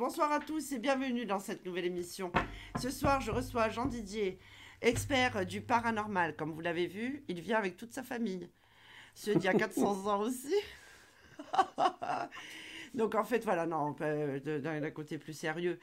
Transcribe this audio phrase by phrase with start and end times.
[0.00, 2.32] Bonsoir à tous et bienvenue dans cette nouvelle émission.
[2.80, 4.38] Ce soir, je reçois Jean Didier,
[4.80, 6.34] expert du paranormal.
[6.36, 8.48] Comme vous l'avez vu, il vient avec toute sa famille.
[9.14, 10.54] Ceux d'il y a 400 ans aussi.
[12.94, 15.78] donc en fait, voilà, non, d'un côté plus sérieux.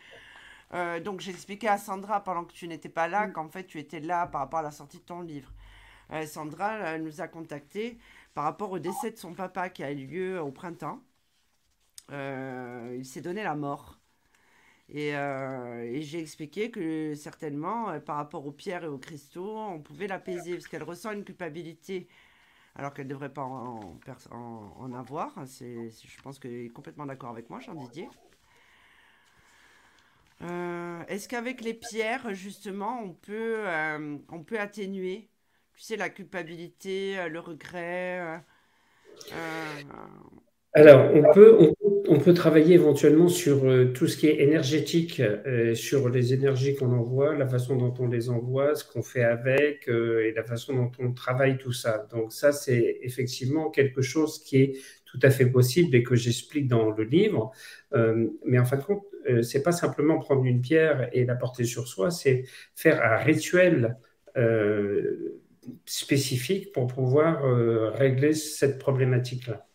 [0.73, 3.77] Euh, donc j'ai expliqué à Sandra pendant que tu n'étais pas là qu'en fait tu
[3.77, 5.54] étais là par rapport à la sortie de ton livre.
[6.12, 7.99] Euh, Sandra nous a contacté
[8.34, 11.04] par rapport au décès de son papa qui a eu lieu au printemps.
[12.12, 13.97] Euh, il s'est donné la mort.
[14.90, 20.08] Et, et j'ai expliqué que certainement, par rapport aux pierres et aux cristaux, on pouvait
[20.08, 22.08] l'apaiser parce qu'elle ressent une culpabilité
[22.78, 25.34] alors qu'elle ne devrait pas en, avoir.
[25.45, 28.08] je pense qu'elle est complètement d'accord avec moi, Jean Didier.
[30.44, 35.30] Euh, est-ce qu'avec les pierres, justement, on peut, euh, on peut atténuer,
[35.73, 38.44] tu sais, la culpabilité, euh, le regret
[40.73, 41.73] Alors, on, peut
[42.33, 43.61] travailler éventuellement sur
[43.94, 45.22] tout ce qui est énergétique,
[45.75, 49.88] sur les énergies qu'on envoie, la façon dont on les envoie, ce qu'on fait avec
[49.88, 52.08] et la façon dont on travaille tout ça.
[52.11, 54.73] Donc ça, c'est effectivement quelque chose qui est
[55.05, 57.52] tout à fait possible et que j'explique dans le livre.
[58.45, 61.66] mais en fin de compte, euh, c'est pas simplement prendre une pierre et la porter
[61.66, 63.97] sur soi, c'est faire un rituel
[64.38, 65.42] euh,
[65.86, 69.67] spécifique pour pouvoir euh, régler cette problématique-là.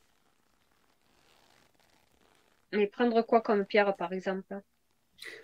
[2.73, 4.63] Mais prendre quoi comme pierre, par exemple?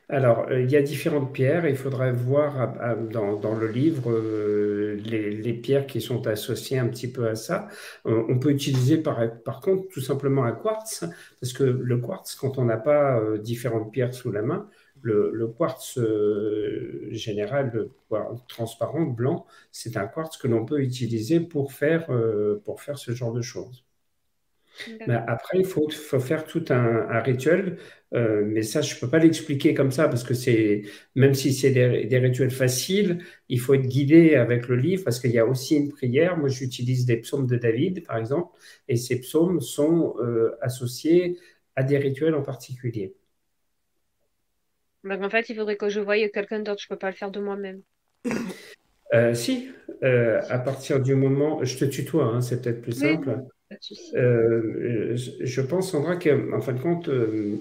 [0.08, 1.66] Alors, euh, il y a différentes pierres.
[1.66, 2.74] Il faudrait voir
[3.10, 7.68] dans, le livre euh, les, pierres qui sont associées un petit peu à ça.
[8.06, 11.04] Euh, on peut utiliser par, par, contre tout simplement un quartz,
[11.40, 14.68] parce que le quartz, quand on n'a pas différentes pierres sous la main,
[15.02, 15.98] le, quartz
[17.10, 17.88] général,
[18.48, 22.08] transparent, blanc, c'est un quartz que l'on peut utiliser pour faire,
[22.64, 23.84] pour faire ce genre de choses.
[25.06, 27.78] Mais après, il faut, faut, faire tout un, rituel.
[28.14, 30.82] Euh, mais ça, je ne peux pas l'expliquer comme ça parce que c'est,
[31.14, 35.30] même si c'est des, rituels faciles, il faut être guidé avec le livre parce qu'il
[35.30, 36.36] y a aussi une prière.
[36.36, 38.56] Moi, j'utilise des psaumes de David, par exemple,
[38.88, 41.38] et ces psaumes sont euh, associés
[41.76, 43.14] à des rituels en particulier.
[45.04, 46.80] Donc, en fait, il faudrait que je voie quelqu'un d'autre.
[46.80, 47.82] Je ne peux pas le faire de moi-même.
[49.14, 49.70] Euh, si,
[50.02, 53.48] à partir du moment, je te tutoie, hein, c'est peut-être plus simple.
[54.14, 57.56] Euh, je pense, Sandra, qu'en fin de compte, euh,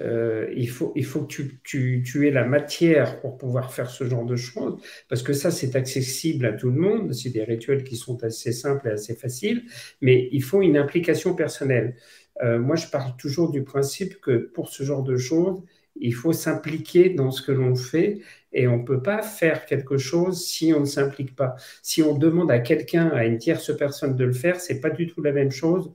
[0.00, 3.88] euh, il, faut, il faut que tu, tu, tu, aies la matière pour pouvoir faire
[3.88, 7.12] ce genre de choses, parce que ça, c'est accessible à tout le monde.
[7.12, 9.64] C'est des rituels qui sont assez simples et assez faciles,
[10.00, 11.96] mais il faut une implication personnelle.
[12.42, 15.62] moi, je parle toujours du principe que pour ce genre de choses,
[15.96, 18.20] il faut s'impliquer dans ce que l'on fait
[18.52, 21.56] et on ne peut pas faire quelque chose si on ne s'implique pas.
[21.82, 25.06] Si on demande à quelqu'un, à une tierce personne de le faire, c'est pas du
[25.06, 25.92] tout la même chose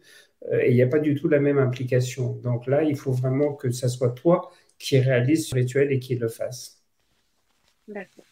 [0.52, 2.34] euh, et il n'y a pas du tout la même implication.
[2.44, 6.16] Donc là, il faut vraiment que ce soit toi qui réalise ce rituel et qui
[6.16, 6.82] le fasse.
[7.90, 8.24] D'accord,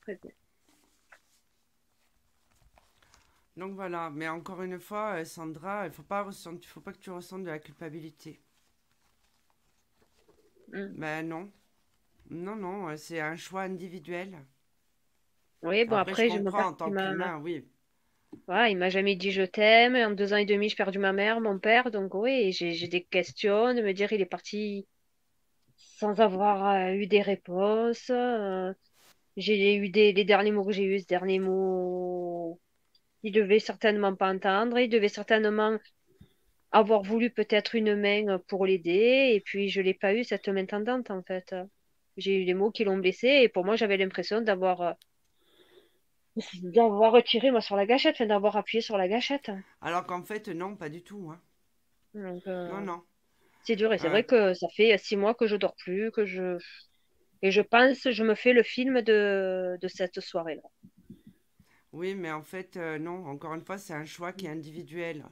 [0.00, 0.30] très bien.
[3.56, 6.28] Donc voilà, mais encore une fois, euh, Sandra, il ne faut, pas
[6.66, 8.40] faut pas que tu ressentes de la culpabilité.
[10.72, 10.86] Mm.
[10.96, 11.50] Ben non.
[12.30, 14.36] Non, non, euh, c'est un choix individuel.
[15.62, 17.64] Oui, bon, après, je, me en tant qu'humain, oui.
[18.48, 19.96] Ouais, il m'a jamais dit je t'aime.
[19.96, 21.90] En deux ans et demi, j'ai perdu ma mère, mon père.
[21.90, 24.86] Donc, oui, j'ai des questions de me dire il est parti
[25.76, 28.10] sans avoir euh, eu des réponses.
[28.10, 28.72] Euh,
[29.36, 32.60] j'ai eu des, les derniers mots que j'ai eu, ce dernier mot,
[33.22, 34.78] il devait certainement pas entendre.
[34.78, 35.78] Il devait certainement
[36.72, 39.32] avoir voulu peut-être une main pour l'aider.
[39.32, 41.54] Et puis, je l'ai pas eu, cette main tendante, en fait.
[42.16, 43.28] J'ai eu des mots qui l'ont blessé.
[43.28, 44.92] Et pour moi, j'avais l'impression d'avoir euh,
[46.62, 49.50] d'avoir retiré moi sur la gâchette, d'avoir appuyé sur la gâchette.
[49.80, 51.30] Alors qu'en fait, non, pas du tout.
[51.32, 51.40] Hein.
[52.16, 53.02] Euh, non, non.
[53.64, 56.24] C'est dur et c'est vrai que ça fait six mois que je dors plus, que
[56.24, 56.58] je
[57.42, 60.62] et je pense, je me fais le film de, de cette soirée-là.
[61.92, 63.26] Oui, mais en fait, euh, non.
[63.26, 65.24] Encore une fois, c'est un choix qui est individuel.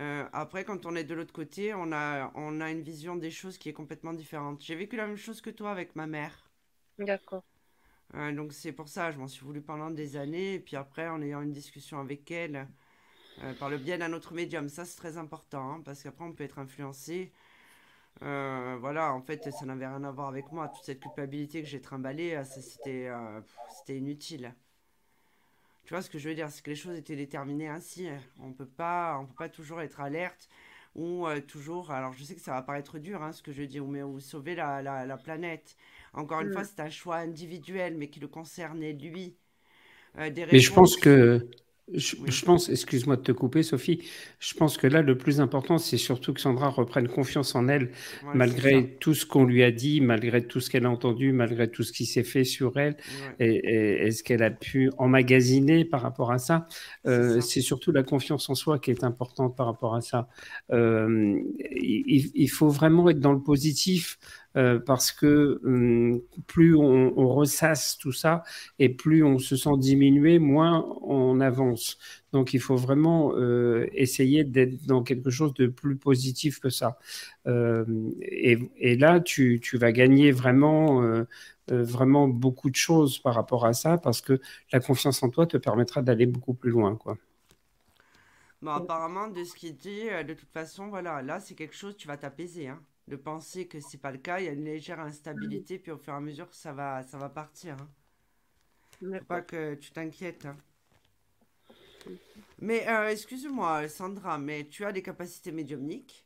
[0.00, 3.30] Euh, après, quand on est de l'autre côté, on a, on a une vision des
[3.30, 4.62] choses qui est complètement différente.
[4.62, 6.50] J'ai vécu la même chose que toi avec ma mère.
[6.98, 7.42] D'accord.
[8.14, 10.54] Euh, donc c'est pour ça, je m'en suis voulu pendant des années.
[10.54, 12.66] Et puis après, en ayant une discussion avec elle,
[13.42, 16.32] euh, par le biais d'un autre médium, ça c'est très important, hein, parce qu'après on
[16.32, 17.32] peut être influencé.
[18.20, 20.68] voilà, en fait, ça n'avait rien à voir avec moi.
[20.68, 23.08] Toute cette culpabilité que j'ai trimballée, c'était
[23.88, 24.54] inutile.
[25.84, 26.50] Tu vois ce que je veux dire?
[26.50, 28.08] C'est que les choses étaient déterminées ainsi.
[28.40, 30.48] On peut pas, on peut pas toujours être alerte
[30.94, 31.90] ou euh, toujours.
[31.90, 34.20] Alors je sais que ça va paraître dur, hein, ce que je dis, mais ou
[34.20, 35.76] sauver la, la, planète.
[36.12, 36.52] Encore une mm.
[36.52, 39.36] fois, c'est un choix individuel, mais qui le concernait lui.
[40.18, 41.48] Euh, mais je pense que
[41.94, 44.02] Je, pense, excuse-moi de te couper, Sophie,
[44.38, 47.90] je pense que là, le plus important, c'est surtout que Sandra reprenne confiance en elle,
[48.34, 51.82] malgré tout ce qu'on lui a dit, malgré tout ce qu'elle a entendu, malgré tout
[51.82, 52.96] ce qui s'est fait sur elle,
[53.38, 56.66] et, ce qu'elle a pu emmagasiner par rapport à ça.
[57.06, 60.28] Euh, c'est surtout la confiance en soi qui est importante par rapport à ça.
[60.72, 61.40] Euh,
[62.10, 64.18] il, faut vraiment être dans le positif.
[64.56, 68.42] Euh, parce que hum, plus on, ressasse tout ça
[68.80, 71.98] et plus on se sent diminué, moins on avance.
[72.32, 76.98] Donc il faut vraiment euh, essayer d'être dans quelque chose de plus positif que ça.
[77.46, 77.84] Euh,
[78.22, 81.02] et, là, tu, vas gagner vraiment,
[81.68, 84.40] vraiment beaucoup de choses par rapport à ça parce que
[84.72, 86.96] la confiance en toi te permettra d'aller beaucoup plus loin.
[86.96, 87.16] Quoi.
[88.62, 92.06] Bon, apparemment, de ce qu'il dit, de toute façon, voilà, là, c'est quelque chose, tu
[92.06, 92.68] vas t'apaiser.
[92.68, 94.38] Hein de penser que c'est pas le cas.
[94.38, 97.18] Il y a une légère instabilité, puis au fur et à mesure, ça va, ça
[97.18, 97.76] va partir.
[99.02, 99.18] Hein.
[99.28, 100.46] pas que tu t'inquiètes.
[100.46, 100.56] Hein.
[102.58, 106.24] Mais euh, excuse-moi, Sandra, mais tu as des capacités médiumniques?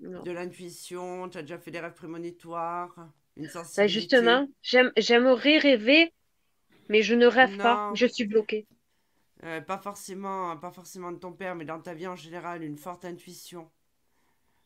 [0.00, 2.94] De l'intuition, tu as déjà fait des rêves prémonitoires
[3.36, 6.12] Une bah, Justement, j'aimerais rêver,
[6.88, 8.66] mais je ne rêve pas, je suis bloquée.
[9.44, 12.78] Euh, pas forcément, pas forcément de ton père, mais dans ta vie en général, une
[12.78, 13.70] forte intuition,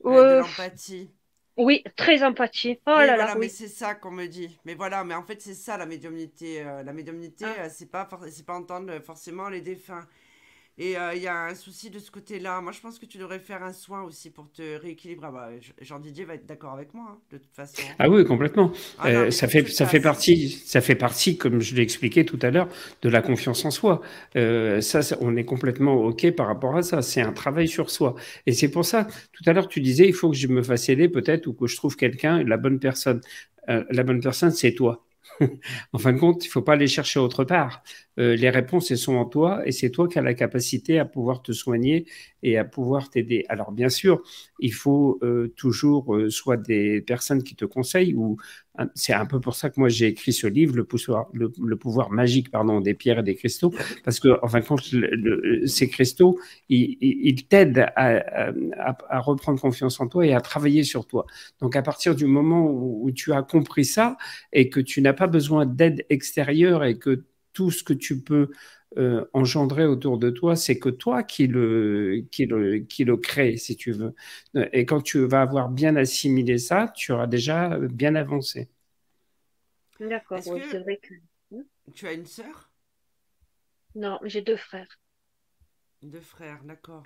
[0.05, 1.11] euh, de l'empathie.
[1.57, 2.79] Oui, très empathie.
[2.87, 3.35] Oh là là.
[3.35, 4.57] Mais c'est ça qu'on me dit.
[4.65, 6.63] Mais voilà, mais en fait c'est ça la médiumnité.
[6.65, 7.69] Euh, la médiumnité, ah.
[7.69, 10.07] c'est pas c'est pas entendre forcément les défunts.
[10.81, 12.61] Et euh, il y a un souci de ce côté-là.
[12.61, 15.27] Moi, je pense que tu devrais faire un soin aussi pour te rééquilibrer.
[15.29, 17.83] Ah bah, Jean Didier va être d'accord avec moi, hein, de toute façon.
[17.99, 18.71] Ah oui, complètement.
[19.01, 22.39] Ah euh, ça, fait, ça, fait partie, ça fait partie, comme je l'ai expliqué tout
[22.43, 22.69] à l'heure,
[23.03, 24.03] de la confiance en soi.
[24.37, 27.03] Euh, ça, on est complètement OK par rapport à ça.
[27.03, 28.15] C'est un travail sur soi.
[28.47, 30.89] Et c'est pour ça, tout à l'heure, tu disais, il faut que je me fasse
[30.89, 33.21] aider peut-être ou que je trouve quelqu'un, la bonne personne.
[33.67, 35.05] la bonne personne, c'est toi.
[35.93, 37.83] en fin de compte, il ne faut pas aller chercher autre part.
[38.19, 41.43] Euh, les réponses, sont en toi et c'est toi qui as la capacité à pouvoir
[41.43, 42.07] te soigner
[42.43, 43.45] et à pouvoir t'aider.
[43.49, 44.23] Alors, bien sûr,
[44.61, 48.37] il faut euh, toujours euh, soit des personnes qui te conseillent ou
[48.95, 52.11] c'est un peu pour ça que moi j'ai écrit ce livre, le pouvoir, le, pouvoir
[52.11, 53.73] magique pardon, des pierres et des cristaux,
[54.05, 54.83] parce que en fin de compte,
[55.67, 56.39] ces cristaux,
[56.69, 61.27] ils, t'aident à, reprendre confiance en toi et à travailler sur toi.
[61.61, 64.17] Donc à partir du moment où tu as compris ça
[64.53, 67.25] et que tu n'as pas besoin d'aide extérieure et que
[67.59, 68.53] tout ce que tu peux
[68.99, 73.57] euh, engendrer autour de toi, c'est que toi qui le, qui, le, qui le crée,
[73.57, 74.15] si tu veux.
[74.73, 78.69] Et quand tu vas avoir bien assimilé ça, tu auras déjà bien avancé.
[79.99, 81.15] D'accord, oui, c'est vrai que.
[81.51, 81.65] Hmm?
[81.93, 82.71] Tu as une sœur?
[83.97, 85.01] Non, j'ai deux frères.
[86.05, 87.03] Deux frères, d'accord.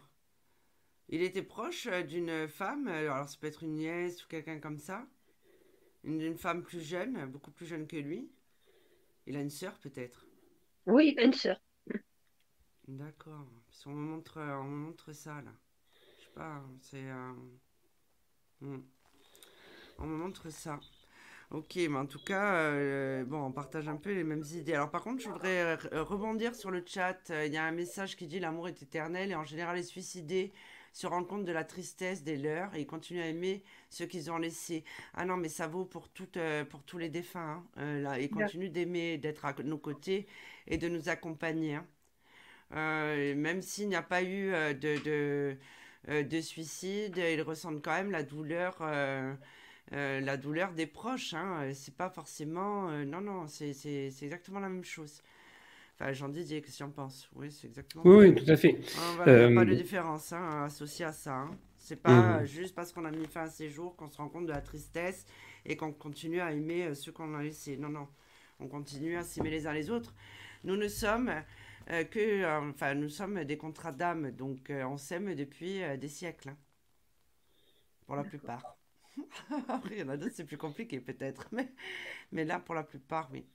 [1.09, 4.59] Il était proche euh, d'une femme, euh, alors ça peut être une nièce ou quelqu'un
[4.59, 5.07] comme ça
[6.05, 8.29] une, femme plus jeune, beaucoup plus jeune que lui.
[9.27, 10.27] Il a une sœur peut-être
[10.87, 11.61] Oui, une sœur.
[12.89, 13.47] D'accord.
[13.87, 15.53] On me montre, on montre ça là.
[16.19, 17.11] Je sais pas, c'est.
[17.11, 17.33] Euh,
[18.61, 18.83] hmm.
[19.99, 20.79] On me montre ça.
[21.51, 24.75] Ok, mais en tout cas, euh, bon, on partage un peu les mêmes idées.
[24.75, 27.31] Alors par contre, je voudrais rebondir sur le chat.
[27.45, 30.53] Il y a un message qui dit l'amour est éternel et en général les suicidés
[30.93, 34.39] se rendent compte de la tristesse des leurs et continuent à aimer ceux qu'ils ont
[34.39, 34.85] laissés.
[35.15, 37.41] Ah non, mais ça vaut pour, euh, pour tous les défunts.
[37.41, 37.65] Hein.
[37.79, 40.27] Euh, là, ils continuent d'aimer, d'être à nos côtés
[40.67, 41.77] et de nous accompagner.
[41.77, 41.87] Hein.
[42.75, 45.57] Euh, même s'il n'y a pas eu de,
[46.09, 48.77] de, suicide, ils ressentent quand même la douleur.
[49.91, 51.71] la douleur des proches, hein.
[51.75, 52.91] c'est pas forcément.
[53.05, 53.75] non, non, c'est
[54.23, 55.23] exactement la même chose.
[56.03, 57.31] Enfin, Jean Didier, qu'est-ce que tu en penses?
[57.33, 58.71] Oui, c'est exactement Oui, tout à fait.
[59.25, 61.33] Il n'y a pas de différence hein, associée à ça.
[61.33, 61.51] Hein.
[61.79, 62.47] C'est pas mhm.
[62.47, 64.61] juste parce qu'on a mis fin à ces jours qu'on se rend compte de la
[64.61, 65.27] tristesse
[65.65, 67.77] et qu'on continue à aimer euh, ceux qu'on a laissés.
[67.77, 68.09] Non, non.
[68.59, 70.13] On continue à s'aimer les uns les autres.
[70.65, 71.33] Nous ne sommes
[71.89, 72.19] euh, que.
[72.19, 74.33] Euh, enfin, nous sommes des contrats d'âme.
[74.33, 76.49] Donc, on s'aime depuis des siècles.
[76.49, 76.57] Hein.
[78.07, 78.77] pour la plupart.
[79.69, 81.47] Après, il y en a d'autres, c'est plus compliqué peut-être.
[81.53, 81.71] Mais,
[82.33, 83.47] mais là, pour la plupart, oui.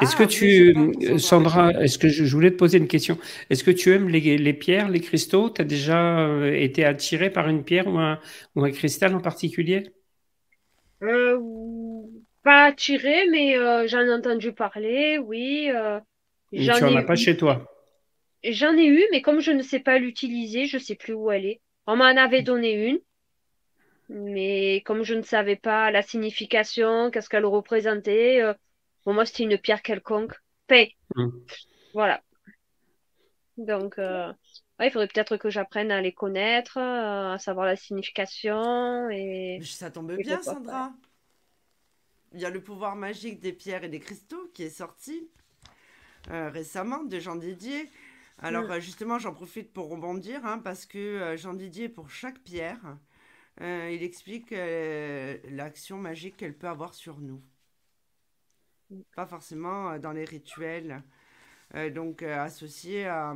[0.00, 3.18] Est-ce que ah, tu, Sandra, est-ce que je, voulais te poser une question.
[3.48, 5.48] Est-ce que tu aimes les, pierres, les cristaux?
[5.48, 8.20] Tu as déjà euh, été attiré par une pierre ou un,
[8.54, 9.84] ou un cristal en particulier?
[11.02, 11.40] Euh,
[12.42, 15.70] Pas attiré, mais euh, j'en ai entendu parler, oui.
[16.52, 17.64] tu n'en as pas chez toi?
[18.44, 21.30] J'en ai eu, mais comme je ne sais pas l'utiliser, je ne sais plus où
[21.30, 21.60] elle est.
[21.86, 22.98] On m'en avait donné une,
[24.10, 28.42] mais comme je ne savais pas la signification, qu'est-ce qu'elle représentait,
[29.06, 30.32] pour moi, c'était une pierre quelconque.
[30.66, 30.96] Paix.
[31.14, 31.28] Mm.
[31.94, 32.24] Voilà.
[33.56, 34.32] Donc, euh,
[34.80, 39.08] il faudrait peut-être que j'apprenne à les connaître, euh, à savoir la signification.
[39.10, 39.60] Et...
[39.62, 40.92] Ça tombe bien, Sandra.
[42.32, 45.30] Il y a le pouvoir magique des pierres et des cristaux qui est sorti.
[46.28, 47.88] récemment de Jean Didier.
[48.40, 52.98] Alors justement, j'en profite pour rebondir hein, parce que Jean Didier, pour chaque pierre,
[53.60, 57.40] il explique l'action magique qu'elle peut avoir sur nous.
[59.14, 61.02] Pas forcément dans les rituels,
[61.92, 63.34] donc associés à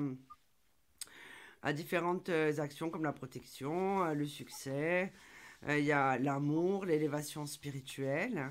[1.62, 5.12] à différentes euh, actions comme la protection, euh, le succès,
[5.68, 8.50] euh, il y a l'amour, l'élévation spirituelle.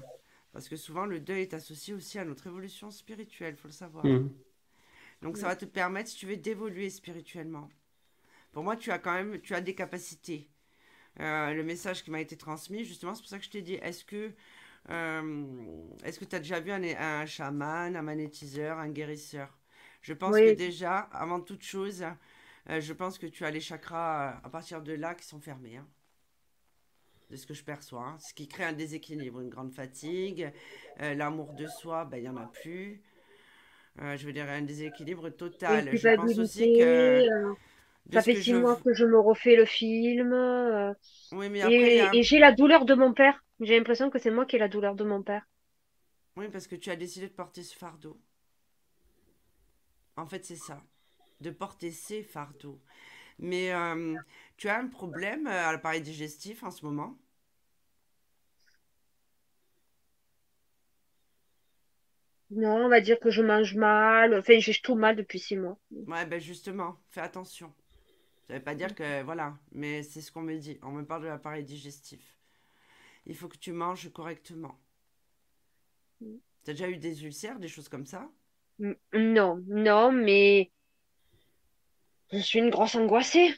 [0.51, 3.73] Parce que souvent, le deuil est associé aussi à notre évolution spirituelle, il faut le
[3.73, 4.05] savoir.
[4.05, 4.29] Mmh.
[5.21, 7.69] Donc, ça va te permettre, si tu veux, d'évoluer spirituellement.
[8.51, 10.49] Pour moi, tu as quand même tu as des capacités.
[11.17, 14.05] le message qui m'a été transmis, justement, c'est pour ça que je t'ai dit, est-ce
[14.05, 14.31] que
[14.87, 19.59] est-ce que tu as déjà vu un, un, chaman, un magnétiseur, un guérisseur?
[20.01, 22.05] Je pense que déjà, avant toute chose,
[22.69, 25.39] euh, je pense que tu as les chakras euh, à partir de là qui sont
[25.39, 25.77] fermés.
[25.77, 25.87] Hein.
[27.29, 28.05] de ce que je perçois.
[28.05, 28.17] Hein.
[28.19, 30.51] Ce qui crée un déséquilibre, une grande fatigue.
[31.01, 33.01] Euh, l'amour de soi, ben, il n'y en a plus.
[33.97, 35.89] je veux dire, un déséquilibre total.
[35.95, 37.27] Je pense aussi que.
[38.11, 40.33] Ça fait six mois que je me refais le film.
[41.31, 43.43] Oui, mais après, et, j'ai la douleur de mon père.
[43.59, 45.47] J'ai l'impression que c'est moi qui ai la douleur de mon père.
[46.35, 48.19] Oui, parce que tu as décidé de porter ce fardeau.
[50.15, 50.81] En fait, c'est ça
[51.41, 52.79] de porter ces fardeaux.
[53.37, 54.15] Mais euh,
[54.57, 57.17] tu as un problème euh, à l'appareil digestif en ce moment?
[62.51, 64.33] Non, on va dire que je mange mal.
[64.37, 65.77] Enfin, j'ai tout mal depuis six mois.
[65.91, 67.71] Ouais, ben justement, fais attention.
[68.47, 69.21] Ça veut pas dire que.
[69.23, 70.79] Voilà, mais c'est ce qu'on me dit.
[70.81, 72.38] On me parle de l'appareil digestif.
[73.25, 74.75] Il faut que tu manges correctement.
[76.21, 76.37] Mm.
[76.63, 78.29] Tu as déjà eu des ulcères, des choses comme ça?
[79.13, 80.71] Non, non, mais
[82.31, 83.53] je suis une grosse angoissée.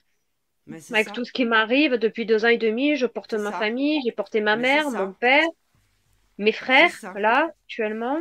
[0.92, 4.12] Avec tout ce qui m'arrive depuis deux ans et demi, je porte ma famille, j'ai
[4.12, 5.48] porté ma mère, mon père,
[6.38, 8.20] mes frères, là, actuellement.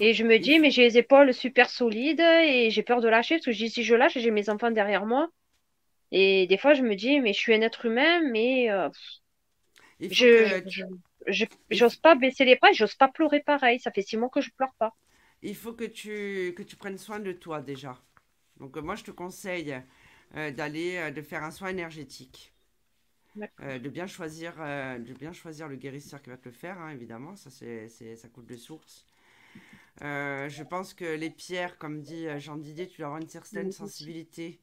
[0.00, 3.36] Et je me dis, mais j'ai les épaules super solides et j'ai peur de lâcher
[3.36, 5.28] parce que je dis, si je lâche, j'ai mes enfants derrière moi.
[6.10, 8.88] Et des fois, je me dis, mais je suis un être humain, mais euh,
[10.00, 10.60] je,
[11.70, 13.80] j'ose pas baisser les bras, j'ose pas pleurer pareil.
[13.80, 14.94] Ça fait six mois que je pleure pas.
[15.42, 18.00] Il faut que tu, que tu prennes soin de toi déjà.
[18.58, 19.74] Donc euh, moi, je te conseille
[20.36, 22.52] euh, d'aller, euh, de faire un soin énergétique.
[23.36, 27.34] de bien choisir de bien choisir le guérisseur qui va te le faire hein, évidemment
[27.34, 29.06] ça c'est, ça coûte de source
[30.00, 34.60] je pense que les pierres comme dit Jean Didier tu leur as une certaine sensibilité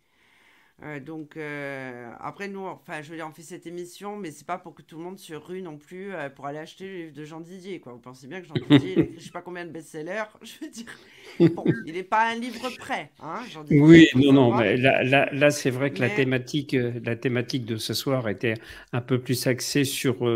[0.83, 4.47] euh, donc euh, après nous, enfin je veux dire, on fait cette émission, mais c'est
[4.47, 6.97] pas pour que tout le monde se rue non plus euh, pour aller acheter le
[6.97, 7.79] livre de Jean Didier.
[7.79, 7.93] Quoi.
[7.93, 10.23] Vous pensez bien que Jean Didier, il a écrit je sais pas combien de best-sellers.
[10.41, 13.11] Je veux dire, bon, il n'est pas un livre prêt.
[13.21, 16.75] Hein, Jean Didier, oui, non, non, mais là, là, là c'est vrai que la thématique,
[16.75, 18.55] la thématique de ce soir était
[18.91, 20.27] un peu plus axée sur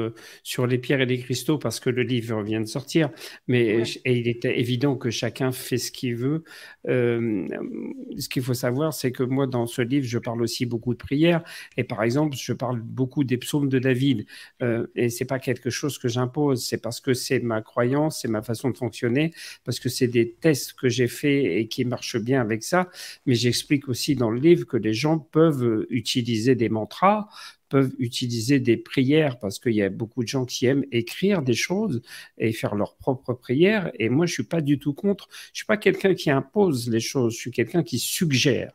[0.43, 3.09] sur les pierres et les cristaux parce que le livre vient de sortir.
[3.47, 6.43] Mais et il était évident que chacun fait ce qu'il veut.
[6.85, 10.99] ce qu'il faut savoir, c'est que moi dans ce livre, je parle aussi beaucoup de
[10.99, 11.43] prières.
[11.77, 14.25] Et par exemple, je parle beaucoup des psaumes de David.
[14.61, 18.27] Euh, et c'est pas quelque chose que j'impose, c'est parce que c'est ma croyance, c'est
[18.27, 22.17] ma façon de fonctionner, parce que c'est des tests que j'ai faits et qui marchent
[22.19, 22.89] bien avec ça.
[23.25, 27.27] Mais j'explique aussi dans le livre que les gens peuvent utiliser des mantras,
[27.69, 31.53] peuvent utiliser des prières parce qu'il y a beaucoup de gens qui aiment écrire des
[31.53, 32.01] choses
[32.37, 33.91] et faire leurs propres prières.
[33.99, 35.27] Et moi, je suis pas du tout contre.
[35.53, 37.33] Je suis pas quelqu'un qui impose les choses.
[37.33, 38.71] Je suis quelqu'un qui suggère.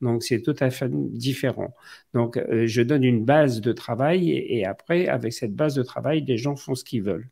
[0.00, 1.74] Donc, c'est tout à fait différent.
[2.14, 6.24] Donc, euh, je donne une base de travail et, après, avec cette base de travail,
[6.24, 7.28] les gens font ce qu'ils veulent.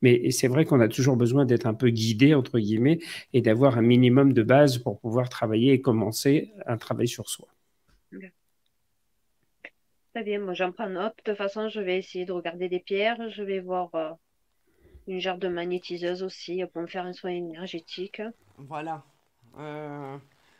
[0.00, 2.98] Mais c'est vrai qu'on a toujours besoin d'être un peu guidé, entre guillemets,
[3.32, 7.48] et d'avoir un minimum de base pour pouvoir travailler et commencer un travail sur soi.
[10.14, 11.14] Très bien, moi j'en prends note.
[11.18, 13.28] De toute façon, je vais essayer de regarder des pierres.
[13.28, 14.12] Je vais voir euh,
[15.08, 18.22] une jarre de magnétiseuse aussi pour me faire un soin énergétique.
[18.56, 19.04] Voilà.
[19.58, 20.16] Euh,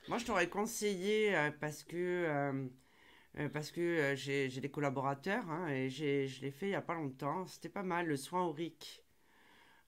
[0.08, 2.66] moi, je t'aurais conseillé euh, parce que, euh,
[3.38, 6.94] euh, parce que j'ai des collaborateurs hein, et je l'ai fait il n'y a pas
[6.94, 7.46] longtemps.
[7.46, 9.02] C'était pas mal, le soin aurique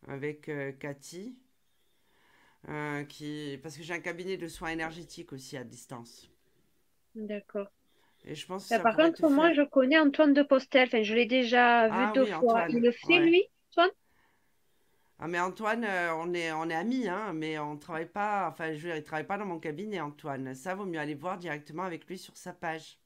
[0.06, 1.36] avec Cathy.
[3.08, 6.30] qui, parce que j'ai un cabinet de soins énergétiques aussi à distance.
[7.14, 7.68] D'accord.
[8.26, 10.88] Et je pense bah, par contre, moi, je connais Antoine de Postel.
[10.88, 12.66] Enfin, je l'ai déjà vu ah deux fois.
[12.68, 13.90] Il le fait, lui, Antoine?
[15.20, 18.72] Ah mais Antoine, euh, on est, on est amis, hein, mais on travaille pas, enfin
[18.72, 20.54] je veux dire, il travaille pas dans mon cabinet, Antoine.
[20.54, 23.00] Ça, vaut mieux aller voir directement avec lui sur sa page.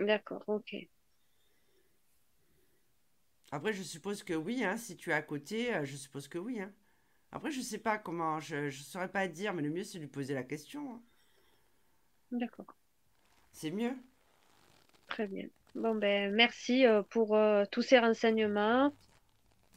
[0.00, 0.74] D'accord, ok.
[3.52, 6.38] Après, je suppose que oui, hein, si tu es à côté, euh, je suppose que
[6.38, 6.60] oui.
[6.60, 6.72] Hein.
[7.30, 10.02] Après, je sais pas comment, je ne saurais pas dire, mais le mieux, c'est de
[10.02, 10.92] lui poser la question.
[10.92, 11.02] Hein.
[12.32, 12.74] D'accord.
[13.52, 13.94] C'est mieux.
[15.06, 15.46] Très bien.
[15.76, 17.38] Bon, ben, merci euh, pour
[17.70, 18.92] tous ces renseignements.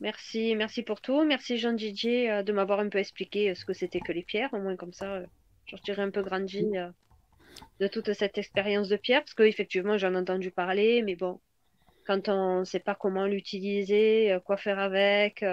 [0.04, 1.24] Merci, merci pour tout.
[1.24, 4.22] Merci Jean Didier euh, de m'avoir un peu expliqué euh, ce que c'était que les
[4.22, 4.54] pierres.
[4.54, 5.22] Au moins comme ça,
[5.66, 6.68] je dirais un peu grandi
[7.80, 11.40] de toute cette expérience de pierre, parce qu'effectivement j'en ai entendu parler, mais bon,
[12.06, 15.46] quand on ne sait pas comment l'utiliser, quoi faire avec,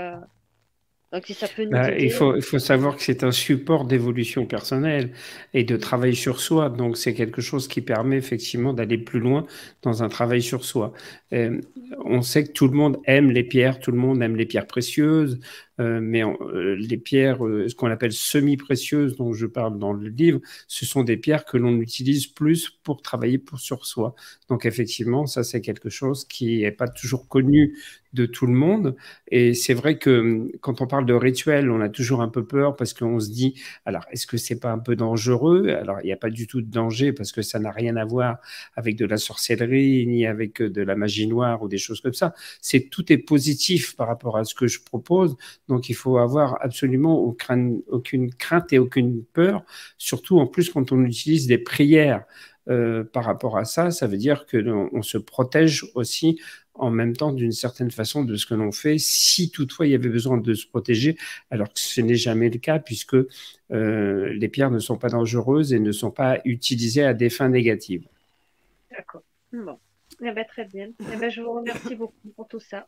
[1.71, 5.13] bah, il, faut, il faut savoir que c'est un support d'évolution personnelle
[5.55, 6.69] et de travail sur soi.
[6.69, 9.47] Donc, c'est quelque chose qui permet effectivement d'aller plus loin
[9.83, 10.93] dans un travail sur soi.
[11.33, 11.61] Euh,
[12.05, 14.67] on sait que tout le monde aime les pierres, tout le monde aime les pierres
[14.67, 15.39] précieuses,
[15.81, 20.09] euh, mais euh, les pierres, euh, ce qu'on appelle semi-précieuses, dont je parle dans le
[20.09, 24.15] livre, ce sont des pierres que l'on utilise plus pour travailler pour, sur soi.
[24.49, 27.77] Donc effectivement, ça c'est quelque chose qui n'est pas toujours connu
[28.13, 28.97] de tout le monde.
[29.29, 32.47] Et c'est vrai que hum, quand on parle de rituel, on a toujours un peu
[32.47, 35.69] peur parce qu'on se dit, alors est-ce que c'est pas un peu dangereux?
[35.69, 38.05] Alors il n'y a pas du tout de danger parce que ça n'a rien à
[38.05, 38.39] voir
[38.77, 42.35] avec de la sorcellerie ni avec de la magie noire ou des choses comme ça.
[42.61, 45.37] C'est tout est positif par rapport à ce que je propose.
[45.71, 49.65] Donc il faut avoir absolument aucune, crainte et aucune peur,
[49.99, 52.25] surtout en plus quand on utilise des prières.
[52.69, 54.59] Euh, par rapport à ça, ça veut dire que
[54.93, 56.39] on, se protège aussi
[56.75, 59.95] en même temps d'une certaine façon de ce que l'on fait, si toutefois il y
[59.95, 61.17] avait besoin de se protéger,
[61.51, 63.17] alors que ce n'est jamais le cas puisque
[63.73, 67.49] euh, les pierres ne sont pas dangereuses et ne sont pas utilisées à des fins
[67.49, 68.07] négatives.
[68.91, 69.23] D'accord.
[69.53, 70.91] Eh ben, très bien.
[71.13, 72.87] Eh ben, je vous remercie beaucoup pour tout ça.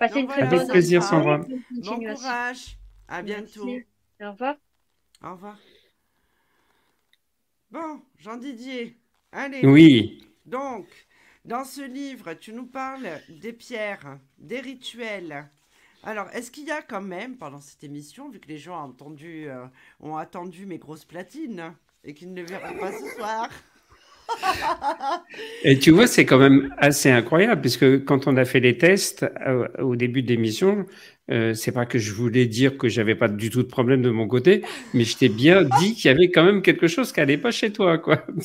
[0.00, 1.38] Passez une très bonne Avec plaisir, Sandra.
[1.38, 2.78] Bon courage.
[3.06, 3.68] À bientôt.
[4.18, 4.56] Au revoir.
[5.22, 5.58] Au revoir.
[7.70, 8.96] Bon, Jean Didier.
[9.30, 9.60] Allez.
[9.66, 10.26] Oui.
[10.46, 10.86] Donc,
[11.44, 15.50] dans ce livre, tu nous parles des pierres, des rituels.
[16.02, 18.88] Alors, est-ce qu'il y a quand même, pendant cette émission, vu que les gens ont,
[18.88, 19.66] entendu, euh,
[20.00, 23.50] ont attendu mes grosses platines et qu'ils ne verront pas ce soir,
[25.64, 29.26] et tu vois, c'est quand même assez incroyable, puisque quand on a fait les tests
[29.46, 30.86] euh, au début de l'émission,
[31.30, 34.10] euh, c'est pas que je voulais dire que j'avais pas du tout de problème de
[34.10, 37.20] mon côté, mais je t'ai bien dit qu'il y avait quand même quelque chose qui
[37.20, 38.24] allait pas chez toi, quoi.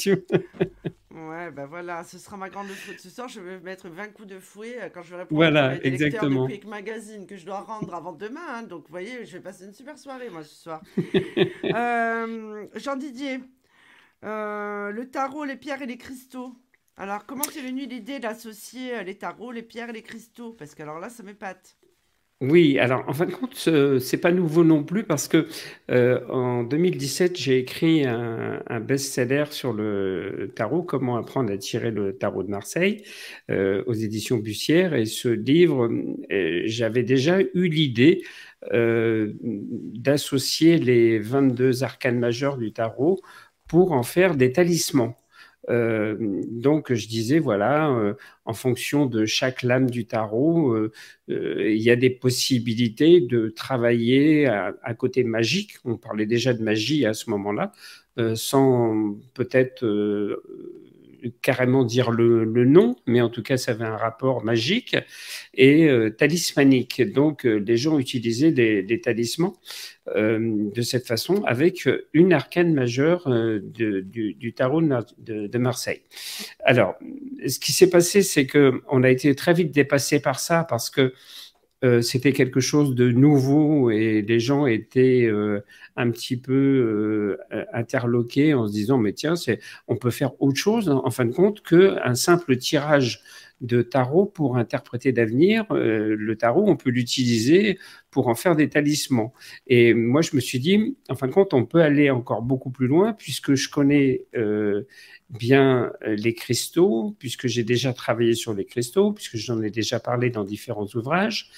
[1.12, 3.28] ouais, ben voilà, ce sera ma grande faute ce soir.
[3.28, 6.48] Je vais mettre 20 coups de fouet euh, quand je vais répondre voilà, exactement.
[6.48, 8.42] de Magazine que je dois rendre avant demain.
[8.50, 8.64] Hein.
[8.64, 10.82] donc, vous voyez, je vais passer une super soirée, moi, ce soir.
[12.76, 13.40] Jean Didier,
[14.26, 16.54] euh, le tarot, les pierres et les cristaux.
[16.98, 20.54] Alors, comment t'es venue l'idée d'associer euh, les tarots, les pierres et les cristaux?
[20.58, 21.78] Parce que alors là, ça m'épate.
[22.42, 25.48] Oui, alors en fin de compte, ce c'est pas nouveau non plus parce que
[25.90, 32.18] euh, en 2017, j'ai écrit un, best-seller sur le tarot, Comment apprendre à tirer le
[32.18, 33.04] tarot de Marseille,
[33.50, 34.94] aux éditions Bussière.
[34.96, 35.90] Et ce livre,
[36.66, 38.22] j'avais déjà eu l'idée
[39.94, 43.22] d'associer les 22 arcanes majeurs du tarot
[43.76, 45.18] pour en faire des talismans.
[45.70, 46.16] Euh,
[46.50, 48.14] donc je disais voilà, euh,
[48.46, 50.94] en fonction de chaque lame du tarot, euh,
[51.28, 55.74] il y a des possibilités de travailler à, côté magique.
[55.84, 57.74] On parlait déjà de magie à ce moment-là,
[58.36, 59.84] sans peut-être
[61.42, 64.96] carrément dire le, nom, mais en tout cas, ça avait un rapport magique
[65.54, 67.02] et euh, talismanique.
[67.02, 69.56] Donc, euh, les gens utilisaient des, talismans
[70.16, 73.30] euh, de cette façon avec une arcane majeure
[73.62, 76.02] du, tarot de, de, Marseille.
[76.64, 76.96] Alors,
[77.48, 80.90] ce qui s'est passé, c'est que on a été très vite dépassé par ça parce
[80.90, 81.14] que
[81.86, 85.64] euh, c'était quelque chose de nouveau et les gens étaient euh,
[85.96, 86.54] un petit peu
[87.52, 89.36] euh, interloqués en se disant mais tiens
[89.88, 93.22] on peut faire autre chose en fin de compte que un simple tirage
[93.62, 95.66] de tarot pour interpréter d'avenir.
[95.72, 97.80] le tarot, on peut l'utiliser
[98.12, 99.34] pour en faire des talismans.
[99.68, 102.70] Et moi, je me suis dit, en fin de compte, on peut aller encore beaucoup
[102.70, 104.26] plus loin puisque je connais
[105.30, 110.30] bien les cristaux, puisque j'ai déjà travaillé sur les cristaux, puisque j'en ai déjà parlé
[110.30, 111.50] dans différents ouvrages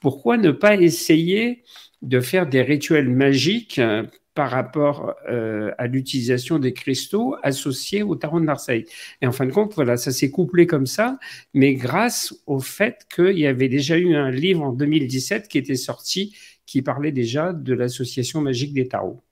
[0.00, 1.64] pourquoi ne pas essayer
[2.02, 4.04] de faire des rituels magiques euh,
[4.36, 8.84] par rapport euh, à l'utilisation des cristaux associés au tarot de Marseille.
[9.22, 11.18] Et en fin de compte, voilà, ça s'est couplé comme ça,
[11.54, 15.74] mais grâce au fait qu'il y avait déjà eu un livre en 2017 qui était
[15.74, 19.22] sorti, qui parlait déjà de l'association magique des tarots.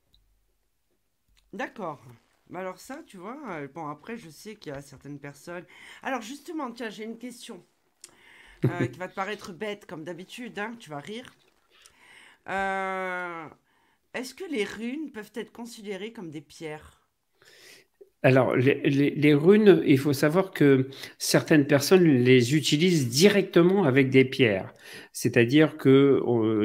[1.52, 2.02] D'accord.
[2.54, 5.64] Alors ça, tu vois, euh, bon après, je sais qu'il y a certaines personnes.
[6.02, 7.62] Alors justement, tiens, j'ai une question.
[8.64, 11.34] Euh, qui va te paraître bête comme d'habitude, hein, tu vas rire.
[12.48, 13.46] Euh,
[14.14, 17.00] est-ce que les runes peuvent être considérées comme des pierres?
[18.22, 24.72] Alors, les, runes, il faut savoir que certaines personnes les utilisent directement avec des pierres.
[25.12, 26.20] C'est-à-dire que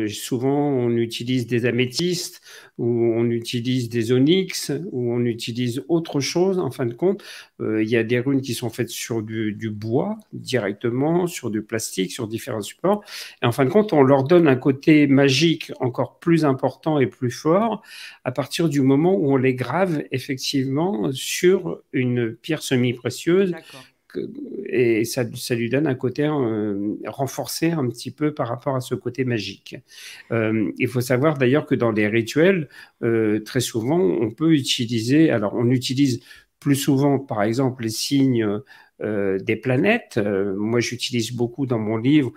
[0.09, 2.41] souvent on utilise des améthystes
[2.79, 6.59] ou on utilise des onyx ou on utilise autre chose.
[6.59, 7.23] En fin de compte,
[7.59, 11.51] euh, il y a des runes qui sont faites sur du, du, bois directement, sur
[11.51, 13.03] du plastique, sur différents supports.
[13.43, 17.07] Et en fin de compte, on leur donne un côté magique encore plus important et
[17.07, 17.83] plus fort
[18.23, 23.53] à partir du moment où on les grave effectivement sur une pierre semi-précieuse
[24.65, 28.81] et ça, ça, lui donne un côté euh, renforcé un petit peu par rapport à
[28.81, 29.75] ce côté magique.
[30.31, 32.69] Euh, il faut savoir d'ailleurs que dans les rituels,
[33.03, 36.21] euh, très souvent, on peut utiliser, alors on utilise
[36.59, 38.61] plus souvent, par exemple, les signes
[39.01, 40.19] des planètes.
[40.57, 42.33] Moi, j'utilise beaucoup dans mon livre,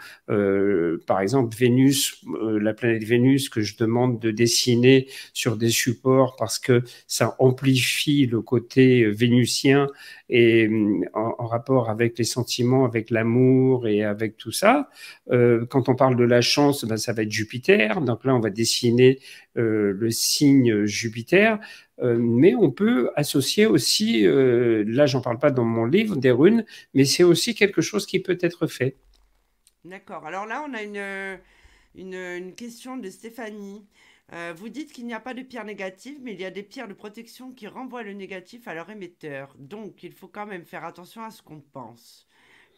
[1.09, 6.61] par exemple, Vénus, la planète Vénus, que je demande de dessiner sur des supports parce
[6.61, 9.89] que ça amplifie le côté vénusien
[10.35, 10.71] et
[11.13, 14.89] en, rapport avec les sentiments, avec l'amour et avec tout ça.
[15.29, 18.01] quand on parle de la chance, ben, ça va être Jupiter.
[18.01, 19.19] Donc là, on va dessiner
[19.55, 21.59] le signe Jupiter.
[22.03, 26.33] Euh, mais on peut associer aussi, euh, là j'en parle pas dans mon livre, des
[26.33, 26.65] runes,
[26.95, 28.97] mais c'est aussi quelque chose qui peut être fait.
[29.85, 30.27] D'accord.
[30.27, 31.41] Alors là, on a une,
[31.95, 33.85] une, question de Stéphanie.
[34.33, 36.63] Euh, vous dites qu'il n'y a pas de pierre négative, mais il y a des
[36.63, 39.55] pierres de protection qui renvoient le négatif à leur émetteur.
[39.59, 42.27] Donc, il faut quand même faire attention à ce qu'on pense.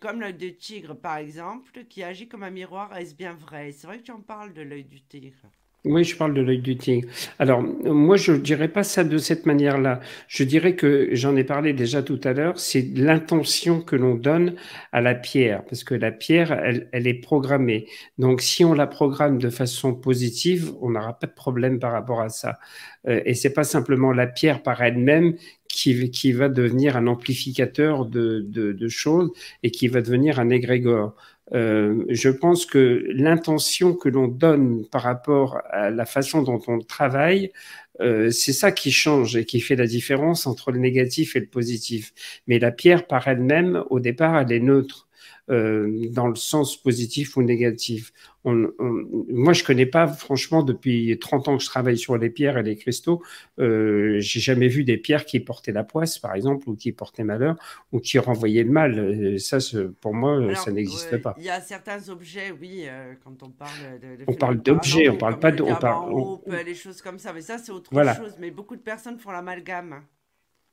[0.01, 2.97] Comme l'œil de tigre, par exemple, qui agit comme un miroir.
[2.97, 3.73] Est-ce bien vrai?
[3.73, 5.51] C'est vrai que tu en parles de l'œil du tigre.
[5.85, 7.07] Oui, je parle de l'œil du tigre.
[7.38, 10.01] Alors, moi, je dirais pas ça de cette manière-là.
[10.29, 14.55] Je dirais que j'en ai parlé déjà tout à l'heure, c'est l'intention que l'on donne
[14.92, 17.87] à la pierre, parce que la pierre, elle, elle, est programmée.
[18.16, 22.23] Donc, si on la programme de façon positive, on n'aura pas de problème par rapport
[22.23, 22.59] à ça.
[23.07, 25.35] Euh, et c'est pas simplement la pierre par elle-même
[25.68, 29.31] qui, qui va devenir un amplificateur de, de, de choses
[29.62, 31.14] et qui va devenir un égrégore.
[31.53, 36.79] Euh, je pense que l'intention que l'on donne par rapport à la façon dont on
[36.81, 37.53] travaille,
[38.01, 41.47] euh, c'est ça qui change et qui fait la différence entre le négatif et le
[41.47, 42.13] positif.
[42.47, 45.09] Mais la pierre par elle-même, au départ, elle est neutre.
[45.51, 48.15] Euh, dans le sens positif ou négatif.
[48.45, 52.57] On, moi, je connais pas, franchement, depuis 30 ans que je travaille sur les pierres
[52.57, 53.23] et les cristaux,
[53.59, 57.25] euh, j'ai jamais vu des pierres qui portaient la poisse, par exemple, ou qui portaient
[57.25, 57.57] malheur,
[57.93, 58.99] ou qui renvoyaient le mal.
[58.99, 59.59] Euh, ça,
[60.01, 61.35] pour moi, ça n'existe pas.
[61.37, 64.25] Il y a certains objets, oui, euh, quand on parle de.
[64.27, 65.63] on parle d'objets, on parle pas de.
[65.63, 66.39] On parle.
[66.65, 68.37] Les choses comme ça, mais ça, c'est autre chose.
[68.39, 70.03] Mais beaucoup de personnes font l'amalgame.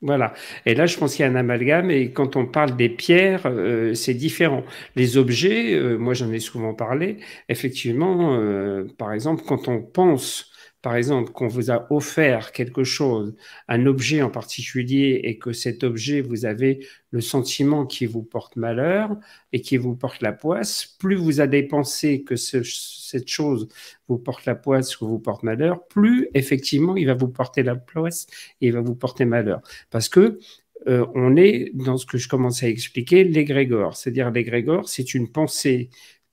[0.02, 0.34] Voilà.
[0.66, 1.92] Et là, je pense qu'il y a un amalgame.
[1.92, 4.64] Et quand on parle des pierres, euh, c'est différent.
[4.96, 7.18] Les objets, euh, moi j'en ai souvent parlé.
[7.50, 10.51] Effectivement, euh, par exemple, quand on pense
[10.82, 13.36] par exemple, qu'on vous a offert quelque chose,
[13.67, 18.56] un objet en particulier, et que cet objet, vous avez le sentiment qui vous porte
[18.56, 19.15] malheur
[19.54, 23.67] et qui vous porte la poisse, plus vous allez penser que cette chose
[24.08, 27.76] vous porte la poisse ou vous porte malheur, plus effectivement il va vous porter la
[27.76, 28.28] poisse
[28.62, 29.62] et il va vous porter malheur.
[29.89, 30.39] Parce que
[30.88, 33.96] euh, on est dans ce que je commençais à expliquer, l'égrégore.
[33.96, 35.89] C'est-à-dire l'égrégore, c'est une pensée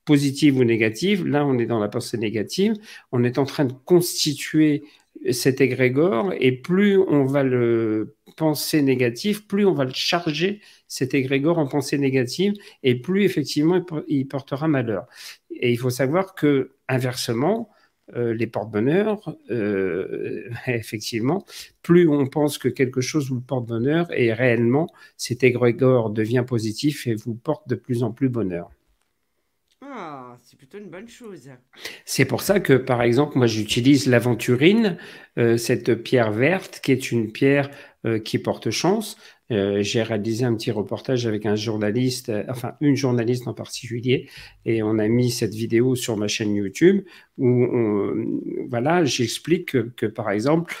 [0.09, 1.27] positive ou négative.
[1.27, 2.73] Là, on est dans la pensée négative.
[3.11, 4.81] On est en train de constituer
[5.29, 11.13] cet égrégore et plus on va le penser négatif, plus on va le charger, cet
[11.13, 15.05] égrégore en pensée négative, et plus effectivement il portera malheur.
[15.51, 17.69] Et il faut savoir que, inversement,
[18.15, 21.45] euh, les porte-bonheur, euh, effectivement,
[21.83, 27.05] plus on pense que quelque chose vous porte bonheur, et réellement, cet égrégore devient positif
[27.05, 28.71] et vous porte de plus en plus bonheur.
[29.81, 31.49] Ah, c'est plutôt une bonne chose.
[32.03, 34.97] C'est pour ça que, par exemple, moi, j'utilise l'aventurine,
[35.37, 37.69] euh, cette pierre verte, qui est une pierre
[38.05, 39.17] euh, qui porte chance.
[39.51, 44.29] Euh, j'ai réalisé un petit reportage avec un journaliste, enfin une journaliste en particulier,
[44.65, 47.03] et on a mis cette vidéo sur ma chaîne YouTube
[47.37, 47.65] où,
[48.69, 50.75] voilà, j'explique que, que, par exemple,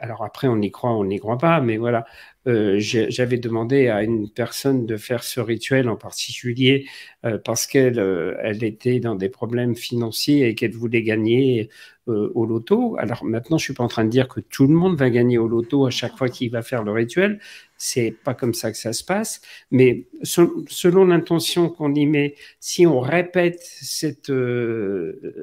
[0.00, 2.06] alors après, on y croit, on n'y croit pas, mais voilà,
[2.46, 6.86] euh, j'avais demandé à une personne de faire ce rituel en particulier
[7.26, 11.68] euh, parce qu'elle euh, elle était dans des problèmes financiers et qu'elle voulait gagner
[12.06, 12.96] au loto.
[12.98, 15.38] Alors maintenant, je suis pas en train de dire que tout le monde va gagner
[15.38, 17.38] au loto à chaque fois qu'il va faire le rituel.
[17.76, 19.40] C'est pas comme ça que ça se passe.
[19.70, 24.32] Mais selon l'intention qu'on y met, si on répète cette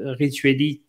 [0.04, 0.82] ritualité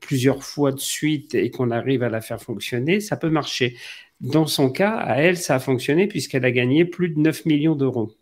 [0.00, 3.76] plusieurs fois de suite et qu'on arrive à la faire fonctionner, ça peut marcher.
[4.20, 7.74] Dans son cas, à elle, ça a fonctionné puisqu'elle a gagné plus de 9 millions
[7.74, 8.12] d'euros.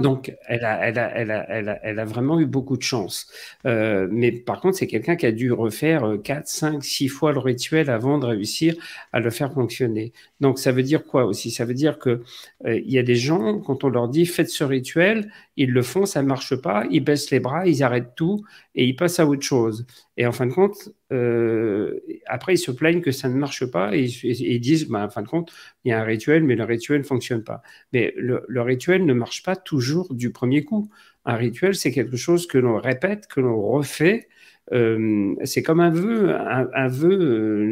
[0.00, 3.30] Donc, elle a, elle, a, elle, a, elle, elle a, vraiment eu beaucoup de chance.
[3.66, 7.38] Euh, mais par contre, c'est quelqu'un qui a dû refaire 4, 5, 6 fois le
[7.38, 8.74] rituel avant de réussir
[9.12, 10.12] à le faire fonctionner.
[10.40, 11.50] Donc, ça veut dire quoi aussi?
[11.50, 12.22] Ça veut dire que
[12.66, 16.06] euh, y a des gens, quand on leur dit faites ce rituel, ils le font,
[16.06, 19.26] ça ne marche pas, ils baissent les bras, ils arrêtent tout et ils passent à
[19.26, 19.86] autre chose.
[20.16, 23.96] Et en fin de compte, euh, après, ils se plaignent que ça ne marche pas
[23.96, 25.52] et, ils disent, bah, en fin de compte,
[25.84, 27.62] il y a un rituel, mais le rituel ne fonctionne pas.
[27.92, 30.88] Mais le, le, rituel ne marche pas toujours du premier coup.
[31.24, 34.28] Un rituel, c'est quelque chose que l'on répète, que l'on refait
[34.72, 36.34] euh, c'est comme un vœu.
[36.34, 37.64] Un, vœu euh,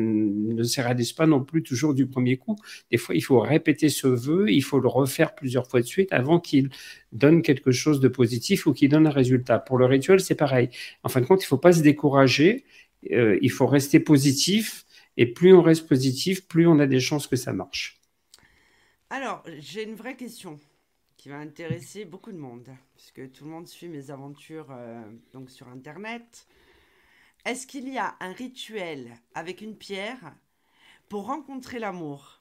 [0.55, 2.57] ne se réalise pas non plus toujours du premier coup.
[2.90, 6.12] Des fois, il faut répéter ce vœu, il faut le refaire plusieurs fois de suite
[6.12, 6.70] avant qu'il
[7.12, 9.59] donne quelque chose de positif ou qu'il donne un résultat.
[9.59, 10.70] Pour le rituel, c'est pareil.
[11.02, 12.64] En fin de compte, il ne faut pas se décourager,
[13.12, 14.85] euh, il faut rester positif.
[15.18, 18.00] Et plus on reste positif, plus on a des chances que ça marche.
[19.11, 20.59] Alors, j'ai une vraie question
[21.18, 24.74] qui va intéresser beaucoup de monde, puisque tout le monde suit mes aventures
[25.35, 26.46] donc sur Internet.
[27.44, 30.35] Est-ce qu'il y a un rituel avec une pierre
[31.09, 32.40] pour rencontrer l'amour?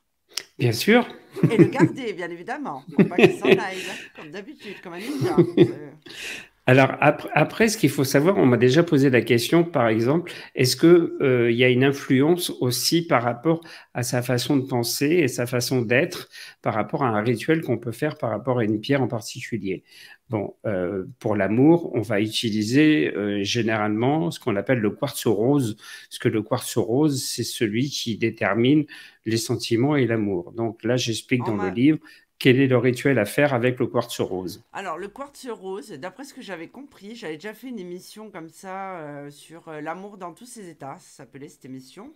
[0.60, 1.08] Bien sûr.
[1.50, 2.84] Et le garder, bien évidemment.
[3.10, 3.84] pas qu'il s'en aille,
[4.16, 5.36] comme d'habitude, comme un ninja.
[6.72, 10.78] Alors après, ce qu'il faut savoir, on m'a déjà posé la question, par exemple, est-ce
[10.78, 13.60] qu'il euh, y a une influence aussi par rapport
[13.94, 16.30] à sa façon de penser et sa façon d'être,
[16.62, 19.84] par rapport à un rituel qu'on peut faire par rapport à une pierre en particulier?
[20.30, 25.76] Bon, euh, pour l'amour, on va utiliser euh, généralement ce qu'on appelle le quartz rose,
[26.08, 28.86] parce que le quartz rose, c'est celui qui détermine
[29.26, 30.54] les sentiments et l'amour.
[30.54, 32.00] Donc là, j'explique dans le livre
[32.42, 34.64] quel est le rituel à faire avec le quartz rose.
[34.74, 38.50] Alors, le quartz rose, d'après ce que j'avais compris, j'avais déjà fait une émission comme
[38.50, 42.16] ça euh, sur l'amour dans tous ses états, ça s'appelait cette émission.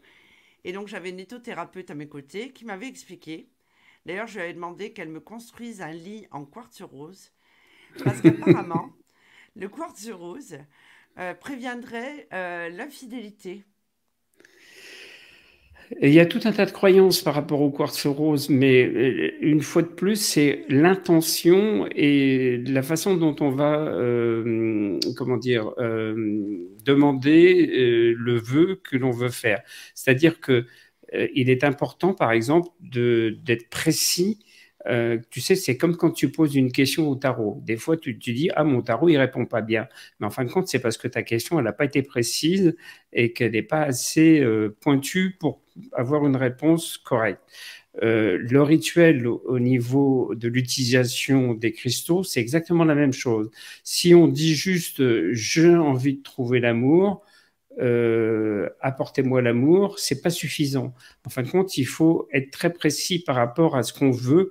[0.64, 3.50] Et donc, j'avais une éthothérapeute à mes côtés qui m'avait expliqué.
[4.08, 7.32] D'ailleurs, je lui avais demandé qu'elle me construise un lit en quartz rose
[8.04, 8.94] parce qu'apparemment,
[9.56, 10.58] le quartz rose
[11.20, 12.70] euh, préviendrait euh,
[16.02, 19.32] Il y a tout un tas de croyances par rapport au quartz rose, mais euh,
[19.41, 23.91] une fois de plus, c'est l'intention et la façon dont on va,
[25.15, 25.71] comment dire,
[26.84, 27.67] demander
[28.17, 29.62] le vœu que l'on veut faire.
[29.93, 30.65] C'est-à-dire que
[31.34, 34.39] il est important, par exemple, d'être précis
[34.88, 37.60] euh, tu sais, c'est comme quand tu poses une question au tarot.
[37.63, 39.88] Des fois, tu dis, ah, mon tarot, il répond pas bien.
[40.19, 42.76] Mais en fin de compte, c'est parce que ta question, elle n'a pas été précise
[43.13, 45.62] et qu'elle n'est pas assez euh, pointue pour
[45.93, 47.41] avoir une réponse correcte.
[48.04, 53.50] Euh, le rituel au niveau de l'utilisation des cristaux, c'est exactement la même chose.
[53.84, 57.24] Si on dit juste j'ai envie de trouver l'amour,
[58.82, 60.93] apportez-moi l'amour, c'est pas suffisant.
[61.26, 64.50] En fin de compte, il faut être très précis par rapport à ce qu'on veut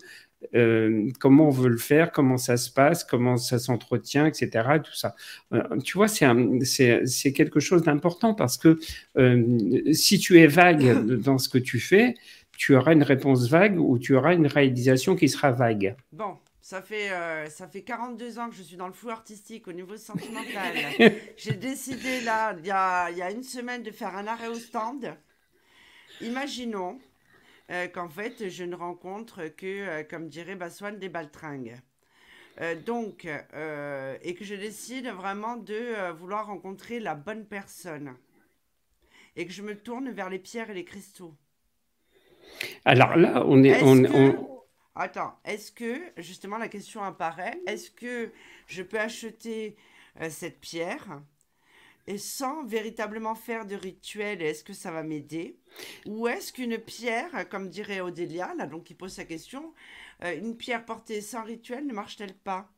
[0.55, 4.51] euh, comment on veut le faire, comment ça se passe, comment ça s'entretient, etc.
[4.83, 5.15] Tout ça.
[5.53, 8.79] Euh, tu vois, c'est quelque chose d'important parce que
[9.17, 12.15] euh, si tu es vague dans ce que tu fais,
[12.57, 15.97] tu auras une réponse vague ou tu auras une réalisation qui sera vague.
[16.13, 17.11] Bon, ça fait,
[17.49, 20.73] ça fait 42 ans que je suis dans le flou artistique au niveau sentimental.
[21.37, 24.55] J'ai décidé là, il y a, y a, une semaine, de faire un arrêt au
[24.55, 25.17] stand.
[26.21, 27.01] Imaginons
[27.70, 31.81] euh, qu'en fait, je ne rencontre que, euh, comme dirait Baswan, des baltringues.
[32.61, 38.14] Euh, donc, et que je décide vraiment de vouloir rencontrer la bonne personne.
[39.37, 41.35] Et que je me tourne vers les pierres et les cristaux.
[42.85, 43.83] Alors là, on est.
[43.83, 44.50] on,
[44.94, 48.31] Attends, est-ce que, justement, la question apparaît, est-ce que
[48.68, 49.77] je peux acheter
[50.29, 51.20] cette pierre?
[52.07, 55.57] Et sans véritablement faire de rituel, est-ce que ça va m'aider?
[56.07, 59.73] Ou est-ce qu'une pierre, comme dirait Odélia, là, donc qui pose sa question,
[60.23, 62.71] euh, une pierre portée sans rituel ne marche-t-elle pas?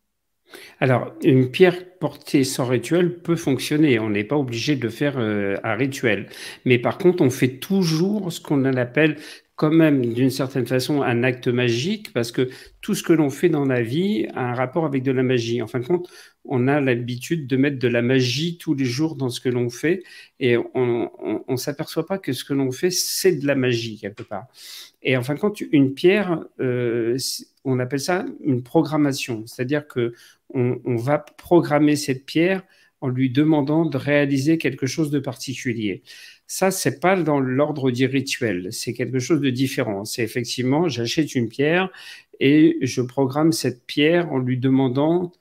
[0.78, 3.98] Alors, une pierre portée sans rituel peut fonctionner.
[3.98, 6.28] On n'est pas obligé de faire euh, un rituel.
[6.64, 9.16] Mais par contre, on fait toujours ce qu'on appelle
[9.56, 12.50] quand même d'une certaine façon un acte magique parce que
[12.82, 15.62] tout ce que l'on fait dans la vie a un rapport avec de la magie.
[15.62, 16.08] En fin de compte,
[16.48, 19.70] on a l'habitude de mettre de la magie tous les jours dans ce que l'on
[19.70, 20.02] fait
[20.40, 24.46] et on s'aperçoit pas que ce que l'on fait, c'est de la magie quelque part.
[25.02, 27.16] Et en fin de compte, une pierre, euh,
[27.64, 30.14] on appelle ça une programmation, c'est-à-dire que
[30.52, 32.62] on, on va programmer cette pierre
[33.00, 36.02] en lui demandant de réaliser quelque chose de particulier.
[36.46, 40.04] Ça, c'est pas dans l'ordre du rituel, c'est quelque chose de différent.
[40.04, 41.90] C'est effectivement, j'achète une pierre
[42.40, 45.32] et je programme cette pierre en lui demandant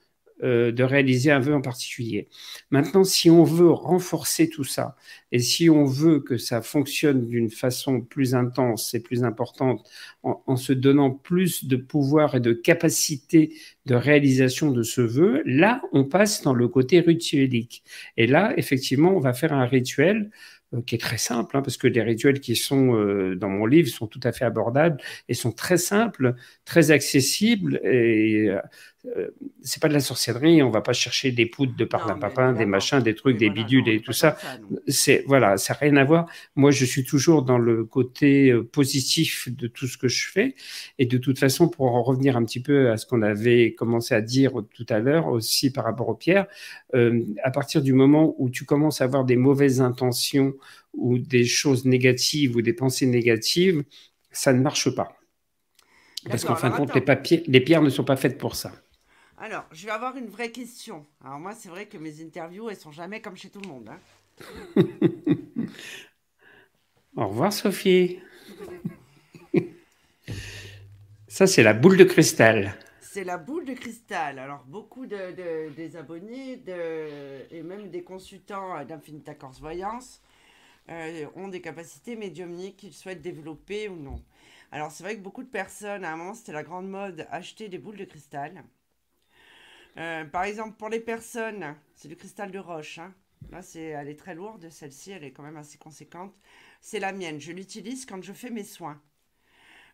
[0.44, 2.28] euh, de réaliser un vœu en particulier.
[2.70, 4.98] Maintenant, si on veut renforcer tout ça
[5.32, 9.90] et si on veut que ça fonctionne d'une façon plus intense et plus importante,
[10.24, 13.54] en, se donnant plus de pouvoir et de capacité
[13.86, 17.84] de réalisation de ce vœu, là, on passe dans le côté rituelique.
[18.18, 20.32] Et là, effectivement, on va faire un rituel
[20.74, 23.66] euh, qui est très simple, hein, parce que les rituels qui sont euh, dans mon
[23.66, 24.98] livre sont tout à fait abordables
[25.30, 27.80] et sont très simples, très accessibles.
[27.84, 28.60] Et euh,
[29.62, 33.00] c'est pas de la sorcellerie, on va pas chercher des poudres de parlimpapin, des machins,
[33.00, 34.38] des trucs, des bidules et tout ça.
[34.88, 36.28] C'est voilà, ça n'a rien à voir.
[36.56, 40.56] Moi, je suis toujours dans le côté positif de tout ce que je fais.
[41.00, 44.14] Et de toute façon, pour en revenir un petit peu à ce qu'on avait commencé
[44.14, 46.48] à dire tout à l'heure aussi par rapport aux pierres,
[46.94, 50.54] à partir du moment où tu commences à avoir des mauvaises intentions
[50.94, 53.84] ou des choses négatives ou des pensées négatives,
[54.32, 55.18] ça ne marche pas.
[56.30, 58.72] Parce qu'en fin de compte, les, papiers, les pierres ne sont pas faites pour ça.
[59.38, 61.06] Alors, je vais avoir une vraie question.
[61.24, 63.90] Alors moi, c'est vrai que mes interviews, elles sont jamais comme chez tout le monde.
[63.90, 64.00] Hein.
[67.18, 68.20] Au revoir, Sophie.
[71.28, 72.78] Ça, c'est la boule de cristal.
[73.02, 74.40] C'est la boule de cristal.
[74.40, 80.22] Alors, beaucoup de, des abonnés de, et même des consultants d'Infinita Corse Voyance
[80.90, 84.22] euh, ont des capacités médiumniques qu'ils souhaitent développer ou non.
[84.72, 87.68] Alors, c'est vrai que beaucoup de personnes, à un moment, c'était la grande mode, acheter
[87.68, 88.64] des boules de cristal.
[89.98, 93.00] Euh, par exemple, pour les personnes, c'est du cristal de roche.
[93.00, 93.14] Hein.
[93.52, 96.34] Là, c'est, elle est très lourde, celle-ci, elle est quand même assez conséquente.
[96.82, 97.40] C'est la mienne.
[97.40, 99.02] Je l'utilise quand je fais mes soins.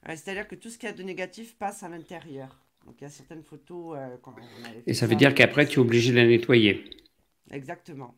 [0.07, 2.57] Euh, c'est-à-dire que tout ce qu'il y a de négatif passe à l'intérieur.
[2.85, 3.97] Donc, il y a certaines photos.
[3.97, 4.17] Euh,
[4.87, 6.89] Et ça veut dire qu'après, tu es obligé de la nettoyer.
[7.51, 8.15] Exactement.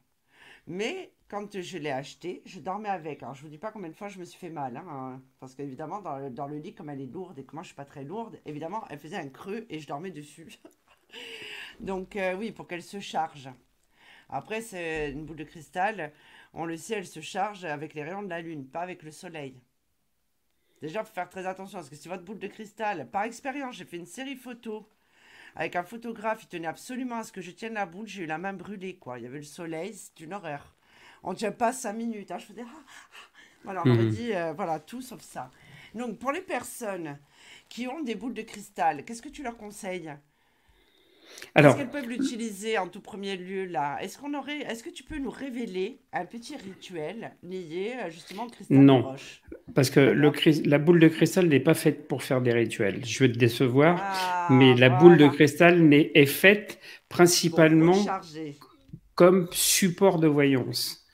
[0.67, 3.23] Mais quand je l'ai acheté, je dormais avec.
[3.23, 4.77] Alors, je ne vous dis pas combien de fois je me suis fait mal.
[4.77, 7.63] Hein, parce qu'évidemment, dans le, dans le lit, comme elle est lourde et que moi,
[7.63, 10.47] je ne suis pas très lourde, évidemment, elle faisait un creux et je dormais dessus.
[11.79, 13.49] Donc euh, oui, pour qu'elle se charge.
[14.29, 16.11] Après, c'est une boule de cristal.
[16.53, 19.11] On le sait, elle se charge avec les rayons de la lune, pas avec le
[19.11, 19.59] soleil.
[20.81, 23.75] Déjà, il faut faire très attention parce que si votre boule de cristal, par expérience,
[23.75, 24.87] j'ai fait une série photo
[25.55, 28.07] avec un photographe, il tenait absolument à ce que je tienne la boule.
[28.07, 29.19] J'ai eu la main brûlée, quoi.
[29.19, 30.75] Il y avait le soleil, c'est une horreur.
[31.21, 32.31] On ne tient pas cinq minutes.
[32.31, 32.39] Hein.
[32.39, 32.63] Je faisais.
[32.65, 33.39] Ah, ah.
[33.63, 34.09] Voilà, on mhm.
[34.09, 35.51] dit, euh, voilà, tout sauf ça.
[35.93, 37.17] Donc, pour les personnes
[37.69, 40.13] qui ont des boules de cristal, qu'est-ce que tu leur conseilles?
[41.55, 43.97] Est-ce qu'elles peuvent l'utiliser en tout premier lieu là?
[44.01, 48.45] Est-ce qu'on aurait, est-ce que tu peux nous révéler un petit rituel lié euh, justement
[48.45, 49.41] au cristal non, de roche?
[49.75, 50.31] parce que le,
[50.65, 53.05] la boule de cristal n'est pas faite pour faire des rituels.
[53.05, 58.05] Je vais te décevoir, ah, mais la boule de cristal est, faite principalement
[59.15, 61.05] comme support de voyance.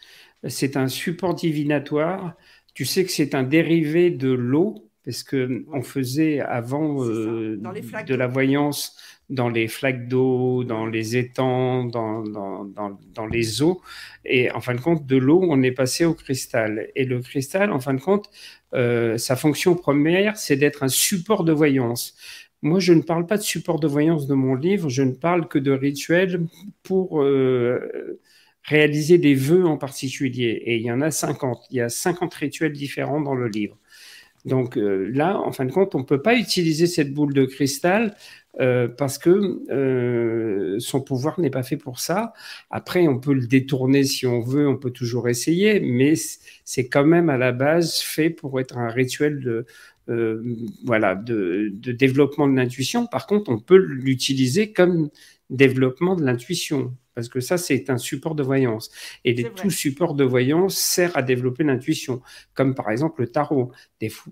[0.48, 2.36] C'est un support divinatoire.
[2.74, 8.16] Tu sais que c'est un dérivé de l'eau, parce que on faisait avant euh, de
[8.16, 8.98] la voyance
[9.30, 13.82] dans les flaques d'eau, dans les étangs, dans, dans, dans, les eaux.
[14.26, 16.90] Et en fin de compte, de l'eau, on est passé au cristal.
[16.96, 18.30] Et le cristal, en fin de compte,
[18.74, 22.16] euh, sa fonction première, c'est d'être un support de voyance.
[22.62, 25.48] Moi, je ne parle pas de support de voyance de mon livre, je ne parle
[25.48, 26.46] que de rituels
[26.84, 28.20] pour euh,
[28.64, 30.62] réaliser des vœux en particulier.
[30.66, 31.68] Et il y en a 50.
[31.72, 33.78] Il y a 50 rituels différents dans le livre.
[34.46, 37.46] Donc euh, là, en fin de compte, on ne peut pas utiliser cette boule de
[37.46, 38.16] cristal
[38.60, 42.34] euh, parce que euh, son pouvoir n'est pas fait pour ça.
[42.70, 46.14] Après, on peut le détourner si on veut, on peut toujours essayer, mais
[46.64, 49.66] c'est quand même à la base fait pour être un rituel de,
[50.86, 53.06] voilà, de, de, développement de l'intuition.
[53.06, 55.10] Par contre, on peut l'utiliser comme
[55.50, 58.90] développement de l'intuition parce que ça, c'est un support de voyance.
[59.26, 62.22] Et tout support de voyance sert à développer l'intuition,
[62.54, 63.74] comme par exemple le tarot.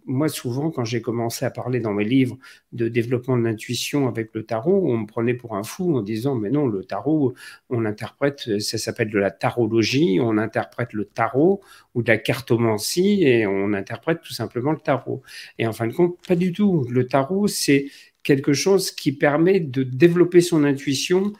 [0.05, 2.37] moi, souvent, quand j'ai commencé à parler dans mes livres
[2.71, 6.35] de développement de l'intuition avec le tarot, on me prenait pour un fou en disant,
[6.35, 7.33] mais non, le tarot,
[7.69, 11.59] on interprète, ça s'appelle de la tarologie, on interprète le tarot
[11.93, 15.23] ou de la cartomancie et on interprète tout simplement le tarot.
[15.59, 16.85] Et en fin de compte, pas du tout.
[16.89, 17.87] Le tarot, c'est
[18.27, 21.31] quelque chose qui permet de développer son intuition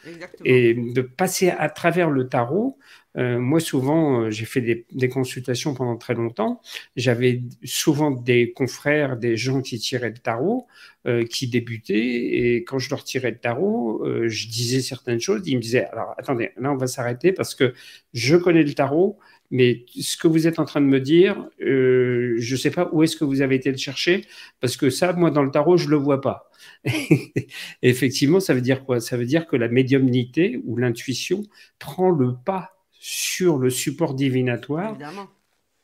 [0.46, 2.78] et de passer à travers le tarot.
[3.18, 6.62] Euh, moi, souvent, euh, j'ai fait des, consultations pendant très longtemps.
[6.96, 10.66] J'avais souvent des confrères, des gens qui tiraient le tarot,
[11.08, 11.96] euh, qui débutaient.
[11.98, 15.42] Et quand je leur tirais le tarot, je disais certaines choses.
[15.46, 17.74] Ils me disaient, alors attendez, là, on va s'arrêter parce que
[18.14, 19.20] je connais le tarot.
[19.52, 23.04] Mais ce que vous êtes en train de me dire, je ne sais pas où
[23.04, 24.26] est-ce que vous avez été le chercher,
[24.62, 26.50] parce que ça, moi, dans le tarot, je ne le vois pas.
[27.82, 29.00] effectivement, ça veut dire quoi?
[29.00, 31.44] Ça veut dire que la médiumnité ou l'intuition
[31.80, 34.98] prend le pas sur le support divinatoire,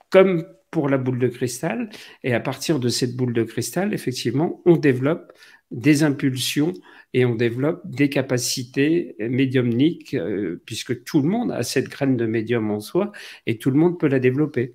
[0.10, 1.90] comme pour la boule de cristal.
[2.24, 5.32] Et à partir de cette boule de cristal, effectivement, on développe
[5.72, 6.74] des impulsions
[7.14, 12.26] et on développe des capacités médiumniques, euh, puisque tout le monde a cette graine de
[12.26, 13.12] médium en soi
[13.46, 14.74] et tout le monde peut la développer.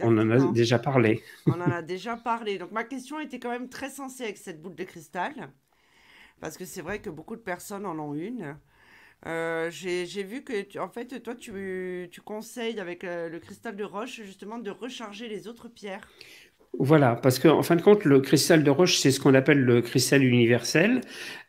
[0.00, 1.22] On en a déjà parlé.
[1.46, 2.58] On en a déjà parlé.
[2.58, 5.52] Donc ma question était quand même très sensée avec cette boule de cristal,
[6.40, 8.56] parce que c'est vrai que beaucoup de personnes en ont une.
[9.26, 13.84] Euh, j'ai vu que, en fait, toi, tu, tu conseilles avec euh, le cristal de
[13.84, 16.08] roche, justement, de recharger les autres pierres.
[16.78, 19.82] Voilà, parce qu'en fin de compte, le cristal de roche, c'est ce qu'on appelle le
[19.82, 21.02] cristal universel.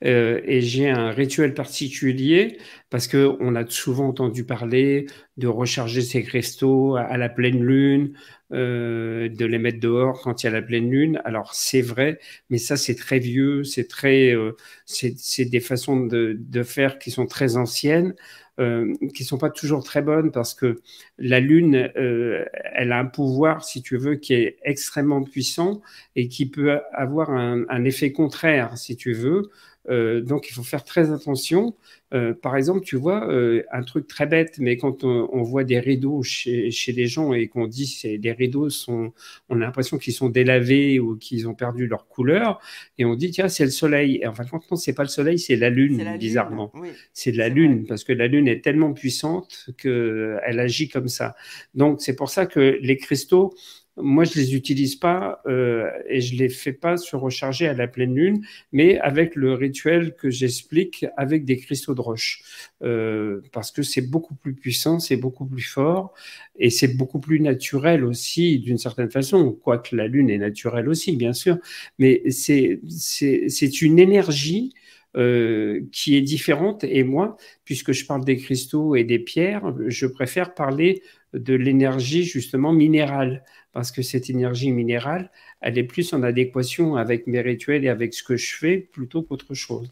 [0.04, 2.58] Euh, et j'ai un rituel particulier
[2.90, 5.08] parce qu'on a souvent entendu parler
[5.38, 8.14] de recharger ces cristaux à, la pleine lune,
[8.54, 11.22] euh, de les mettre dehors quand il y a la pleine lune.
[11.26, 16.38] Alors c'est vrai, mais ça c'est très vieux, c'est très, euh, c'est des façons de,
[16.40, 18.16] de, faire qui sont très anciennes.
[18.60, 20.84] Euh, qui sont pas toujours très bonnes parce que
[21.18, 22.46] la Lune, euh,
[22.76, 25.82] elle a un pouvoir, si tu veux, qui est extrêmement puissant
[26.16, 29.50] et qui peut avoir un, un effet contraire, si tu veux.
[29.90, 31.76] Euh, donc, il faut faire très attention.
[32.14, 35.80] Euh, par exemple, tu vois, euh, un truc très bête, mais quand on, voit des
[35.80, 39.14] rideaux chez, chez des gens et qu'on dit que les rideaux sont,
[39.50, 42.62] on a l'impression qu'ils sont délavés ou qu'ils ont perdu leur couleur,
[42.98, 44.20] et on dit, tiens, c'est le soleil.
[44.22, 46.72] Et en fin de compte, non, c'est pas le soleil, c'est la lune, bizarrement.
[47.14, 51.36] c'est la lune, parce que la lune est tellement puissante qu'elle agit comme ça.
[51.74, 53.56] Donc, c'est pour ça que les cristaux,
[53.98, 57.88] moi, je les utilise pas euh, et je les fais pas se recharger à la
[57.88, 62.42] pleine lune, mais avec le rituel que j'explique avec des cristaux de roche,
[62.82, 66.14] euh, parce que c'est beaucoup plus puissant, c'est beaucoup plus fort
[66.58, 71.16] et c'est beaucoup plus naturel aussi d'une certaine façon, quoique la lune est naturelle aussi,
[71.16, 71.58] bien sûr,
[72.00, 74.74] mais c'est c'est une énergie
[75.16, 76.84] euh, qui est différente.
[76.84, 82.24] Et moi, puisque je parle des cristaux et des pierres, je préfère parler de l'énergie
[82.24, 87.84] justement minérale, parce que cette énergie minérale, elle est plus en adéquation avec mes rituels
[87.84, 89.92] et avec ce que je fais plutôt qu'autre chose.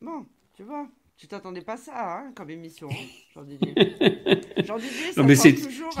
[0.00, 0.24] Bon,
[0.54, 3.74] tu vois, tu t'attendais pas ça hein, comme émission, hein, Jean-Didier.
[4.64, 5.56] Jean-Didier, ça mais c'est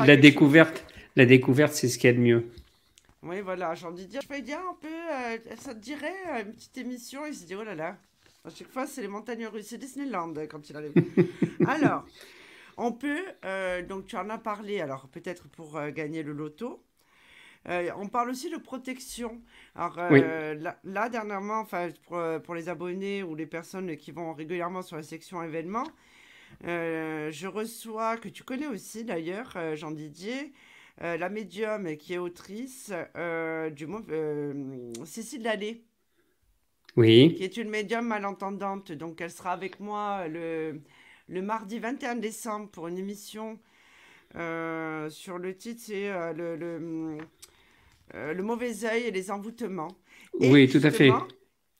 [0.06, 0.84] la découverte.
[1.16, 2.48] La découverte, c'est ce qu'il y a de mieux.
[3.24, 6.78] Oui, voilà, Jean-Didier, je peux dire un peu, euh, ça te dirait euh, une petite
[6.78, 7.96] émission Il se dit, oh là là,
[8.44, 10.92] à chaque fois, c'est les montagnes russes, c'est Disneyland quand il arrive.
[11.66, 12.06] Alors,
[12.78, 16.82] on peut, euh, donc tu en as parlé, alors peut-être pour euh, gagner le loto.
[17.68, 19.42] Euh, on parle aussi de protection.
[19.74, 21.88] Alors là, dernièrement, enfin,
[22.44, 25.88] pour, les abonnés ou les personnes qui vont régulièrement sur la section événements,
[26.62, 30.52] je reçois, que tu connais aussi d'ailleurs, Jean Didier,
[31.00, 32.92] la médium qui est autrice
[33.72, 34.00] du mot
[35.04, 35.84] Cécile Lallée.
[36.96, 37.34] Oui.
[37.36, 38.92] Qui est une médium malentendante.
[38.92, 40.80] Donc elle sera avec moi le
[41.28, 43.58] le mardi 21 décembre pour une émission
[44.36, 47.18] euh, sur le titre, c'est euh, le,
[48.14, 49.96] euh, le, mauvais œil et les envoûtements.
[50.34, 51.10] oui, tout à fait.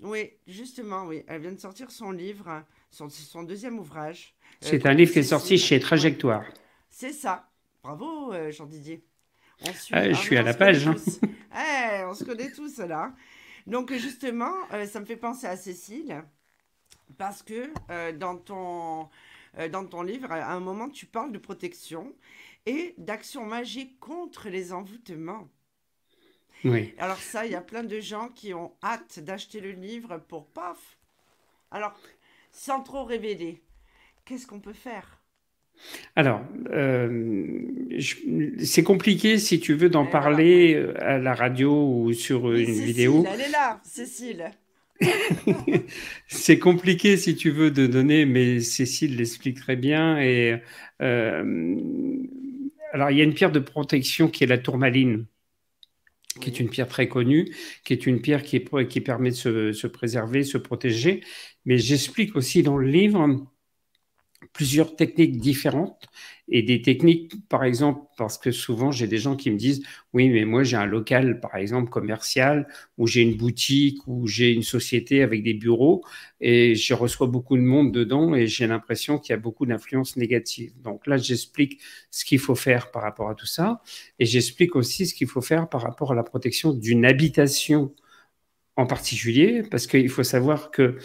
[0.00, 1.24] Oui, justement, oui.
[1.26, 4.34] Elle vient de sortir son livre, son, son deuxième ouvrage.
[4.60, 6.44] C'est un livre qui est sorti chez Trajectoire.
[6.88, 7.48] C'est ça.
[7.82, 9.02] Bravo, Jean-Didier.
[9.60, 10.86] Je suis à la page.
[10.86, 10.94] Hein.
[11.56, 13.12] Eh, on se connaît tous là.
[13.66, 14.52] Donc justement,
[14.86, 16.22] ça me fait penser à Cécile
[17.16, 19.08] parce que dans ton
[19.66, 22.14] dans ton livre, à un moment, tu parles de protection
[22.66, 25.48] et d'action magique contre les envoûtements.
[26.64, 26.94] Oui.
[26.98, 30.46] Alors ça, il y a plein de gens qui ont hâte d'acheter le livre pour
[30.46, 30.98] paf.
[31.70, 31.98] Alors,
[32.52, 33.62] sans trop révéler,
[34.24, 35.22] qu'est-ce qu'on peut faire?
[36.16, 36.40] Alors,
[36.70, 37.62] euh,
[38.64, 43.24] c'est compliqué si tu veux d'en parler à la radio ou sur une vidéo.
[43.28, 44.50] Elle est là, Cécile.
[46.26, 50.18] c'est compliqué si tu veux de donner, mais Cécile l'explique très bien.
[50.20, 50.60] Et
[51.02, 51.76] euh,
[52.92, 55.26] alors, il y a une pierre de protection qui est la tourmaline,
[56.40, 59.72] qui est une pierre très connue, qui est une pierre qui, qui permet de se,
[59.72, 61.22] se préserver, se protéger.
[61.64, 63.46] Mais j'explique aussi dans le livre
[64.52, 66.06] plusieurs techniques différentes
[66.48, 69.82] et des techniques, par exemple, parce que souvent j'ai des gens qui me disent
[70.14, 72.66] oui, mais moi j'ai un local, par exemple, commercial,
[72.96, 76.02] ou j'ai une boutique, ou j'ai une société avec des bureaux,
[76.40, 80.16] et je reçois beaucoup de monde dedans, et j'ai l'impression qu'il y a beaucoup d'influences
[80.16, 80.72] négatives.
[80.82, 81.80] Donc là, j'explique
[82.10, 83.82] ce qu'il faut faire par rapport à tout ça,
[84.18, 87.92] et j'explique aussi ce qu'il faut faire par rapport à la protection d'une habitation
[88.78, 90.98] en particulier, parce qu'il faut savoir que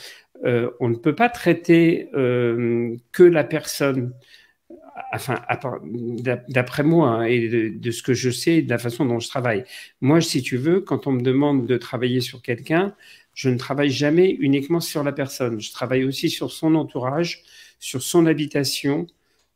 [0.45, 4.13] euh, on ne peut pas traiter euh, que la personne,
[5.11, 5.41] enfin,
[6.49, 9.63] d'après moi hein, et de, ce que je sais, de la façon dont je travaille.
[10.01, 12.95] Moi, si tu veux, quand on me demande de travailler sur quelqu'un,
[13.34, 15.59] je ne travaille jamais uniquement sur la personne.
[15.59, 17.41] Je travaille aussi sur son entourage,
[17.80, 19.07] sur son habitation,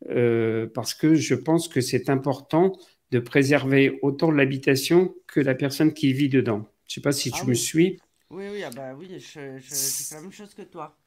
[0.09, 2.79] euh, parce que je pense que c'est important
[3.11, 6.65] de préserver autant l'habitation que la personne qui vit dedans.
[6.87, 7.99] Je ne sais pas si tu ah me suis.
[8.29, 10.97] Oui, oui, ah bah oui, je, je, fais la même chose que toi.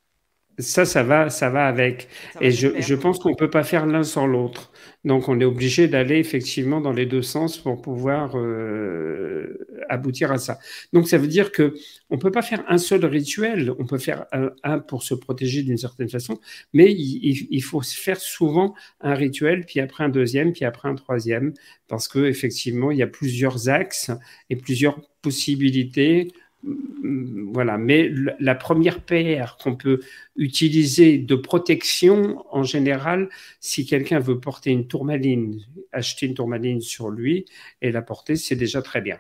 [0.59, 2.09] Ça, ça va, ça va avec.
[2.41, 4.73] et je, je, pense qu'on ne peut pas faire l'un sans l'autre.
[5.05, 10.39] Donc, on est obligé d'aller effectivement dans les deux sens pour pouvoir euh, aboutir à
[10.39, 10.59] ça.
[10.93, 11.75] Donc, ça veut dire que
[12.11, 13.73] on peut pas faire un seul rituel.
[13.79, 16.39] On peut faire un, pour se protéger d'une certaine façon,
[16.73, 20.95] mais il, il, faut faire souvent un rituel, puis après un deuxième, puis après un
[20.95, 21.55] troisième,
[21.89, 24.11] parce que effectivement, il y a plusieurs axes
[24.51, 26.33] et plusieurs possibilités
[26.63, 30.01] voilà, mais la première paire qu'on peut
[30.37, 33.29] utiliser de protection, en général,
[33.61, 35.61] si quelqu'un veut porter une tourmaline,
[35.93, 37.47] acheter une tourmaline sur lui
[37.81, 39.19] et la porter, c'est déjà très bien.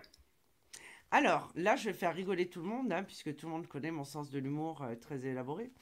[1.10, 3.90] Alors, là, je vais faire rigoler tout le monde, hein, puisque tout le monde connaît
[3.90, 5.72] mon sens de l'humour euh, très élaboré.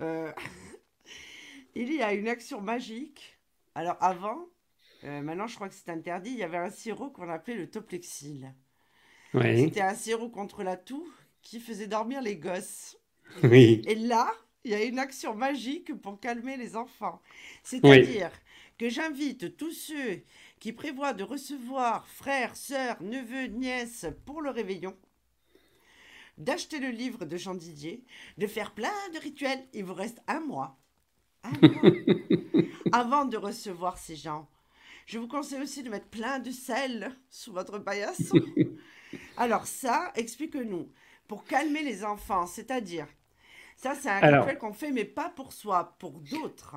[0.00, 0.30] Euh,
[1.74, 3.36] il y a une action magique.
[3.74, 4.46] Alors, avant,
[5.04, 7.70] euh, maintenant je crois que c'est interdit, il y avait un sirop qu'on appelait le
[7.70, 8.54] toplexil.
[9.32, 11.08] C'était un sirop contre la toux
[11.42, 12.98] qui faisait dormir les gosses.
[13.44, 13.82] Oui.
[13.86, 14.32] Et là,
[14.64, 17.22] il y a une action magique pour calmer les enfants.
[17.62, 18.30] C'est-à-dire
[18.78, 20.22] que j'invite tous ceux
[20.58, 24.96] qui prévoient de recevoir frères, sœurs, neveux, nièces pour le réveillon,
[26.36, 28.04] d'acheter le livre de Jean Didier,
[28.38, 29.64] de faire plein de rituels.
[29.72, 30.78] Il vous reste un mois.
[31.42, 31.82] Un mois.
[32.92, 34.48] avant de recevoir ces gens.
[35.06, 38.38] Je vous conseille aussi de mettre plein de sel sous votre paillasson.
[39.36, 40.88] Alors ça, explique-nous.
[41.28, 43.06] Pour calmer les enfants, c'est-à-dire,
[43.76, 46.76] ça c'est un rituel qu'on fait, mais pas pour soi, pour d'autres.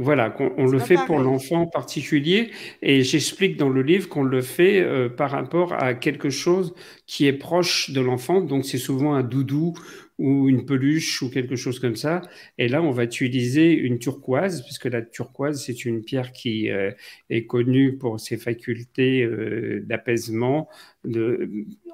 [0.00, 2.52] Voilà, on, le fait pour l'enfant en particulier,
[2.82, 6.72] et j'explique dans le livre qu'on le fait euh, par rapport à quelque chose
[7.06, 9.74] qui est proche de l'enfant, donc c'est souvent un doudou
[10.18, 12.22] ou une peluche ou quelque chose comme ça.
[12.58, 16.90] Et là, on va utiliser une turquoise, puisque la turquoise, c'est une pierre qui euh,
[17.30, 20.68] est connue pour ses facultés euh, d'apaisement.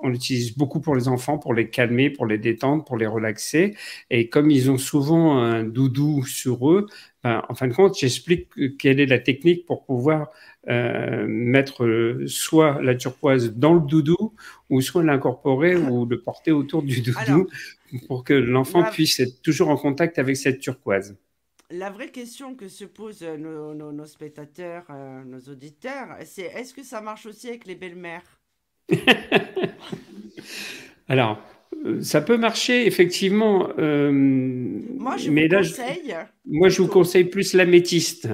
[0.02, 3.76] On l'utilise beaucoup pour les enfants, pour les calmer, pour les détendre, pour les relaxer.
[4.10, 6.86] Et comme ils ont souvent un doudou sur eux,
[7.22, 8.48] ben, en fin de compte, j'explique
[8.78, 10.30] quelle est la technique pour pouvoir
[10.68, 14.32] euh, mettre euh, soit la turquoise dans le doudou
[14.70, 17.48] ou soit l'incorporer ou le porter autour du doudou
[18.06, 21.16] pour que l'enfant puisse être toujours en contact avec cette turquoise.
[21.70, 26.82] La vraie question que se posent nos, nos, spectateurs, euh, nos auditeurs, c'est est-ce que
[26.82, 28.40] ça marche aussi avec les belles-mères?
[31.08, 31.42] Alors,
[32.00, 33.68] ça peut marcher effectivement.
[33.76, 36.16] moi, je vous conseille.
[36.46, 38.28] moi, je vous conseille plus l'améthyste.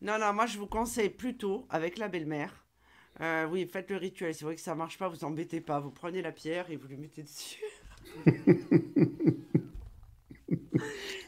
[0.00, 2.64] Non, non, moi je vous conseille plutôt avec la belle-mère.
[3.20, 4.32] Euh, oui, faites le rituel.
[4.34, 5.80] C'est vrai que ça marche pas, vous embêtez pas.
[5.80, 7.64] Vous prenez la pierre et vous lui mettez dessus.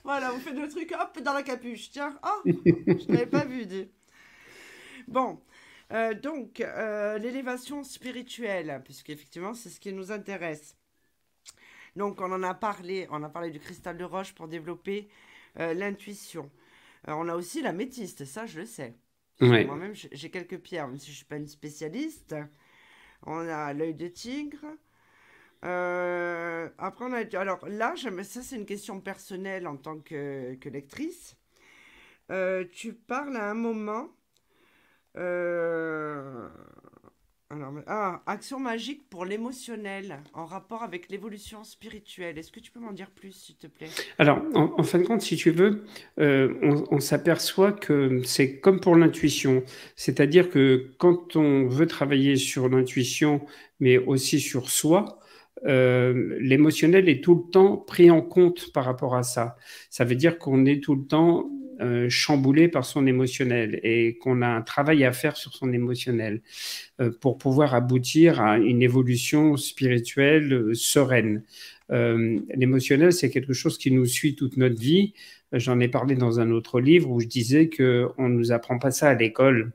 [0.05, 1.91] voilà, vous faites le truc, hop, dans la capuche.
[1.91, 3.67] Tiens, oh, je n'avais pas vu.
[5.09, 5.41] Bon,
[5.93, 10.77] euh, donc, euh, l'élévation spirituelle, puisqu'effectivement, c'est ce qui nous intéresse.
[11.97, 15.09] Donc, on en a parlé, on a parlé du cristal de roche pour développer
[15.57, 16.49] l'intuition.
[17.09, 18.97] Euh, on a aussi la métiste, ça je le sais.
[19.41, 22.35] Moi-même, j'ai quelques pierres, même si je ne suis pas une spécialiste.
[23.23, 24.67] On a l'œil de tigre.
[25.65, 27.25] Euh, après, on a.
[27.39, 31.37] Alors là, ça, c'est une question personnelle en tant que, que lectrice.
[32.31, 34.09] Euh, tu parles à un moment.
[37.53, 42.39] Alors, ah, action magique pour l'émotionnel en rapport avec l'évolution spirituelle.
[42.39, 43.89] Est-ce que tu peux m'en dire plus, s'il te plaît?
[44.19, 45.85] Alors, en, fin de compte, si tu veux,
[46.21, 49.65] euh, on, s'aperçoit que c'est comme pour l'intuition.
[49.97, 53.45] C'est-à-dire que quand on veut travailler sur l'intuition,
[53.81, 55.19] mais aussi sur soi,
[55.67, 59.57] euh, l'émotionnel est tout le temps pris en compte par rapport à ça.
[59.91, 61.51] Ça veut dire qu'on est tout le temps
[61.81, 66.43] euh, chamboulé par son émotionnel et qu'on a un travail à faire sur son émotionnel
[67.01, 71.43] euh, pour pouvoir aboutir à une évolution spirituelle euh, sereine.
[71.89, 75.13] L'émotionnel, c'est quelque chose qui nous suit toute notre vie.
[75.53, 78.93] J'en ai parlé dans un autre livre où je disais qu'on ne nous apprend pas
[78.93, 79.73] ça à l'école.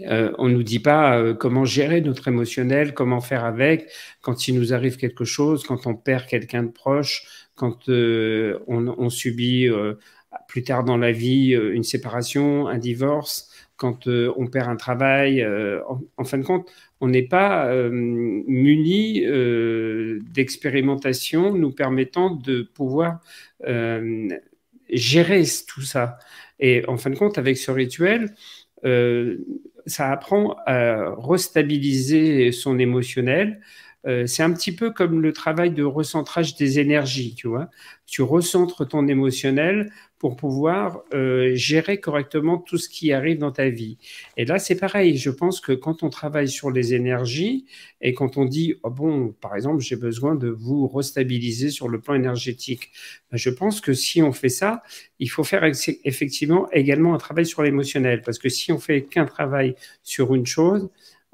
[0.00, 3.88] Euh, on ne nous dit pas comment gérer notre émotionnel, comment faire avec,
[4.20, 9.08] quand il nous arrive quelque chose, quand on perd quelqu'un de proche, quand on, on,
[9.08, 9.70] subit
[10.48, 14.76] plus tard dans la vie euh, une séparation, un divorce, quand euh, on perd un
[14.76, 15.42] travail.
[15.42, 15.80] Euh,
[16.16, 16.70] en, fin de compte,
[17.00, 19.22] on n'est pas muni
[20.32, 23.20] d'expérimentation nous permettant de pouvoir
[24.88, 26.18] gérer tout ça.
[26.58, 28.34] Et en fin de compte, avec ce rituel,
[29.84, 33.60] ça apprend à restabiliser son émotionnel,
[34.06, 37.68] euh, c'est un petit peu comme le travail de recentrage des énergies, tu vois.
[38.06, 43.68] Tu recentres ton émotionnel pour pouvoir euh, gérer correctement tout ce qui arrive dans ta
[43.68, 43.98] vie.
[44.36, 45.18] Et là, c'est pareil.
[45.18, 47.66] Je pense que quand on travaille sur les énergies
[48.00, 52.00] et quand on dit, oh bon, par exemple, j'ai besoin de vous restabiliser sur le
[52.00, 52.92] plan énergétique,
[53.30, 54.82] ben, je pense que si on fait ça,
[55.18, 55.64] il faut faire
[56.04, 58.22] effectivement également un travail sur l'émotionnel.
[58.22, 60.88] Parce que si on fait qu'un travail sur une chose,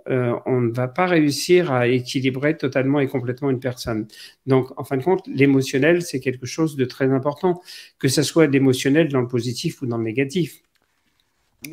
[0.08, 4.06] euh, on ne va pas réussir à équilibrer totalement et complètement une personne.
[4.46, 7.60] Donc, en fin de compte, l'émotionnel, c'est quelque chose de très important,
[7.98, 10.62] que ce soit l'émotionnel dans le positif ou dans le négatif.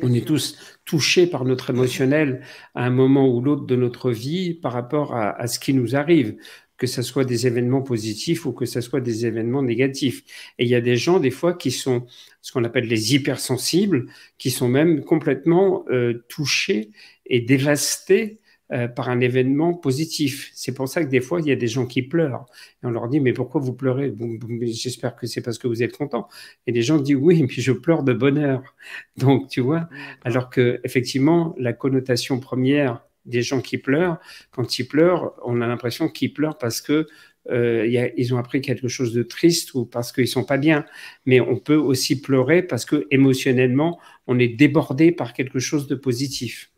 [0.02, 2.42] on est tous touchés par notre émotionnel
[2.74, 6.36] à un moment ou l'autre de notre vie par rapport à, ce qui nous arrive
[6.76, 10.22] que ce soit des événements positifs ou que ce soit des événements négatifs.
[10.58, 12.06] Et il y a des gens, des fois, qui sont
[12.40, 14.06] ce qu'on appelle les hypersensibles,
[14.38, 16.90] qui sont même complètement euh, touchés
[17.30, 18.40] et dévastés
[18.72, 20.50] euh, par un événement positif.
[20.54, 22.46] C'est pour ça que des fois, il y a des gens qui pleurent.
[22.82, 24.14] Et on leur dit, mais pourquoi vous pleurez?
[24.62, 26.28] J'espère que c'est parce que vous êtes content.
[26.68, 28.62] Et les gens disent, oui, mais je pleure de bonheur.
[29.16, 29.88] Donc, tu vois,
[30.22, 34.18] alors que effectivement, la connotation première des gens qui pleurent.
[34.50, 37.06] Quand ils pleurent, on a l'impression qu'ils pleurent parce que
[37.50, 40.84] euh, ils ont appris quelque chose de triste ou parce qu'ils sont pas bien.
[41.26, 45.94] Mais on peut aussi pleurer parce que émotionnellement, on est débordé par quelque chose de
[45.94, 46.69] positif.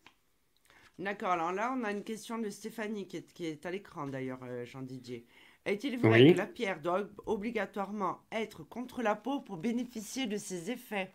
[1.03, 1.32] D'accord.
[1.32, 4.38] Alors là, on a une question de Stéphanie qui est, qui est à l'écran d'ailleurs,
[4.44, 5.26] euh, Jean Didier.
[5.64, 10.70] Est-il vrai que la pierre doit obligatoirement être contre la peau pour bénéficier de ses
[10.70, 11.12] effets?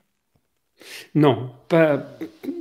[1.15, 2.05] Non, pas,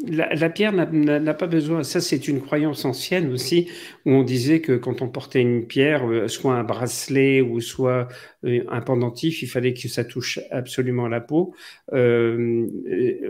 [0.07, 1.83] la, pierre n'a pas besoin.
[1.83, 3.69] Ça, c'est une croyance ancienne aussi,
[4.05, 8.09] où on disait que quand on portait une pierre, euh, soit un bracelet ou soit
[8.45, 11.55] euh, un pendentif, il fallait que ça touche absolument la peau.
[11.93, 12.67] Euh,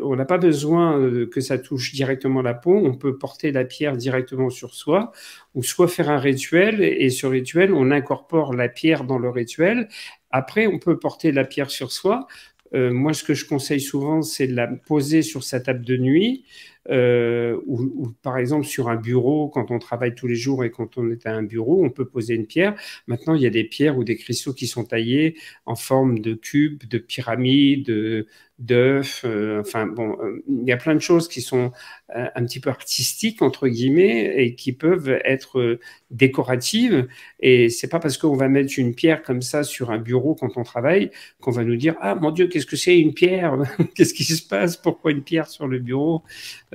[0.03, 2.77] on n'a pas besoin que ça touche directement la peau.
[2.77, 5.13] On peut porter la pierre directement sur soi,
[5.55, 9.89] ou soit faire un rituel, et ce rituel, on incorpore la pierre dans le rituel.
[10.31, 12.27] Après, on peut porter la pierre sur soi,
[12.75, 15.97] euh, moi, ce que je conseille souvent, c'est de la poser sur sa table de
[15.97, 16.45] nuit
[16.91, 20.99] euh, ou, par exemple sur un bureau, quand on travaille tous les jours et quand
[20.99, 22.75] on est à un bureau, on peut poser une pierre.
[23.07, 26.35] Maintenant, il y a des pierres ou des cristaux qui sont taillés en forme de
[26.35, 28.27] cubes, de pyramides,
[28.59, 29.23] d'œufs.
[29.25, 31.73] Euh, enfin, bon, euh, il y a plein de choses qui sont
[32.09, 35.79] un petit peu artistiques, entre guillemets, et qui peuvent être
[36.11, 37.09] décoratives.
[37.41, 40.57] Et c'est pas parce qu'on va mettre une pierre comme ça sur un bureau quand
[40.57, 43.59] on travaille qu'on va nous dire Ah mon Dieu, qu'est-ce que c'est une pierre?
[43.95, 44.77] Qu'est-ce qui se passe?
[44.77, 46.23] Pourquoi une pierre sur le bureau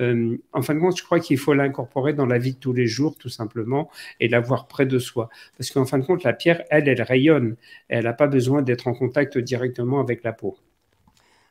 [0.00, 2.72] euh, en fin de compte, je crois qu'il faut l'incorporer dans la vie de tous
[2.72, 5.28] les jours, tout simplement, et l'avoir près de soi.
[5.56, 7.56] Parce qu'en fin de compte, la pierre, elle, elle rayonne.
[7.88, 10.58] Elle n'a pas besoin d'être en contact directement avec la peau.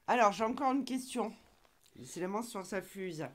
[0.08, 1.34] Alors, j'ai encore une question.
[1.96, 3.26] Décidément, sur sa fuse.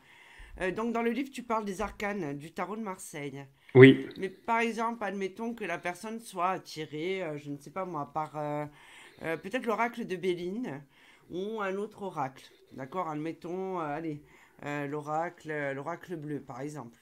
[0.60, 3.46] Euh, donc, dans le livre, tu parles des arcanes du tarot de Marseille.
[3.74, 4.08] Oui.
[4.18, 8.12] Mais par exemple, admettons que la personne soit attirée, euh, je ne sais pas moi,
[8.12, 8.32] par
[9.20, 10.82] peut-être l'oracle de Béline
[11.30, 12.44] ou un autre oracle.
[12.72, 13.08] D'accord?
[13.08, 14.22] Admettons, allez,
[14.64, 16.98] euh, l'oracle, l'oracle bleu, par exemple.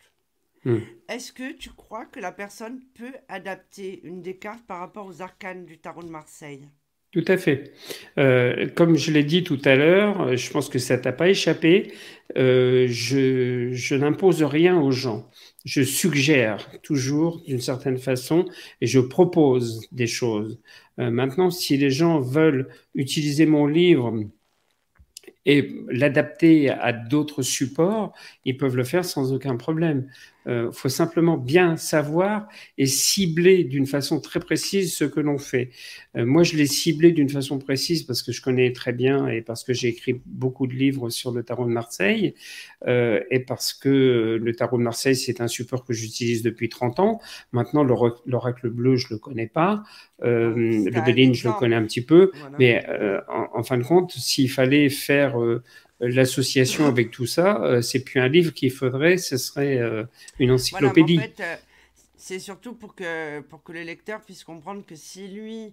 [0.65, 0.79] Hmm.
[1.09, 5.23] Est-ce que tu crois que la personne peut adapter une des cartes par rapport aux
[5.23, 6.69] arcanes du tarot de Marseille?
[7.15, 7.71] Tout à fait.
[8.19, 11.93] Euh, comme je l'ai dit tout à l'heure, je pense que ça t'a pas échappé.
[12.37, 15.31] Euh, je, je n'impose rien aux gens.
[15.65, 18.47] Je suggère toujours d'une certaine façon
[18.81, 20.59] et je propose des choses.
[20.99, 24.13] maintenant, si les gens veulent utiliser mon livre
[25.47, 28.13] et l'adapter à d'autres supports,
[28.45, 30.09] ils peuvent le faire sans aucun problème.
[30.47, 35.39] Il euh, faut simplement bien savoir et cibler d'une façon très précise ce que l'on
[35.39, 35.71] fait.
[36.17, 39.41] Euh, moi, je l'ai ciblé d'une façon précise parce que je connais très bien et
[39.41, 42.35] parce que j'ai écrit beaucoup de livres sur le tarot de Marseille
[42.87, 47.01] euh, et parce que le tarot de Marseille, c'est un support que j'utilise depuis 30
[47.01, 47.21] ans.
[47.53, 49.83] Maintenant, l'oracle bleu, je le connais pas.
[50.21, 52.33] le Béline, je le connais un petit peu.
[52.59, 52.85] Mais
[53.29, 55.37] en, en, fin de compte, s'il fallait faire
[56.01, 60.05] l'association avec tout ça, euh, c'est plus un livre qu'il faudrait, ce serait euh,
[60.39, 61.19] une encyclopédie.
[61.19, 61.57] en fait, euh,
[62.17, 65.73] c'est surtout pour que, pour que le lecteur puisse comprendre que si lui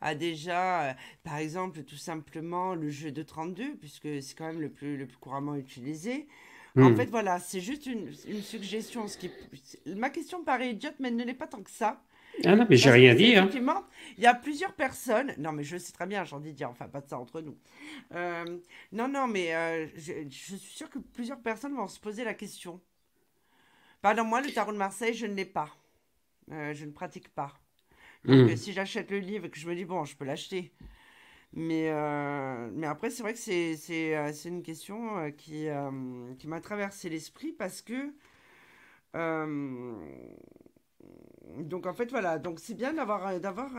[0.00, 4.68] a déjà, par exemple, tout simplement le jeu de 32, puisque c'est quand même le
[4.68, 6.26] plus, le plus couramment utilisé,
[6.76, 6.96] En hmm.
[6.96, 9.06] fait, voilà, c'est juste une, une suggestion.
[9.06, 9.30] Ce qui...
[9.86, 12.02] Ma question paraît idiote, mais elle ne l'est pas tant que ça.
[12.44, 13.36] Ah non, mais j'ai rien dit.
[13.36, 13.42] Hein.
[13.42, 13.84] Effectivement,
[14.16, 15.34] il y a plusieurs personnes.
[15.38, 17.56] Non, mais je sais très bien, j'en dis dire, enfin, pas de ça entre nous.
[18.14, 18.58] Euh,
[18.92, 22.80] non, non, mais euh, je, suis sûr que plusieurs personnes vont se poser la question.
[24.00, 25.70] Pardon, moi, le tarot de Marseille, je ne l'ai pas.
[26.50, 27.54] Euh, je ne pratique pas.
[28.24, 28.56] Donc, hmm.
[28.56, 30.72] si j'achète le livre et que je me dis, bon, je peux l'acheter.
[31.54, 31.92] Mais,
[32.72, 35.66] mais après, c'est vrai que c'est une question qui,
[36.38, 38.14] qui m'a traversé l'esprit parce que
[41.58, 42.38] donc en fait, voilà.
[42.38, 43.38] Donc c'est bien d'avoir.
[43.40, 43.70] d'avoir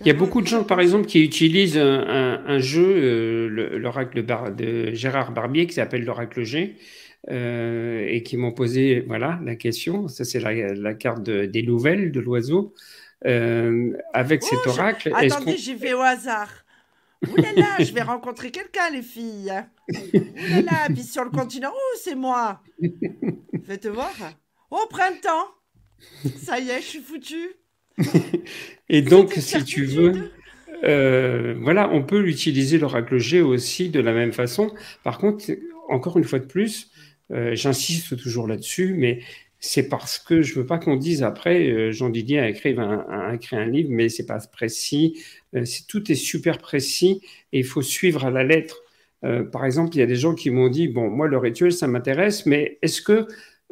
[0.00, 5.32] il y a beaucoup de gens, par exemple, qui utilisent un, jeu, l'oracle de, Gérard
[5.32, 6.76] Barbier, qui s'appelle l'oracle G,
[7.28, 10.08] et qui m'ont posé voilà, la question.
[10.08, 12.72] Ça, c'est la, carte des nouvelles de l'oiseau.
[13.22, 15.12] avec cet oh, oracle.
[15.14, 16.64] Attendez, j'y vais au hasard.
[17.28, 19.52] Oulala, je vais rencontrer quelqu'un, les filles.
[20.14, 22.62] Oulala, puis sur le continent, oh, c'est moi.
[23.64, 24.14] Faites voir.
[24.70, 25.48] Oh, printemps.
[26.42, 27.50] Ça y est, je suis foutu.
[28.88, 30.30] Et donc, si tu veux,
[30.84, 34.72] euh, voilà, on peut l'utiliser l'oracle G aussi de la même façon.
[35.04, 35.44] Par contre,
[35.88, 36.90] encore une fois de plus,
[37.30, 39.20] euh, j'insiste toujours là-dessus, mais
[39.58, 43.32] c'est parce que je veux pas qu'on dise après euh, Jean Didier a écrit un,
[43.32, 45.22] écrit un livre, mais c'est pas précis.
[45.88, 47.20] tout est super précis
[47.52, 48.82] et il faut suivre à la lettre.
[49.52, 51.86] par exemple, il y a des gens qui m'ont dit bon, moi le rituel ça
[51.86, 53.26] m'intéresse, mais est-ce que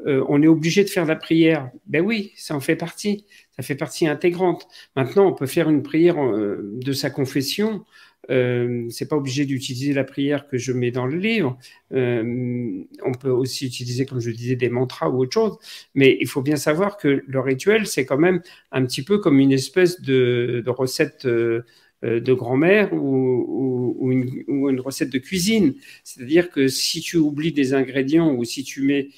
[0.06, 3.26] on est obligé de faire la prière Ben oui, ça en fait partie
[3.58, 4.68] ça fait partie intégrante.
[4.94, 7.84] Maintenant, on peut faire une prière euh, de sa confession.
[8.30, 11.58] Euh, c'est pas obligé d'utiliser la prière que je mets dans le livre.
[11.92, 15.58] Euh, on peut aussi utiliser, comme je disais, des mantras ou autre chose.
[15.94, 18.40] Mais il faut bien savoir que le rituel, c'est quand même
[18.70, 21.64] un petit peu comme une espèce de, recette euh,
[22.02, 25.74] de grand-mère ou, une, ou, une, recette de cuisine.
[26.04, 29.08] C'est-à-dire que si tu oublies des ingrédients ou si tu mets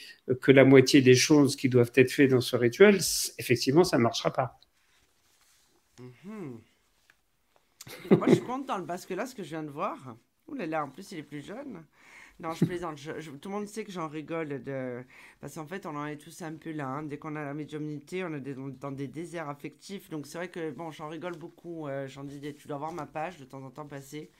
[0.40, 2.98] que la moitié des choses qui doivent être faites dans ce rituel,
[3.38, 4.60] effectivement, ça ne marchera pas.
[6.00, 6.60] Mhm.
[8.10, 10.16] Moi, je suis contente parce que là, ce que je viens de voir,
[10.56, 11.84] là, en plus, il est plus jeune.
[12.40, 12.96] Non, je plaisante.
[13.40, 14.62] tout le monde sait que j'en rigole.
[14.62, 15.04] De...
[15.40, 16.88] Parce qu'en fait, on en est tous un peu là.
[16.88, 17.02] Hein.
[17.02, 18.40] Dès qu'on a la médiumnité, on est
[18.80, 20.08] dans des déserts affectifs.
[20.08, 21.86] Donc, c'est vrai que, bon, j'en rigole beaucoup.
[21.86, 24.30] Euh, j'en dis, tu dois voir ma page de temps en temps passer.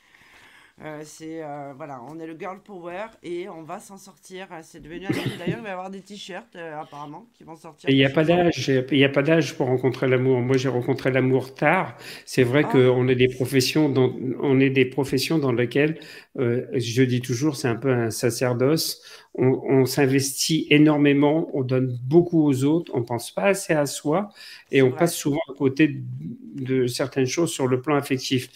[0.83, 4.47] Euh, c'est euh, voilà, on est le girl power et on va s'en sortir.
[4.63, 7.91] C'est devenu un D'ailleurs, il va y avoir des t-shirts euh, apparemment qui vont sortir.
[7.91, 8.69] Il n'y a pas d'âge.
[8.69, 10.41] Il n'y a pas d'âge pour rencontrer l'amour.
[10.41, 11.97] Moi, j'ai rencontré l'amour tard.
[12.25, 12.73] C'est vrai ah.
[12.73, 14.11] qu'on est des professions dans
[14.41, 15.99] on est des professions dans lesquelles
[16.37, 19.03] je dis toujours, c'est un peu un sacerdoce.
[19.35, 24.31] On, s'investit énormément, on donne beaucoup aux autres, on pense pas assez à soi
[24.73, 26.03] et on passe souvent à côté
[26.57, 28.49] de certaines choses sur le plan affectif.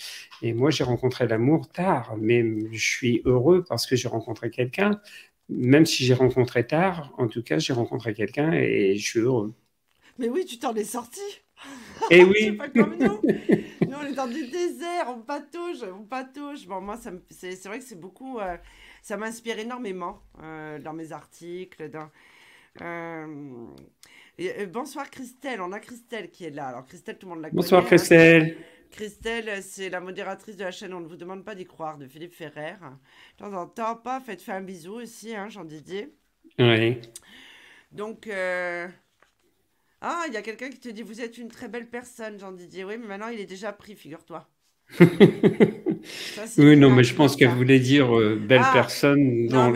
[0.43, 5.01] Et moi, j'ai rencontré l'amour tard, mais je suis heureux parce que j'ai rencontré quelqu'un.
[5.49, 9.55] Même si j'ai rencontré tard, en tout cas, j'ai rencontré quelqu'un et je suis heureux.
[10.19, 11.21] Mais oui, tu t'en es sorti.
[12.11, 12.53] Et eh oui.
[12.53, 13.21] pas comme nous.
[13.89, 16.67] nous, on est dans du désert, on patauge, on patauge.
[16.67, 16.99] Bon, moi,
[17.31, 18.39] c'est vrai que c'est beaucoup.
[18.39, 18.57] Euh,
[19.03, 21.91] ça m'inspire énormément euh, dans mes articles.
[21.91, 22.11] Dans,
[22.81, 23.67] euh,
[24.67, 26.69] bonsoir Christelle, on a Christelle qui est là.
[26.69, 27.63] Alors Christelle, tout le monde la connaît.
[27.63, 28.47] Bonsoir hein.
[28.95, 29.63] Christelle.
[29.63, 32.35] C'est la modératrice de la chaîne On ne vous demande pas d'y croire de Philippe
[32.35, 32.75] Ferrer.
[33.39, 36.15] De temps en temps, pas, faites faire un bisou aussi, hein, Jean Didier.
[36.59, 36.99] Oui.
[37.93, 38.87] Donc, euh,
[40.01, 42.53] ah, il y a quelqu'un qui te dit Vous êtes une très belle personne, Jean
[42.53, 42.85] Didier.
[42.85, 44.49] Oui, mais maintenant il est déjà pris, figure-toi.
[46.59, 49.71] oui, non, mais je pense qu'elle voulait dire euh, belle ah, personne dans,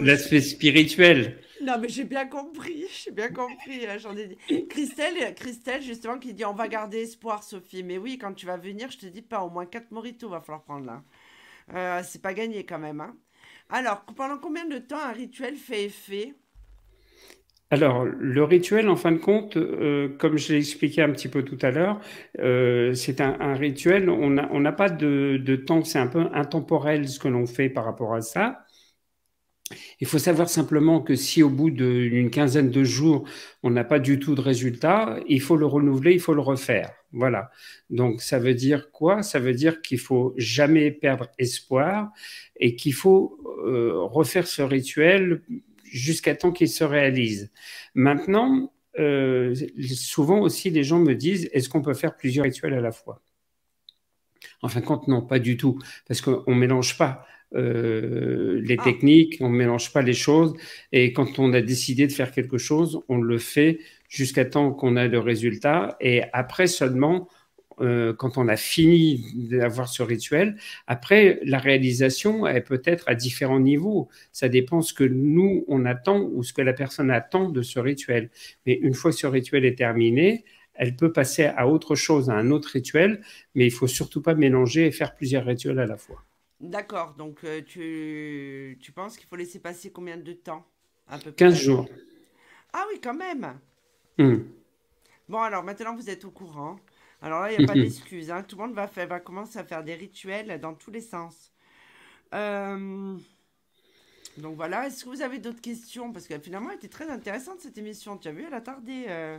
[0.00, 1.38] l'aspect spirituel.
[1.62, 3.86] Non, mais j'ai bien compris, j'ai bien compris.
[3.86, 4.66] Hein, j'en ai dit.
[4.68, 7.82] Christelle, Christelle, justement, qui dit on va garder espoir, Sophie.
[7.82, 10.40] Mais oui, quand tu vas venir, je te dis pas, au moins 4 moritos va
[10.40, 11.02] falloir prendre là.
[11.74, 13.00] Euh, c'est pas gagné quand même.
[13.00, 13.14] Hein.
[13.68, 16.34] Alors, pendant combien de temps un rituel fait effet?
[17.72, 21.44] Alors, le rituel, en fin de compte, euh, comme je l'ai expliqué un petit peu
[21.44, 22.00] tout à l'heure,
[22.40, 27.28] euh, c'est un, rituel, on n'a pas de temps, c'est un peu intemporel ce que
[27.28, 28.64] l'on fait par rapport à ça.
[30.00, 33.24] Il faut savoir simplement que si au bout d'une quinzaine de jours,
[33.62, 36.92] on n'a pas du tout de résultat, il faut le renouveler, il faut le refaire.
[37.12, 37.50] Voilà.
[37.88, 39.22] Donc ça veut dire quoi?
[39.22, 42.10] Ça veut dire qu'il faut jamais perdre espoir
[42.56, 45.42] et qu'il faut euh, refaire ce rituel
[45.84, 47.50] jusqu'à temps qu'il se réalise.
[47.94, 49.54] Maintenant, euh,
[49.94, 53.22] souvent aussi, les gens me disent est-ce qu'on peut faire plusieurs rituels à la fois?
[54.62, 57.24] En fin de compte, non, pas du tout, parce qu'on ne mélange pas.
[57.54, 58.84] Euh, les ah.
[58.84, 60.54] techniques, on ne mélange pas les choses.
[60.92, 63.78] Et quand on a décidé de faire quelque chose, on le fait
[64.08, 65.96] jusqu'à temps qu'on a le résultat.
[66.00, 67.28] Et après seulement,
[67.80, 73.14] euh, quand on a fini d'avoir ce rituel, après, la réalisation, elle peut être à
[73.14, 74.08] différents niveaux.
[74.32, 77.78] Ça dépend ce que nous, on attend ou ce que la personne attend de ce
[77.78, 78.30] rituel.
[78.66, 80.44] Mais une fois ce rituel est terminé,
[80.74, 83.22] elle peut passer à autre chose, à un autre rituel,
[83.54, 86.24] mais il faut surtout pas mélanger et faire plusieurs rituels à la fois.
[86.60, 90.66] D'accord, donc euh, tu, tu penses qu'il faut laisser passer combien de temps
[91.08, 91.88] à peu 15 jours.
[92.72, 93.58] Ah oui, quand même.
[94.18, 94.38] Hmm.
[95.28, 96.78] Bon, alors maintenant vous êtes au courant.
[97.22, 98.30] Alors là, il n'y a pas d'excuse.
[98.30, 98.42] Hein.
[98.42, 101.52] Tout le monde va, va commencer à faire des rituels dans tous les sens.
[102.34, 103.16] Euh,
[104.36, 106.12] Donc voilà, est-ce que vous avez d'autres questions?
[106.12, 108.16] Parce que finalement, elle était très intéressante cette émission.
[108.18, 109.06] Tu as vu, elle a tardé.
[109.08, 109.38] Euh,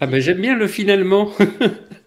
[0.00, 1.32] ah ben j'aime bien le finalement.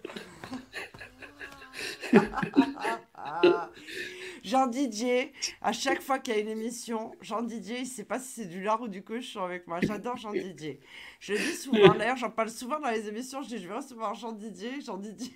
[4.52, 5.32] Jean Didier,
[5.62, 8.42] à chaque fois qu'il y a une émission, Jean Didier, il ne sait pas si
[8.42, 9.80] c'est du lard ou du cochon avec moi.
[9.80, 10.78] J'adore Jean Didier.
[11.20, 13.42] Je le dis souvent, d'ailleurs, j'en parle souvent dans les émissions.
[13.42, 15.34] Je dis, je vais recevoir Jean Didier, Jean Didier.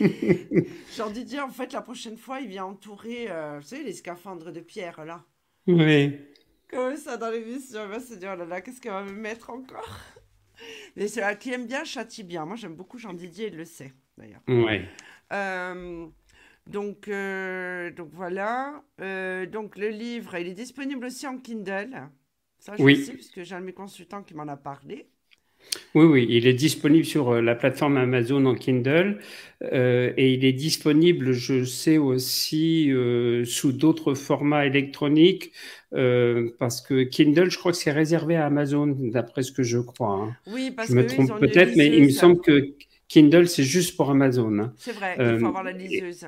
[0.96, 4.50] Jean Didier, en fait, la prochaine fois, il vient entourer, euh, vous savez, les scaphandres
[4.50, 5.22] de pierre, là.
[5.68, 6.18] Oui.
[6.68, 9.12] Comme ça dans l'émission, il va se dire, oh là là, qu'est-ce qu'elle va me
[9.12, 10.00] mettre encore?
[10.96, 12.44] Mais c'est qui aime bien châtie bien.
[12.46, 14.42] Moi, j'aime beaucoup Jean Didier, il le sait, d'ailleurs.
[14.48, 14.80] Oui.
[15.32, 16.08] Euh,
[16.70, 18.82] donc, euh, donc voilà.
[19.00, 22.08] Euh, donc le livre, il est disponible aussi en Kindle.
[22.58, 23.04] Ça, je oui.
[23.04, 25.06] sais, puisque j'ai un de mes consultants qui m'en a parlé.
[25.94, 29.18] Oui, oui, il est disponible sur euh, la plateforme Amazon en Kindle
[29.62, 32.90] et il est disponible, je sais aussi,
[33.44, 35.52] sous d'autres formats électroniques
[35.90, 40.14] parce que Kindle, je crois que c'est réservé à Amazon, d'après ce que je crois.
[40.14, 40.36] Hein.
[40.46, 42.70] Oui, parce je me trompe peut-être, mais il me semble que
[43.08, 44.60] Kindle, c'est juste pour Amazon.
[44.60, 44.72] Hein.
[44.78, 46.26] C'est vrai, il faut avoir la liseuse.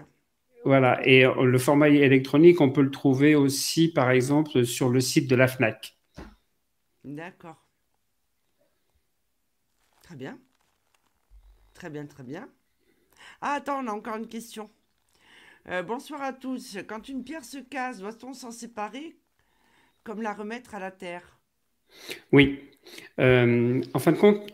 [0.64, 5.00] Voilà, et euh, le format électronique, on peut le trouver aussi, par exemple, sur le
[5.00, 5.96] site de la FNAC.
[7.04, 7.66] D'accord.
[10.02, 10.38] Très bien.
[11.74, 12.48] Très bien, très bien.
[13.40, 14.70] Ah, attends, on a encore une question.
[15.68, 16.78] Euh, bonsoir à tous.
[16.86, 19.16] Quand une pierre se casse, doit-on s'en séparer
[20.04, 21.40] comme la remettre à la terre?
[22.30, 22.70] Oui.
[23.18, 24.52] Euh, en fin de compte,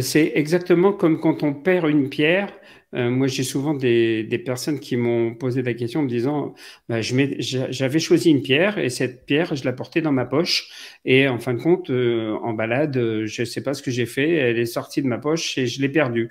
[0.00, 2.52] c'est exactement comme quand on perd une pierre.
[2.94, 6.54] Euh, moi, j'ai souvent des, des, personnes qui m'ont posé la question en me disant
[6.88, 10.70] bah, j'avais choisi une pierre et cette pierre, je la portais dans ma poche.
[11.04, 14.06] Et en fin de compte, euh, en balade, je ne sais pas ce que j'ai
[14.06, 16.30] fait, elle est sortie de ma poche et je l'ai perdue.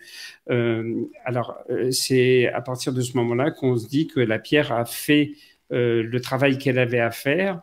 [0.50, 4.72] Euh, alors, euh, c'est à partir de ce moment-là qu'on se dit que la pierre
[4.72, 5.34] a fait
[5.70, 7.62] le travail qu'elle avait à faire.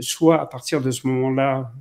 [0.00, 1.72] soit à partir de ce moment-là,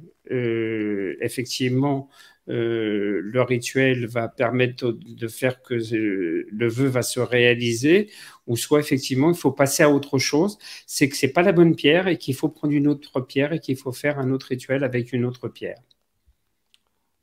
[1.22, 2.10] effectivement,
[2.50, 8.10] euh, le rituel va permettre de faire que le vœu va se réaliser,
[8.48, 11.76] ou soit effectivement il faut passer à autre chose, c'est que c'est pas la bonne
[11.76, 14.84] pierre et qu'il faut prendre une autre pierre et qu'il faut faire un autre rituel
[14.84, 15.80] avec une autre pierre.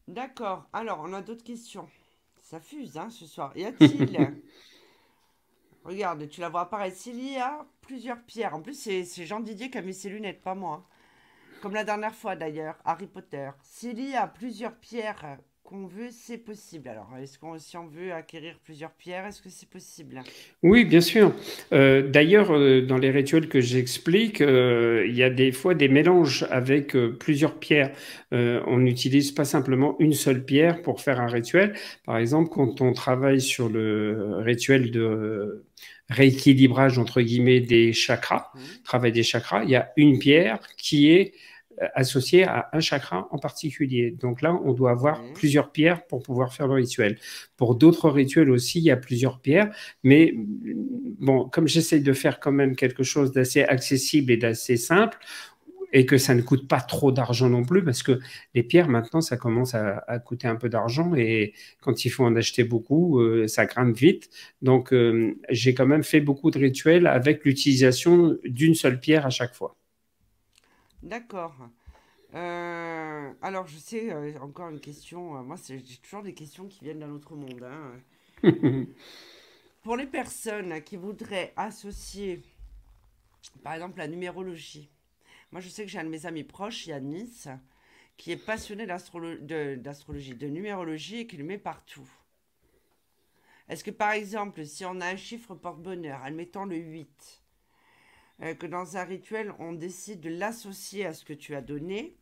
[0.06, 0.68] D'accord.
[0.72, 1.88] Alors on a d'autres questions.
[2.42, 3.52] Ça fuse hein, ce soir.
[3.56, 4.16] Y a-t-il
[5.84, 6.96] Regarde, tu la vois apparaître.
[6.96, 10.42] S'il y a plusieurs pierres, en plus c'est Jean Didier qui a mis ses lunettes,
[10.42, 10.86] pas moi.
[11.60, 13.50] Comme la dernière fois d'ailleurs, Harry Potter.
[13.62, 16.88] S'il y a plusieurs pierres qu'on veut, c'est possible.
[16.88, 20.22] Alors, est-ce qu'on si on veut acquérir plusieurs pierres, est-ce que c'est possible?
[20.62, 21.32] Oui, bien sûr.
[21.72, 25.88] Euh, d'ailleurs, euh, dans les rituels que j'explique, euh, il y a des fois des
[25.88, 27.90] mélanges avec plusieurs pierres.
[28.32, 31.74] on n'utilise pas simplement une seule pierre pour faire un rituel.
[32.04, 35.64] Par exemple, quand on travaille sur le rituel de
[36.08, 38.60] rééquilibrage entre guillemets des chakras, mmh.
[38.84, 41.34] travail des chakras, il y a une pierre qui est
[41.82, 44.12] euh, associée à un chakra en particulier.
[44.12, 45.32] Donc là, on doit avoir mmh.
[45.34, 47.18] plusieurs pierres pour pouvoir faire le rituel.
[47.56, 50.32] Pour d'autres rituels aussi, il y a plusieurs pierres, mais
[51.18, 55.18] bon, comme j'essaye de faire quand même quelque chose d'assez accessible et d'assez simple,
[55.92, 58.18] et que ça ne coûte pas trop d'argent non plus, parce que
[58.54, 62.34] les pierres, maintenant, ça commence à, coûter un peu d'argent, et quand il faut en
[62.36, 64.30] acheter beaucoup, euh, ça grimpe vite.
[64.62, 69.30] Donc, euh, j'ai quand même fait beaucoup de rituels avec l'utilisation d'une seule pierre à
[69.30, 69.76] chaque fois.
[71.02, 71.54] D'accord.
[72.34, 75.42] Euh, alors, je sais, encore une question.
[75.44, 77.64] moi, j'ai toujours des questions qui viennent d'un autre monde.
[77.64, 77.92] Hein.
[79.82, 82.42] Pour les personnes qui voudraient associer,
[83.62, 84.90] par exemple, la numérologie,
[85.52, 87.48] moi, je sais que j'ai un de mes amis proches, Nice,
[88.16, 92.08] qui est passionné d'astrologie, de, numérologie et qui le met partout.
[93.68, 97.42] Est-ce que par exemple, si on a un chiffre porte-bonheur, admettons le 8,
[98.42, 102.16] euh, que dans un rituel, on décide de l'associer à ce que tu as donné,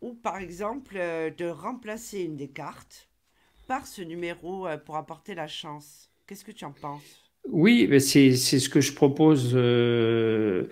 [0.00, 3.08] ou par exemple euh, de remplacer une des cartes
[3.68, 7.23] par ce numéro euh, pour apporter la chance Qu'est-ce que tu en penses?
[7.50, 10.64] Oui, c'est ce que je propose euh,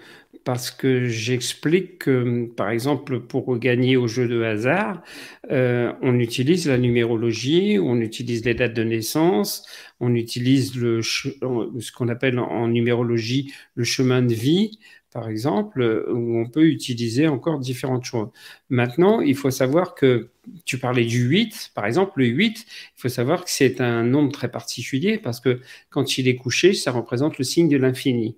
[0.45, 5.03] parce que j'explique que, par exemple, pour gagner au jeu de hasard,
[5.51, 9.66] euh, on utilise la numérologie, on utilise les dates de naissance,
[10.01, 14.79] on utilise le, ce qu'on appelle en numérologie le chemin de vie,
[15.13, 18.29] par exemple, où on peut utiliser encore différentes choses.
[18.71, 20.31] Maintenant, il faut savoir que
[20.65, 24.33] tu parlais du 8, par exemple, le 8, il faut savoir que c'est un nombre
[24.33, 25.61] très particulier parce que
[25.91, 28.37] quand il est couché, ça représente le signe de l'infini.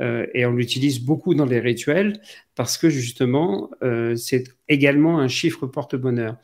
[0.00, 2.20] Euh, et on l'utilise beaucoup dans les rituels
[2.54, 6.36] parce que justement, euh, c'est également un chiffre porte-bonheur.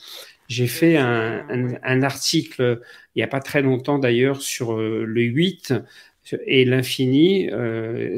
[0.48, 1.46] J'ai fait un,
[1.82, 2.80] un, article
[3.14, 5.74] il n'y a pas très longtemps d'ailleurs sur euh, le 8
[6.46, 7.50] et l'infini.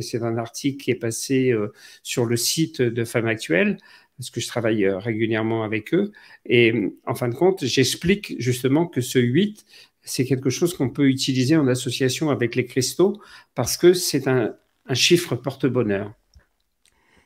[0.01, 1.55] c'est un article qui est passé
[2.03, 3.79] sur le site de Femmes Actuelles
[4.17, 6.13] parce que je travaille régulièrement avec eux.
[6.47, 9.65] Et en fin de compte, j'explique justement que ce 8,
[10.05, 13.21] c'est quelque chose qu'on peut utiliser en association avec les cristaux
[13.55, 14.55] parce que c'est un,
[14.93, 16.13] chiffre porte-bonheur.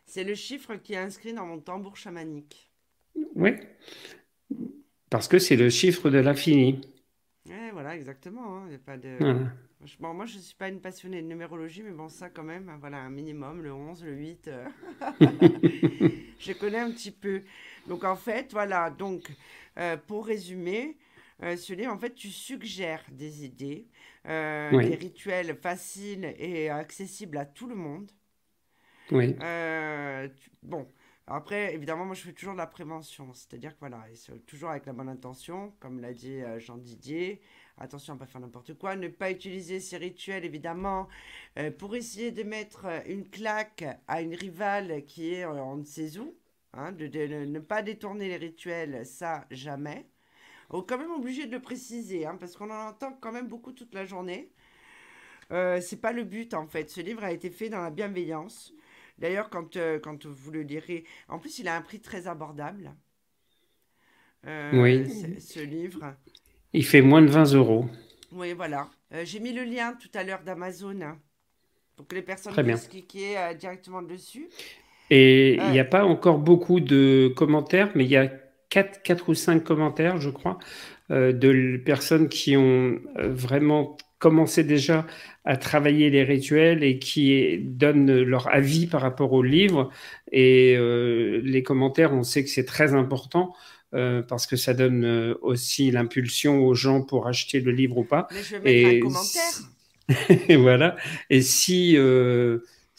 [0.07, 2.70] C'est le chiffre qui est inscrit dans mon tambour chamanique.
[3.35, 3.51] Oui,
[5.11, 6.81] parce que c'est le chiffre de l'infini.
[7.72, 8.59] Voilà, exactement.
[8.59, 8.68] Hein.
[8.84, 9.18] pas de...
[10.01, 12.99] moi, je ne suis pas une passionnée de numérologie, mais bon, ça quand même, voilà,
[12.99, 14.49] un minimum, le 11, le 8.
[14.49, 14.68] Euh.
[16.38, 17.42] je connais un petit peu.
[17.86, 19.30] Donc en fait, voilà, donc
[19.78, 20.96] euh, pour résumer,
[21.42, 23.86] euh, ce livre, en fait, tu suggères des idées,
[24.26, 28.11] euh, des rituels faciles et accessibles à tout le monde.
[29.11, 29.34] Oui.
[30.62, 30.86] Bon,
[31.31, 33.33] après, évidemment, moi, je fais toujours de la prévention.
[33.35, 34.05] C'est-à-dire que, voilà,
[34.47, 37.41] toujours avec la bonne intention, comme l'a dit Jean Didier.
[37.79, 38.97] Attention à ne pas faire n'importe quoi.
[38.97, 41.09] Ne pas utiliser ces rituels, évidemment,
[41.79, 46.35] pour essayer de mettre une claque à une rivale qui est on ne sait où.
[46.74, 50.07] Hein, de, ne pas détourner les rituels, ça, jamais.
[50.70, 53.49] On est quand même obligé de le préciser, hein, parce qu'on en entend quand même
[53.49, 54.53] beaucoup toute la journée.
[55.51, 56.91] Euh, c'est pas le but en fait.
[56.91, 58.74] Ce livre a été fait dans la bienveillance.
[59.19, 62.93] D'ailleurs, quand, euh, quand vous le lirez, en plus, il a un prix très abordable.
[64.47, 65.41] Euh, oui.
[65.41, 66.14] Ce livre.
[66.73, 67.87] Il fait moins de 20 euros.
[68.33, 68.89] Oui, voilà.
[69.12, 71.19] Euh, j'ai mis le lien tout à l'heure d'Amazon hein,
[71.97, 74.49] pour que les personnes puissent cliquer directement dessus.
[75.11, 78.31] Et il n'y a pas encore beaucoup de commentaires, mais il y a
[78.69, 80.59] 4, 4 ou 5 commentaires, je crois,
[81.11, 85.07] euh, de personnes qui ont vraiment commencé déjà
[85.45, 89.91] à travailler les rituels et qui donnent leur avis par rapport au livre.
[90.33, 93.55] Et euh, les commentaires, on sait que c'est très important.
[93.93, 98.29] parce que ça donne aussi l'impulsion aux gens pour acheter le livre ou pas.
[98.31, 100.49] Mais je vais mettre et un commentaire.
[100.49, 100.97] et voilà.
[101.31, 101.97] Et si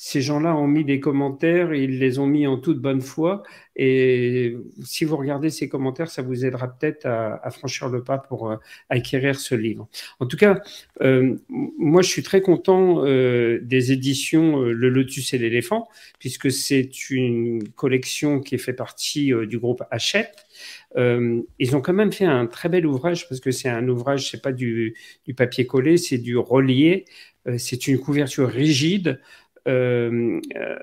[0.01, 3.43] ces gens-là ont mis des commentaires, ils les ont mis en toute bonne foi.
[3.75, 8.49] Et si vous regardez ces commentaires, ça vous aidera peut-être à, franchir le pas pour
[8.49, 8.55] euh,
[8.87, 9.89] acquérir ce livre.
[10.21, 10.61] En tout cas,
[11.01, 17.09] euh, moi, je suis très content euh, des éditions Le Lotus et l'éléphant, puisque c'est
[17.09, 20.45] une collection qui fait partie du groupe Hachette.
[20.95, 24.41] ils ont quand même fait un très bel ouvrage parce que c'est un ouvrage, c'est
[24.41, 24.95] pas du,
[25.25, 27.03] du papier collé, c'est du relié.
[27.57, 29.19] c'est une couverture rigide
[29.67, 30.77] euh, euh,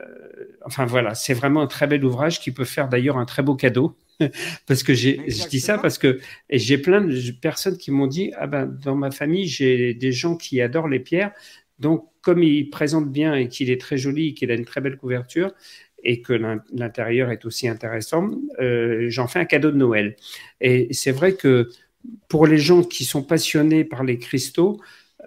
[0.65, 3.55] enfin voilà, c'est vraiment un très bel ouvrage qui peut faire d'ailleurs un très beau
[3.55, 3.97] cadeau.
[4.67, 8.33] parce que j'ai, je dis ça parce que j'ai plein de personnes qui m'ont dit
[8.39, 11.33] ah ben dans ma famille j'ai des gens qui adorent les pierres
[11.79, 14.97] donc comme il présente bien et qu'il est très joli qu'il a une très belle
[14.97, 15.53] couverture
[16.03, 16.33] et que
[16.73, 20.17] l'intérieur est aussi intéressant, euh, j'en fais un cadeau de Noël.
[20.61, 21.69] Et c'est vrai que
[22.29, 24.81] pour les gens qui sont passionnés par les cristaux,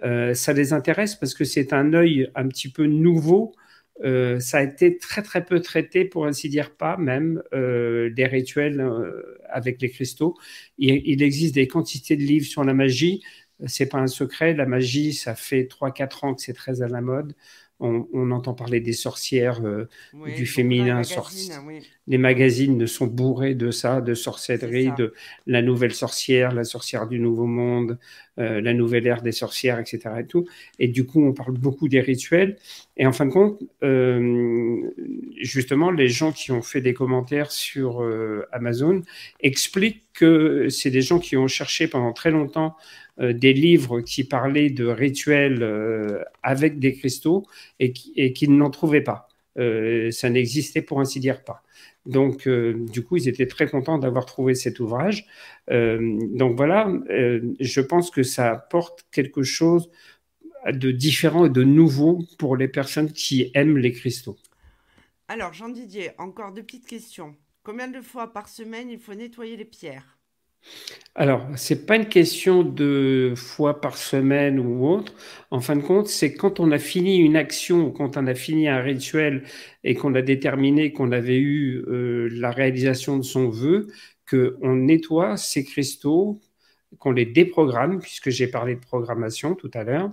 [0.04, 3.52] euh, ça les intéresse parce que c'est un œil un petit peu nouveau.
[4.02, 8.26] Euh, ça a été très très peu traité, pour ainsi dire pas même, euh, des
[8.26, 8.84] rituels
[9.48, 10.36] avec les cristaux.
[10.78, 13.22] Il, existe des quantités de livres sur la magie.
[13.66, 14.54] C'est pas un secret.
[14.54, 17.34] La magie, ça fait 3-4 ans que c'est très à la mode
[17.80, 19.88] on, entend parler des sorcières, euh,
[20.36, 21.02] du féminin.
[22.06, 25.14] Les magazines ne sont bourrés de ça, de sorcellerie, de
[25.46, 27.98] la nouvelle sorcière, la sorcière du Nouveau Monde,
[28.40, 30.00] euh, la nouvelle ère des sorcières, etc.
[30.18, 30.46] Et, tout.
[30.78, 32.56] et du coup, on parle beaucoup des rituels.
[32.96, 34.80] Et en fin de compte, euh,
[35.40, 38.04] justement, les gens qui ont fait des commentaires sur
[38.52, 39.02] Amazon
[39.40, 42.76] expliquent que c'est des gens qui ont cherché pendant très longtemps
[43.20, 47.46] euh, des livres qui parlaient de rituels euh, avec des cristaux
[47.78, 49.28] et qui, et n'en trouvaient pas.
[49.58, 51.62] Euh, ça n'existait pour ainsi dire pas.
[52.06, 55.26] Donc, du coup, ils étaient très contents d'avoir trouvé cet ouvrage.
[55.68, 59.90] donc voilà, je pense que ça apporte quelque chose
[60.66, 64.36] de différent et de nouveau pour les personnes qui aiment les cristaux.
[65.28, 67.36] Alors, Jean Didier, encore deux petites questions.
[67.62, 70.19] Combien de fois par semaine il faut nettoyer les pierres?
[71.14, 75.12] Alors, c'est pas une question de fois par semaine ou autre.
[75.50, 78.34] En fin de compte, c'est quand on a fini une action ou quand on a
[78.34, 79.44] fini un rituel
[79.84, 83.88] et qu'on a déterminé qu'on avait eu euh, la réalisation de son vœu,
[84.30, 86.40] qu'on nettoie ces cristaux,
[86.98, 90.10] qu'on les déprogramme, puisque j'ai parlé de programmation tout à l'heure.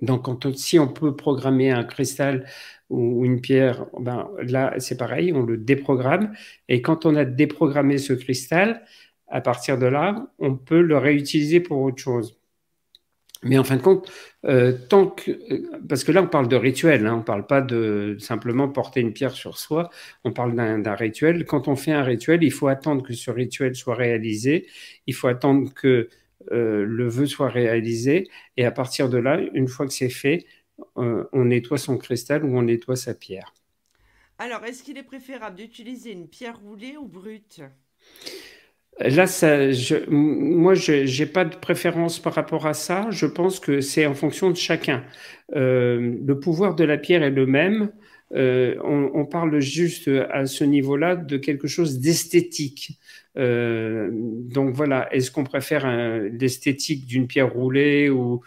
[0.00, 0.26] Donc,
[0.56, 2.46] si on peut programmer un cristal
[2.90, 6.32] ou une pierre, ben, là, c'est pareil, on le déprogramme.
[6.68, 8.82] Et quand on a déprogrammé ce cristal,
[9.28, 12.36] à partir de là, on peut le réutiliser pour autre chose.
[13.44, 14.10] Mais en fin de compte,
[14.46, 15.30] euh, tant que,
[15.86, 19.00] parce que là, on parle de rituel, hein, on ne parle pas de simplement porter
[19.00, 19.90] une pierre sur soi,
[20.24, 21.44] on parle d'un rituel.
[21.44, 24.66] Quand on fait un rituel, il faut attendre que ce rituel soit réalisé,
[25.06, 26.08] il faut attendre que
[26.50, 28.28] le vœu soit réalisé.
[28.56, 30.46] Et à partir de là, une fois que c'est fait,
[30.96, 33.52] on nettoie son cristal ou on nettoie sa pierre.
[34.38, 37.62] Alors, est-ce qu'il est préférable d'utiliser une pierre roulée ou brute?
[39.00, 43.08] Là, ça, je, moi, je n'ai pas de préférence par rapport à ça.
[43.10, 45.04] Je pense que c'est en fonction de chacun.
[45.54, 47.90] Euh, le pouvoir de la pierre est le même.
[48.34, 52.98] Euh, on, parle juste à ce niveau-là de quelque chose d'esthétique.
[53.36, 55.90] Euh, donc voilà, est-ce qu'on préfère
[56.30, 58.42] l'esthétique d'une pierre roulée ou,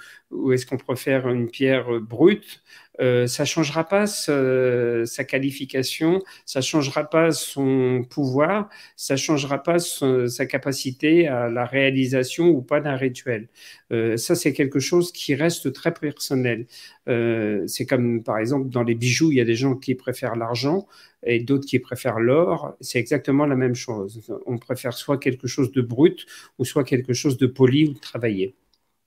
[0.52, 2.62] est-ce qu'on préfère une pierre brute?
[3.00, 10.46] Euh, ça changera pas sa qualification, ça changera pas son pouvoir, ça changera pas sa
[10.46, 13.48] capacité à la réalisation ou pas d'un rituel.
[13.92, 16.66] Euh, ça, c'est quelque chose qui reste très personnel.
[17.08, 20.36] Euh, c'est comme, par exemple, dans les bijoux, il y a des gens qui préfèrent
[20.36, 20.88] l'argent
[21.24, 22.76] et d'autres qui préfèrent l'or.
[22.82, 24.22] C'est exactement la même chose.
[24.46, 26.26] On préfère soit quelque chose de brut
[26.58, 28.56] ou soit quelque chose de poli ou de travaillé.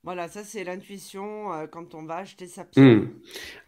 [0.03, 2.85] Voilà, ça c'est l'intuition euh, quand on va acheter sa pierre.
[2.85, 3.09] Hmm.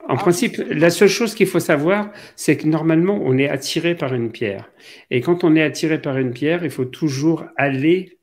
[0.10, 4.16] En principe, la seule chose qu'il faut savoir, c'est que normalement, on est attiré par
[4.16, 4.72] une pierre.
[5.12, 8.18] Et quand on est attiré par une pierre, il faut toujours aller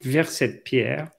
[0.00, 1.10] vers cette pierre.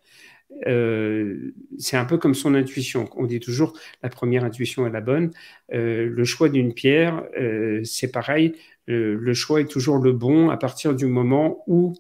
[0.66, 3.10] Euh, c'est un peu comme son intuition.
[3.16, 5.32] On dit toujours la première intuition est la bonne.
[5.74, 7.24] Euh, le choix d'une pierre,
[7.84, 8.53] c'est pareil.
[8.88, 11.93] le choix est toujours le bon à partir du moment où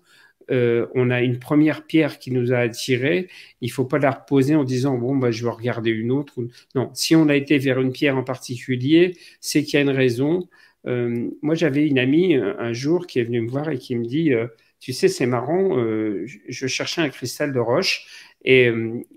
[0.51, 3.27] euh, on a une première pierre qui nous a attirés,
[3.61, 6.33] il faut pas la reposer en disant bon bah je vais regarder une autre.
[6.75, 9.89] Non, si on a été vers une pierre en particulier, c'est qu'il y a une
[9.89, 10.47] raison.
[10.85, 14.05] Euh, moi j'avais une amie un jour qui est venue me voir et qui me
[14.05, 14.47] dit euh,
[14.79, 18.05] tu sais c'est marrant, je cherchais un cristal de roche
[18.49, 18.71] et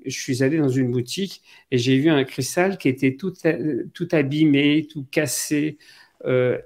[0.07, 3.33] je suis allé dans une boutique et j'ai vu un cristal qui était tout,
[3.95, 5.79] tout abîmé, tout cassé.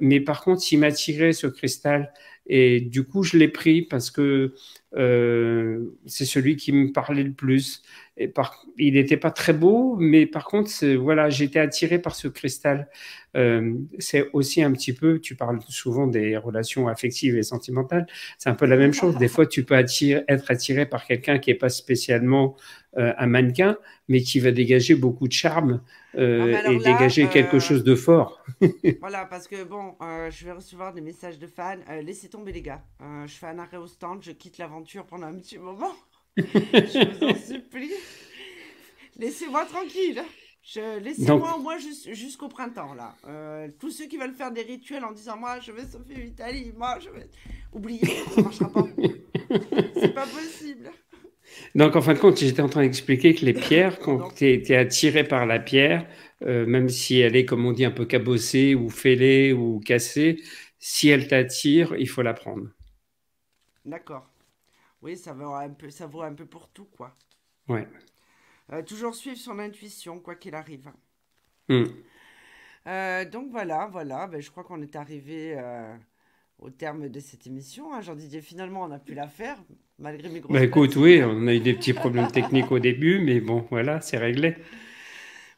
[0.00, 2.12] mais par contre, il m'attirait ce cristal
[2.46, 4.54] et du coup, je l'ai pris parce que
[4.96, 7.82] euh, c'est celui qui me parlait le plus.
[8.16, 12.28] Et par, il n'était pas très beau, mais par contre, voilà, j'étais attiré par ce
[12.28, 12.88] cristal.
[13.36, 18.06] Euh, c'est aussi un petit peu, tu parles souvent des relations affectives et sentimentales,
[18.38, 19.16] c'est un peu la même chose.
[19.18, 22.56] Des fois, tu peux être attiré par quelqu'un qui n'est pas spécialement
[22.96, 23.76] euh, un mannequin,
[24.08, 25.80] mais qui va dégager beaucoup de charme
[26.16, 28.44] euh, et dégager quelque chose de fort.
[29.00, 29.96] voilà, parce que bon,
[30.30, 31.78] je vais recevoir des messages de fans.
[32.02, 32.84] laissez tomber les gars.
[33.26, 34.58] je fais un arrêt au stand, je quitte
[35.08, 35.92] pendant un petit moment.
[36.36, 37.92] je vous en supplie.
[39.16, 40.22] Laissez-moi tranquille.
[41.02, 41.76] Laissez-moi moi
[42.12, 43.14] jusqu'au printemps là.
[43.28, 46.72] Euh, tous ceux qui veulent faire des rituels en disant moi je vais sauver l'Italie,
[46.76, 47.28] moi je vais
[47.72, 48.86] oublier, ça marchera pas.
[50.00, 50.90] C'est pas possible.
[51.74, 54.76] Donc en fin de compte, j'étais en train d'expliquer que les pierres, quand tu es,
[54.76, 56.08] attiré par la pierre,
[56.42, 60.42] euh, même si elle est comme on dit un peu cabossée ou fêlée ou cassée,
[60.78, 62.68] si elle t'attire, il faut la prendre.
[63.84, 64.26] D'accord.
[65.04, 67.14] Oui, ça vaut un peu, ça vaut un peu pour tout quoi.
[67.68, 67.86] Ouais.
[68.72, 70.90] Euh, toujours suivre son intuition, quoi qu'il arrive.
[71.68, 71.84] Hmm.
[72.86, 75.94] Euh, donc voilà, voilà, ben, je crois qu'on est arrivé euh,
[76.58, 77.92] au terme de cette émission.
[77.92, 78.00] Hein.
[78.00, 79.58] Jean-Didier, finalement, on a pu la faire,
[79.98, 80.52] malgré mes grosses...
[80.52, 84.00] Bah écoute, oui, on a eu des petits problèmes techniques au début, mais bon, voilà,
[84.00, 84.56] c'est réglé.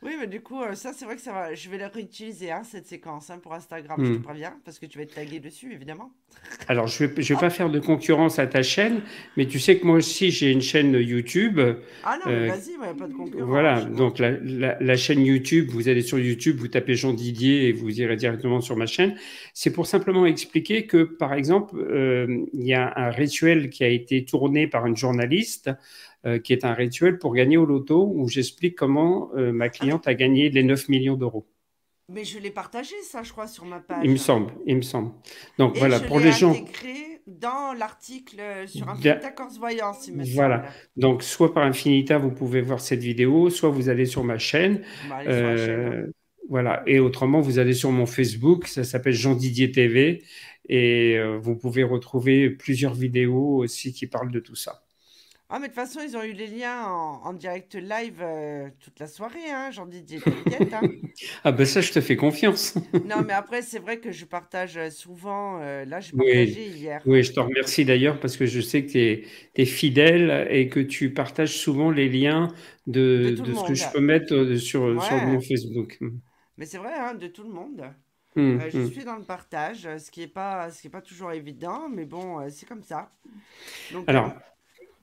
[0.03, 1.55] Oui, mais du coup, ça, c'est vrai que ça va.
[1.55, 4.23] Je vais la réutiliser, hein, cette séquence, hein, pour Instagram, je te hmm.
[4.23, 6.13] préviens, parce que tu vas être tagué dessus, évidemment.
[6.69, 9.01] Alors, je ne vais, je vais pas faire de concurrence à ta chaîne,
[9.37, 11.61] mais tu sais que moi aussi, j'ai une chaîne YouTube.
[12.05, 13.49] Ah non, euh, vas-y, il n'y a pas de concurrence.
[13.49, 14.33] Voilà, donc la,
[14.79, 18.61] la, chaîne YouTube, vous allez sur YouTube, vous tapez Jean Didier et vous irez directement
[18.61, 19.17] sur ma chaîne.
[19.55, 23.89] C'est pour simplement expliquer que, par exemple, euh, il y a un rituel qui a
[23.89, 25.71] été tourné par une journaliste
[26.27, 30.09] euh, qui est un rituel pour gagner au loto où j'explique comment euh, ma cliente
[30.09, 31.47] a gagné les 9 millions d'euros.
[32.13, 34.01] Mais je l'ai partagé, ça, je crois, sur ma page.
[34.03, 35.13] Il me semble, il me semble.
[35.57, 36.51] Donc voilà, pour les gens.
[36.51, 40.65] intégré dans l'article sur Infinita Corse Voyance, il me Voilà.
[40.97, 44.83] Donc, soit par Infinita, vous pouvez voir cette vidéo, soit vous allez sur ma chaîne.
[45.29, 46.09] Euh,
[46.49, 46.83] voilà.
[46.87, 50.25] Et autrement, vous allez sur mon Facebook, ça s'appelle Jean Didier TV.
[50.69, 54.86] Et vous pouvez retrouver plusieurs vidéos aussi qui parlent de tout ça.
[55.49, 58.99] Ah, mais de toute façon, ils ont eu les liens en, direct live euh, toute
[58.99, 60.81] la soirée, hein, Jean-Didier, hein.
[61.45, 62.75] ah, ben ça, je te fais confiance.
[63.05, 65.61] non, mais après, c'est vrai que je partage euh, souvent.
[65.61, 67.01] Euh, là, j'ai partagé hier.
[67.07, 69.25] Oui, je te remercie d'ailleurs parce que je sais que tu
[69.55, 72.53] es, fidèle et que tu partages souvent les liens
[72.89, 76.01] de, de, ce que je peux mettre sur, sur mon Facebook.
[76.59, 77.85] Mais c'est vrai, hein, de tout le monde.
[78.35, 78.91] Hum, je hum.
[78.91, 82.05] suis dans le partage, ce qui n'est pas, ce qui est pas toujours évident, mais
[82.05, 83.13] bon, c'est comme ça.
[83.93, 84.35] Donc, Alors,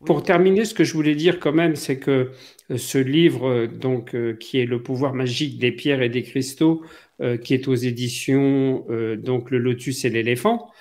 [0.06, 2.32] pour terminer, ce que je voulais dire quand même, c'est que
[2.72, 6.24] euh, ce livre, euh, donc, euh, qui est Le pouvoir magique des pierres et des
[6.24, 6.84] cristaux,
[7.42, 8.86] qui est aux éditions
[9.18, 10.72] donc Le Lotus et l'éléphant,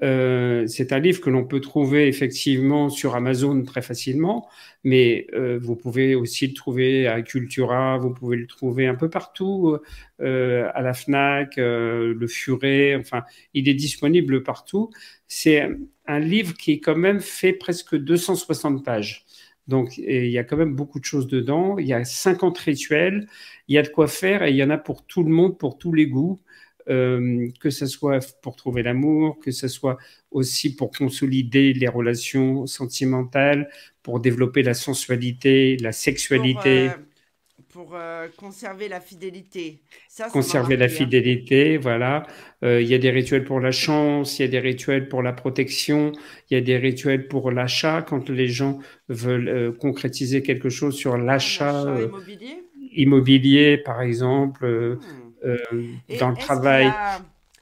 [0.00, 4.48] c'est un livre que l'on peut trouver effectivement sur Amazon très facilement,
[4.82, 5.26] mais
[5.60, 9.76] vous pouvez aussi le trouver à Cultura, vous pouvez le trouver un peu partout,
[10.20, 14.90] à la FNAC, le Furet, enfin, il est disponible partout.
[15.26, 15.68] C'est
[16.10, 19.24] un livre qui est quand même fait presque 260 pages.
[19.68, 21.78] Donc, il y a quand même beaucoup de choses dedans.
[21.78, 23.28] Il y a 50 rituels,
[23.68, 25.58] il y a de quoi faire et il y en a pour tout le monde,
[25.58, 26.40] pour tous les goûts.
[26.88, 29.98] Euh, que ce soit pour trouver l'amour, que ce soit
[30.30, 33.68] aussi pour consolider les relations sentimentales,
[34.02, 36.88] pour développer la sensualité, la sexualité.
[36.88, 36.92] Euh,
[37.76, 39.80] euh, conserver la fidélité.
[40.32, 40.88] conserver la hein.
[40.88, 42.26] fidélité, voilà.
[42.62, 45.32] Il y a des rituels pour la chance, il y a des rituels pour la
[45.32, 46.12] protection,
[46.50, 48.78] il y a des rituels pour l'achat, quand les gens
[49.08, 51.84] veulent concrétiser quelque chose sur l'achat.
[51.98, 52.64] immobilier?
[52.92, 54.66] immobilier, par exemple.
[54.66, 55.30] Hmm.
[55.44, 55.56] Euh,
[56.18, 56.92] dans le travail,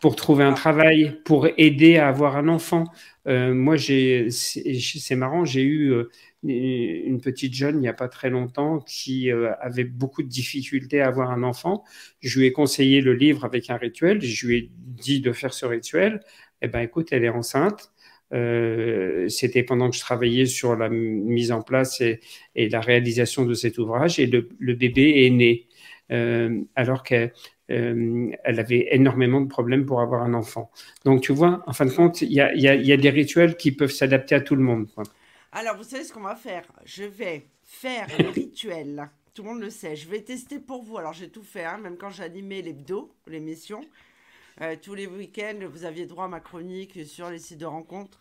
[0.00, 0.54] pour trouver un ah.
[0.54, 2.84] travail, pour aider à avoir un enfant.
[3.26, 6.10] Euh, moi, c'est marrant, j'ai eu euh,
[6.44, 11.08] une petite jeune il n'y a pas très longtemps qui avait beaucoup de difficultés à
[11.08, 11.84] avoir un enfant.
[12.20, 14.20] Je lui ai conseillé le livre avec un rituel.
[14.20, 16.20] Je lui ai dit de faire ce rituel.
[16.62, 17.92] Eh ben, écoute, elle est enceinte.
[18.30, 22.20] C'était pendant que je travaillais sur la mise en place et,
[22.54, 25.66] la réalisation de cet ouvrage et le, bébé est né.
[26.10, 27.32] Euh, alors qu'elle
[27.70, 30.70] euh, elle avait énormément de problèmes pour avoir un enfant.
[31.04, 34.34] Donc, tu vois, en fin de compte, il y a, des rituels qui peuvent s'adapter
[34.34, 34.86] à tout le monde.
[35.58, 36.62] Alors, vous savez ce qu'on va faire?
[36.84, 39.10] Je vais faire le rituel.
[39.34, 39.96] Tout le monde le sait.
[39.96, 40.98] Je vais tester pour vous.
[40.98, 43.80] Alors, j'ai tout fait, hein, même quand j'animais l'hebdo, l'émission.
[44.60, 48.20] Euh, tous les week-ends, vous aviez droit à ma chronique sur les sites de rencontres.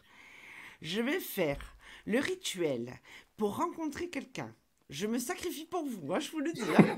[0.81, 1.59] Je vais faire
[2.07, 2.91] le rituel
[3.37, 4.51] pour rencontrer quelqu'un.
[4.89, 6.61] Je me sacrifie pour vous, hein, je vous le dis.
[6.75, 6.95] Hein.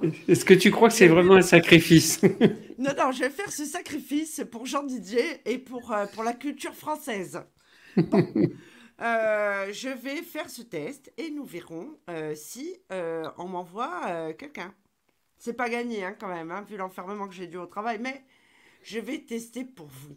[0.28, 2.22] Est-ce que tu crois que c'est vraiment un sacrifice?
[2.78, 6.32] Non, non, je vais faire ce sacrifice pour Jean Didier et pour, euh, pour la
[6.32, 7.42] culture française.
[9.00, 14.74] Euh, je vais faire ce test et nous verrons euh, si on m'envoie quelqu'un.
[15.38, 18.24] C'est pas gagné hein, quand même, hein, vu l'enfermement que j'ai dû au travail, mais
[18.82, 20.16] je vais tester pour vous.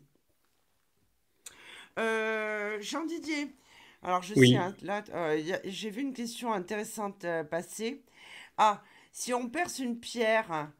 [1.97, 3.55] Jean Didier,
[4.01, 5.03] alors je sais, hein, là,
[5.65, 8.03] j'ai vu une question intéressante passer.
[8.57, 8.81] Ah,
[9.11, 10.71] si on perce une pierre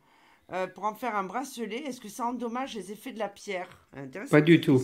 [0.53, 3.67] euh, pour en faire un bracelet, est-ce que ça endommage les effets de la pierre?
[4.29, 4.81] Pas du tout.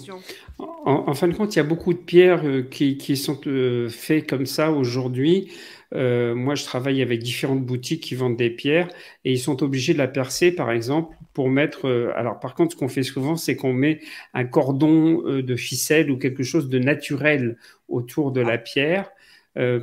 [0.59, 4.29] En, fin de compte, il y a beaucoup de pierres euh, qui, sont euh, faites
[4.29, 5.51] comme ça aujourd'hui.
[5.93, 8.87] moi, je travaille avec différentes boutiques qui vendent des pierres
[9.25, 11.89] et ils sont obligés de la percer, par exemple, pour mettre.
[12.15, 13.99] alors, par contre, ce qu'on fait souvent, c'est qu'on met
[14.33, 17.57] un cordon de ficelle ou quelque chose de naturel
[17.89, 18.57] autour de la ah.
[18.57, 19.09] pierre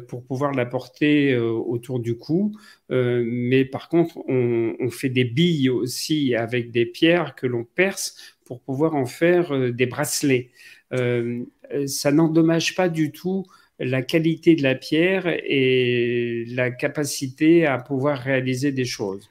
[0.09, 2.53] pour pouvoir la porter euh, autour du cou.
[2.91, 8.37] Euh, mais par contre, on, fait des billes aussi avec des pierres que l'on perce
[8.45, 10.51] pour pouvoir en faire des bracelets.
[10.91, 13.45] ça n'endommage pas du tout
[13.81, 19.29] la qualité de la pierre et la capacité à pouvoir réaliser des choses.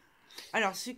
[0.51, 0.91] Alors, ce,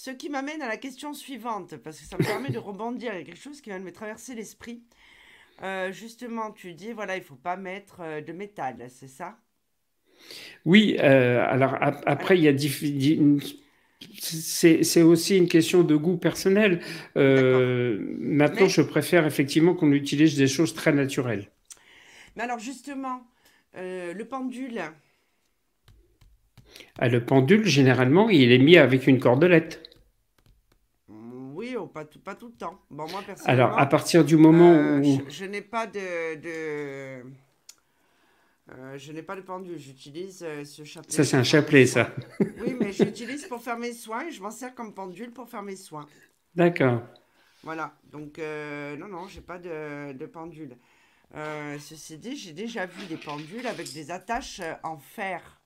[0.00, 3.18] ce qui m'amène à la question suivante, parce que ça me permet de rebondir, il
[3.18, 4.82] y a quelque chose qui de me traverser l'esprit.
[5.62, 9.36] Euh, justement, tu dis, voilà, il faut pas mettre euh, de métal, c'est ça?
[10.64, 12.54] Oui, euh, alors après, il y a
[14.18, 16.80] c'est aussi une question de goût personnel.
[17.14, 21.50] maintenant, je préfère effectivement qu'on utilise des choses très naturelles.
[22.36, 23.22] Mais alors, justement,
[23.74, 24.80] le pendule.
[26.98, 29.89] Ah, le pendule, généralement, il est mis avec une cordelette
[31.92, 32.80] pas tout, pas tout le temps.
[32.90, 35.22] Bon, moi, Alors, à partir du moment euh, où...
[35.28, 36.00] Je, n'ai pas de...
[38.72, 41.12] Euh, je n'ai pas de pendule, j'utilise euh, ce chapelet.
[41.12, 42.10] Ça, c'est un chapelet, ça.
[42.40, 45.62] oui, mais j'utilise pour faire mes soins et je m'en sers comme pendule pour faire
[45.62, 46.06] mes soins.
[46.54, 47.02] D'accord.
[47.62, 50.76] Voilà, donc non, non, j'ai pas de, de pendule.
[51.78, 55.59] ceci dit, j'ai déjà vu des pendules avec des attaches en fer.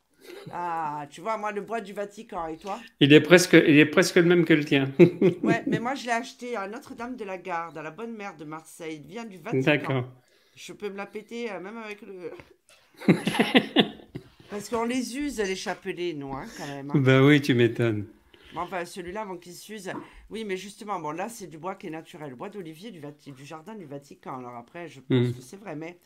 [0.52, 2.80] Ah, tu vois, moi, le bois du Vatican, et toi?
[3.00, 4.90] Il est, presque, il est presque le même que le tien.
[5.42, 8.36] ouais, mais moi, je l'ai acheté à Notre-Dame de la Garde, à la Bonne Mère
[8.36, 9.02] de Marseille.
[9.04, 9.64] Il vient du Vatican.
[9.64, 10.04] D'accord.
[10.56, 12.30] Je peux me la péter, euh, même avec le...
[14.50, 16.90] Parce qu'on les use, les chapelets, nous, hein, quand même.
[16.90, 17.00] Hein.
[17.00, 18.06] Bah oui, tu m'étonnes.
[18.54, 19.90] enfin, celui-là, avant qu'il s'use.
[20.30, 22.30] Oui, mais justement, bon, là, c'est du bois qui est naturel.
[22.30, 24.38] Le bois d'olivier du, du jardin du Vatican.
[24.38, 25.32] Alors après, je pense hmm.
[25.32, 25.98] que c'est vrai, mais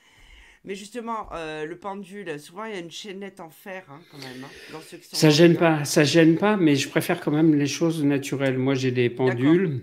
[0.69, 4.19] mais justement, euh, le pendule, souvent il y a une chaînette en fer hein, quand
[4.19, 4.45] même.
[4.45, 8.59] Hein, ça gêne pas, ça gêne pas, mais je préfère quand même les choses naturelles.
[8.59, 9.81] Moi, j'ai des pendules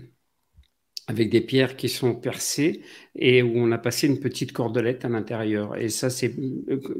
[1.08, 2.82] avec des pierres qui sont percées
[3.16, 5.76] et où on a passé une petite cordelette à l'intérieur.
[5.76, 6.32] Et ça, c'est,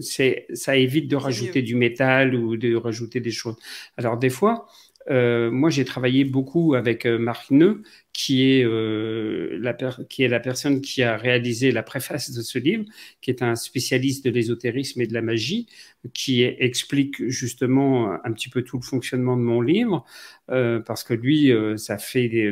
[0.01, 3.55] c'est, ça évite de rajouter du métal ou de rajouter des choses.
[3.97, 4.67] Alors des fois,
[5.11, 9.75] euh, moi j'ai travaillé beaucoup avec euh, Marc Neu, qui est, la
[10.09, 12.85] qui est la personne qui a réalisé la préface de ce livre,
[13.21, 15.69] qui est un spécialiste de l'ésotérisme et de la magie,
[16.15, 20.05] qui explique justement un petit peu tout le fonctionnement de mon livre,
[20.47, 22.51] parce que lui, ça fait des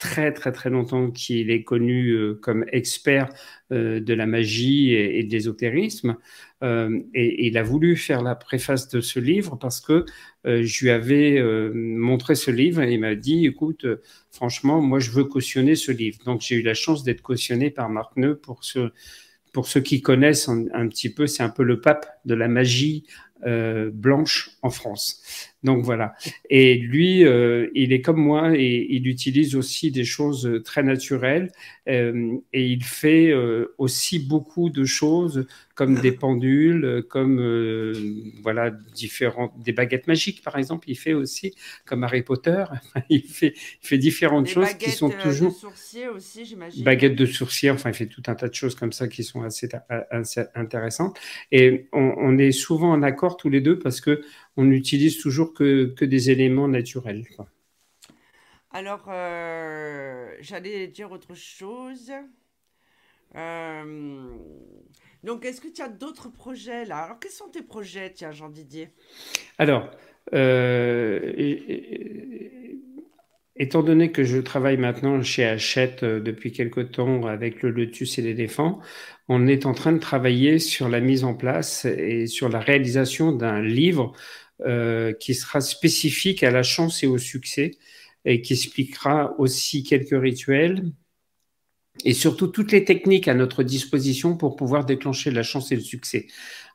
[0.00, 3.28] très très très longtemps qu'il est connu euh, comme expert
[3.70, 6.16] euh, de la magie et, de l'ésotérisme.
[6.62, 10.04] Euh, et, il a voulu faire la préface de ce livre parce que
[10.44, 11.42] je lui avais
[11.74, 13.86] montré ce livre et il m'a dit, écoute,
[14.30, 16.18] franchement, moi je veux cautionner ce livre.
[16.24, 18.62] Donc j'ai eu la chance d'être cautionné par Marc Neu pour
[19.52, 23.04] pour ceux qui connaissent un petit peu, c'est un peu le pape de la magie
[23.46, 25.22] euh, blanche en France.
[25.62, 26.14] Donc voilà.
[26.48, 31.52] Et lui, euh, il est comme moi et il utilise aussi des choses très naturelles
[31.88, 33.32] euh, et il fait
[33.78, 37.92] aussi beaucoup de choses comme des pendules, comme
[38.42, 40.88] voilà différentes des baguettes magiques par exemple.
[40.90, 41.54] Il fait aussi
[41.86, 42.64] comme Harry Potter.
[43.08, 45.70] il fait il fait différentes choses qui sont toujours de
[46.14, 46.84] aussi, j'imagine.
[46.84, 47.70] Baguettes de sourcier.
[47.70, 49.68] Enfin, il fait tout un tas de choses comme ça qui sont assez,
[50.54, 51.18] intéressantes.
[51.52, 54.22] Et on, on est souvent en accord tous les deux parce que
[54.56, 57.24] on n'utilise toujours que, des éléments naturels.
[58.72, 62.12] Alors, euh, j'allais dire autre chose.
[63.36, 64.36] Euh,
[65.24, 66.98] donc, est-ce que tu as d'autres projets là?
[66.98, 68.90] Alors, quels sont tes projets, tiens, Jean Didier
[69.58, 69.90] Alors,
[70.34, 71.32] euh,
[73.56, 78.22] étant donné que je travaille maintenant chez Hachette depuis quelque temps avec le lotus et
[78.22, 78.80] l'éléphant,
[79.32, 83.30] on est en train de travailler sur la mise en place et sur la réalisation
[83.30, 84.12] d'un livre
[84.66, 87.70] euh, qui sera spécifique à la chance et au succès
[88.24, 90.82] et qui expliquera aussi quelques rituels
[92.04, 95.80] et surtout toutes les techniques à notre disposition pour pouvoir déclencher la chance et le
[95.80, 96.26] succès.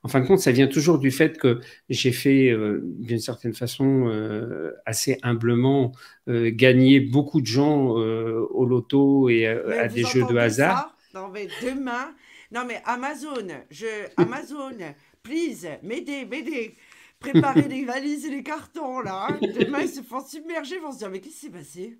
[0.03, 1.59] En fin de compte, ça vient toujours du fait que
[1.89, 5.91] j'ai fait, euh, d'une certaine façon, euh, assez humblement,
[6.25, 10.95] gagner beaucoup de gens au loto et à, des jeux de hasard.
[11.13, 12.15] non, mais demain,
[12.55, 14.77] non, mais Amazon, je, Amazon,
[15.21, 16.73] please, m'aider, m'aider.
[17.19, 19.27] Préparez les valises et les cartons, là.
[19.29, 19.39] Hein.
[19.59, 21.99] Demain, ils se font submerger, ils vont se dire, mais qu'est-ce qui s'est passé?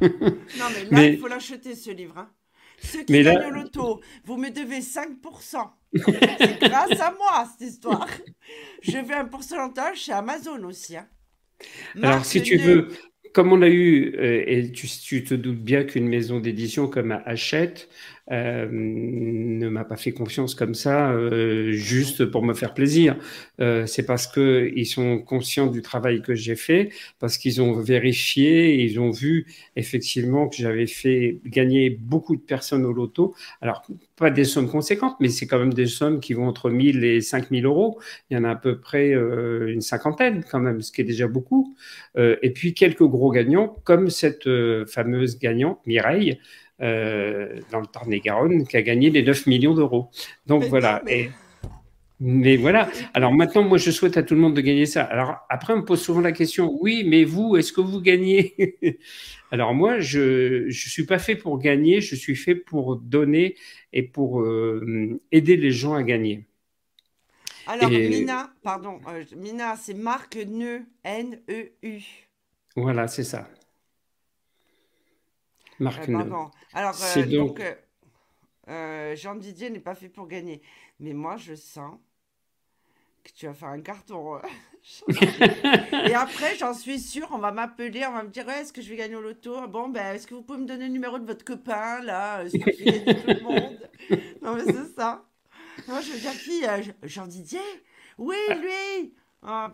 [0.00, 2.16] Non, mais là, il faut l'acheter, ce livre.
[2.16, 2.30] Hein.
[2.78, 5.70] Ceux qui gagnent au loto, vous me devez 5%.
[5.92, 8.08] C'est grâce à moi, cette histoire.
[8.80, 10.96] Je veux un pourcentage chez Amazon aussi.
[10.96, 11.06] Hein.
[12.02, 12.88] Alors, si tu veux,
[13.34, 17.12] comme on a eu, euh, et tu, tu, te doutes bien qu'une maison d'édition comme
[17.26, 17.90] Hachette
[18.30, 23.16] euh, ne m'a pas fait confiance comme ça euh, juste pour me faire plaisir.
[23.60, 27.72] Euh, c'est parce que ils sont conscients du travail que j'ai fait, parce qu'ils ont
[27.80, 29.46] vérifié, ils ont vu
[29.76, 33.34] effectivement que j'avais fait gagner beaucoup de personnes au loto.
[33.60, 33.86] Alors
[34.16, 37.20] pas des sommes conséquentes, mais c'est quand même des sommes qui vont entre 1000 et
[37.20, 38.00] 5000 euros.
[38.30, 41.04] Il y en a à peu près euh, une cinquantaine quand même, ce qui est
[41.04, 41.76] déjà beaucoup.
[42.16, 44.48] Euh, et puis quelques gros gagnants, comme cette
[44.86, 46.38] fameuse gagnante Mireille,
[46.84, 50.10] euh, dans le Tarn-et-Garonne, qui a gagné les 9 millions d'euros.
[50.46, 51.02] Donc voilà.
[51.04, 51.30] mais...
[52.20, 52.88] mais voilà.
[53.14, 55.02] Alors maintenant, moi, je souhaite à tout le monde de gagner ça.
[55.02, 58.76] Alors après, on me pose souvent la question, oui, mais vous, est-ce que vous gagnez?
[59.50, 63.54] Alors moi, je ne suis pas fait pour gagner, je suis fait pour donner
[63.92, 66.46] et pour euh, aider les gens à gagner.
[67.66, 72.02] Alors, Mina, pardon, euh, Mina, c'est Marc Neu, N-E-U.
[72.76, 73.48] Voilà, c'est ça.
[75.80, 76.30] Marc Neu.
[76.72, 77.62] Alors, euh, donc,
[78.68, 80.62] euh, Jean Didier n'est pas fait pour gagner.
[81.00, 81.98] Mais moi, je sens
[83.22, 84.38] que tu vas faire un carton.
[85.08, 88.90] et après, j'en suis sûre, on va m'appeler, on va me dire est-ce que je
[88.90, 89.66] vais gagner au loto?
[89.66, 92.58] Bon, ben, est-ce que vous pouvez me donner le numéro de votre copain, là Est-ce
[92.58, 93.78] que je vais tout le monde?
[94.42, 95.24] Non, mais c'est ça.
[95.88, 97.60] Moi, je veux dire qui euh, Jean Didier?
[98.18, 99.14] Oui, lui
[99.46, 99.70] ah,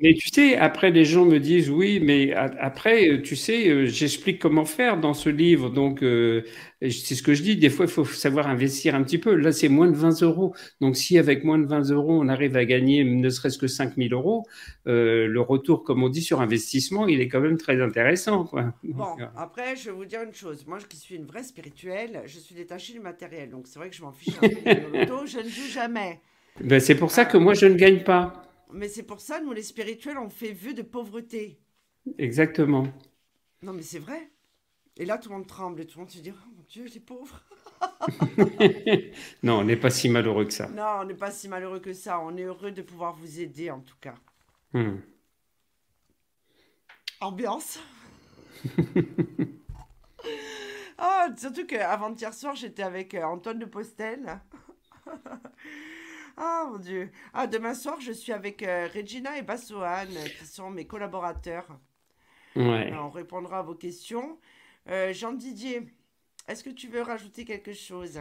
[0.00, 4.38] mais tu sais, après, les gens me disent oui, mais après, tu sais, euh, j'explique
[4.38, 5.70] comment faire dans ce livre.
[5.70, 6.42] Donc, euh,
[6.82, 7.56] c'est ce que je dis.
[7.56, 9.34] Des fois, il faut savoir investir un petit peu.
[9.34, 10.54] Là, c'est moins de 20 euros.
[10.82, 13.96] Donc, si avec moins de 20 euros, on arrive à gagner ne serait-ce que 5
[13.96, 14.44] 000 euros,
[14.86, 18.44] euh, le retour, comme on dit, sur investissement, il est quand même très intéressant.
[18.44, 18.74] Quoi.
[18.82, 20.66] Bon, après, je vais vous dire une chose.
[20.66, 23.48] Moi, qui suis une vraie spirituelle, je suis détachée du matériel.
[23.48, 26.20] Donc, c'est vrai que je m'en fiche un peu Je ne joue jamais.
[26.60, 28.43] Ben, c'est pour ça que moi, je ne gagne pas.
[28.74, 31.60] Mais c'est pour ça, nous, les spirituels, on fait vœu de pauvreté.
[32.18, 32.84] Exactement.
[33.62, 34.32] Non, mais c'est vrai.
[34.96, 36.86] Et là, tout le monde tremble et tout le monde se dit Oh mon Dieu,
[36.92, 37.40] les pauvres.
[39.44, 40.68] non, on n'est pas si malheureux que ça.
[40.68, 42.18] Non, on n'est pas si malheureux que ça.
[42.18, 44.16] On est heureux de pouvoir vous aider, en tout cas.
[44.72, 44.96] Hmm.
[47.20, 47.78] Ambiance.
[50.98, 54.40] oh, surtout qu'avant-hier soir, j'étais avec euh, Antoine de Postel.
[56.36, 57.10] Ah mon dieu.
[57.32, 60.08] Ah, demain soir, je suis avec euh, Regina et Bassoane,
[60.38, 61.66] qui sont mes collaborateurs.
[62.56, 64.38] on répondra à vos questions.
[65.12, 65.86] Jean Didier,
[66.46, 68.20] est-ce que tu veux rajouter quelque chose?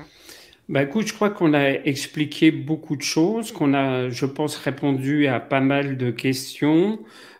[0.69, 5.27] Bah écoute, je crois qu'on a expliqué beaucoup de choses, qu'on a, je pense, répondu
[5.27, 6.99] à pas mal de questions.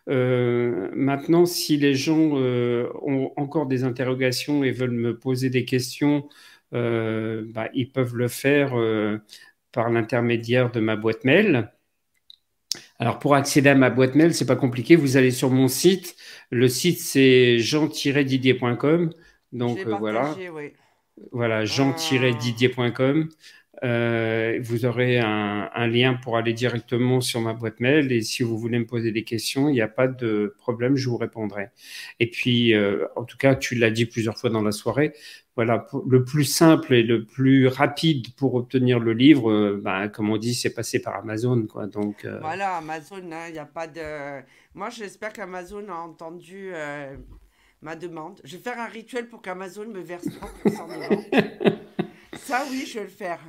[0.09, 5.63] Euh, maintenant, si les gens euh, ont encore des interrogations et veulent me poser des
[5.63, 6.27] questions,
[6.73, 8.73] euh, bah, ils peuvent le faire
[9.73, 11.71] par l'intermédiaire de ma boîte mail.
[12.99, 14.95] Alors pour accéder à ma boîte mail, c'est pas compliqué.
[14.95, 16.15] Vous allez sur mon site.
[16.49, 19.11] Le site c'est jean-didier.com.
[19.51, 20.35] Donc voilà.
[21.31, 23.29] Voilà, jean-didier.com.
[23.83, 28.57] Euh, vous aurez un, lien pour aller directement sur ma boîte mail et si vous
[28.57, 31.69] voulez me poser des questions, il n'y a pas de problème, je vous répondrai.
[32.19, 35.13] Et puis, euh, en tout cas, tu l'as dit plusieurs fois dans la soirée,
[35.55, 40.29] voilà, le plus simple et le plus rapide pour obtenir le livre, euh, bah, comme
[40.29, 41.87] on dit, c'est passer par Amazon, quoi.
[41.87, 44.41] Donc voilà, Amazon, hein, il n'y a pas de.
[44.73, 46.71] Moi, j'espère qu'Amazon a entendu
[47.83, 48.39] ma demande.
[48.43, 51.79] Je vais faire un rituel pour qu'Amazon me verse 30% de vente.
[52.37, 53.39] Ça, oui, je vais le faire.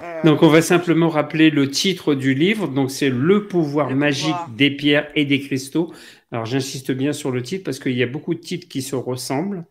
[0.00, 2.68] Euh, Donc, on va simplement rappeler le titre du livre.
[2.68, 5.92] Donc, c'est Le pouvoir magique des pierres et des cristaux.
[6.30, 8.96] Alors, j'insiste bien sur le titre parce qu'il y a beaucoup de titres qui se
[8.96, 9.64] ressemblent.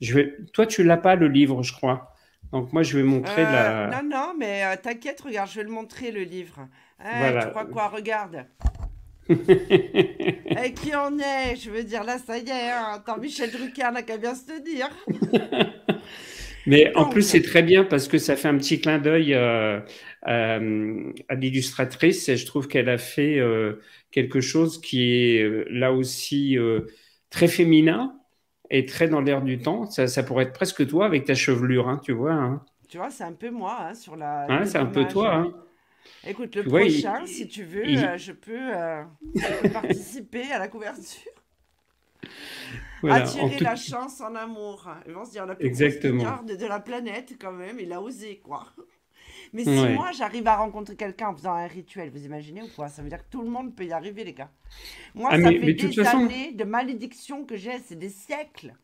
[0.00, 0.36] Je vais...
[0.52, 2.14] Toi, tu l'as pas, le livre, je crois.
[2.52, 4.02] Donc, moi, je vais montrer euh, la.
[4.02, 6.66] Non, non, mais euh, t'inquiète, regarde, je vais le montrer, le livre.
[7.00, 8.46] Hein, Tu crois quoi Regarde.
[9.28, 11.56] Et qui en est?
[11.56, 12.70] Je veux dire, là, ça y est.
[12.70, 12.94] Hein.
[12.94, 14.88] Attends, Michel Drucker n'a qu'à bien se dire.
[16.68, 19.80] Mais en plus, c'est très bien parce que ça fait un petit clin d'œil euh,
[20.28, 23.80] euh, à l'illustratrice et je trouve qu'elle a fait euh,
[24.10, 26.58] quelque chose qui est là aussi
[27.30, 28.12] très féminin
[28.70, 29.86] et très dans l'air du temps.
[29.90, 32.32] Ça, pourrait être presque toi avec ta chevelure, hein, tu vois.
[32.32, 32.62] Hein.
[32.88, 34.64] Tu vois, c'est un peu moi hein, sur la.
[34.64, 35.52] c'est un peu toi.
[36.26, 38.72] Écoute, le prochain, si tu veux, je, peux,
[39.34, 41.32] je, peux, participer à la couverture.
[43.08, 44.88] Attirer la chance en amour.
[45.06, 46.42] Ils vont se dire, la plus Exactement.
[46.42, 48.66] de la planète, quand même, il a osé, quoi.
[49.52, 52.88] Mais si moi, j'arrive à rencontrer quelqu'un en faisant un rituel, vous imaginez ou quoi?
[52.88, 54.50] Ça veut dire que tout le monde peut y arriver, les gars.
[55.14, 58.74] Moi, ah, ça fait des années de malédiction que j'ai, c'est des siècles.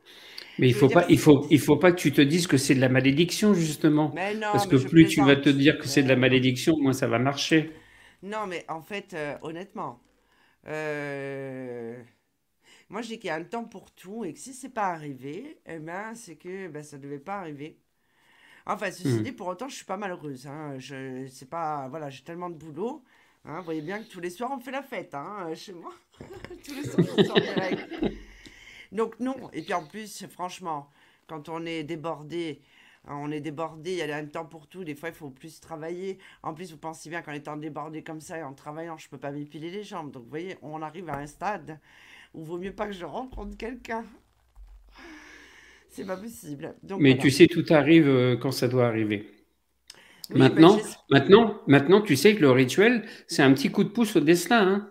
[0.59, 2.74] Mais il faut pas, il faut, il faut pas que tu te dises que c'est
[2.74, 4.12] de la malédiction justement.
[4.15, 6.93] Mais non, Parce que plus tu vas te dire que c'est de la malédiction, moins
[6.93, 7.73] ça va marcher.
[8.23, 10.01] Non, mais en fait, euh, honnêtement,
[10.66, 12.03] euh,
[12.89, 14.86] moi, je dis qu'il y a un temps pour tout et que si c'est pas
[14.86, 17.78] arrivé, eh ben, c'est que ben, ça devait pas arriver.
[18.66, 20.47] Enfin, ceci dit, pour autant, je suis pas malheureuse.
[20.47, 20.78] Hein.
[20.78, 23.03] Je, c'est pas, voilà, j'ai tellement de boulot.
[23.45, 23.59] Hein.
[23.59, 25.93] Vous voyez bien que tous les soirs, on fait la fête hein, chez moi.
[26.65, 28.05] tous les soirs, je sors direct.
[28.93, 29.51] Donc, non.
[29.53, 30.91] Et puis en plus, franchement,
[31.27, 32.62] quand on est débordé,
[33.07, 34.82] on est débordé, il y a un temps pour tout.
[34.82, 36.19] Des fois, il faut plus travailler.
[36.43, 39.19] En plus, vous pensez bien qu'en étant débordé comme ça et en travaillant, je peux
[39.19, 40.11] pas m'épiler les jambes.
[40.11, 41.78] Donc, vous voyez, on arrive à un stade
[42.32, 44.05] ou vaut mieux pas que je rencontre quelqu'un.
[45.95, 46.75] C'est pas possible.
[46.99, 49.31] Mais tu sais, tout arrive euh, quand ça doit arriver.
[50.29, 54.21] maintenant, maintenant, maintenant, tu sais que le rituel, c'est un petit coup de pouce au
[54.21, 54.61] destin.
[54.61, 54.91] Hein.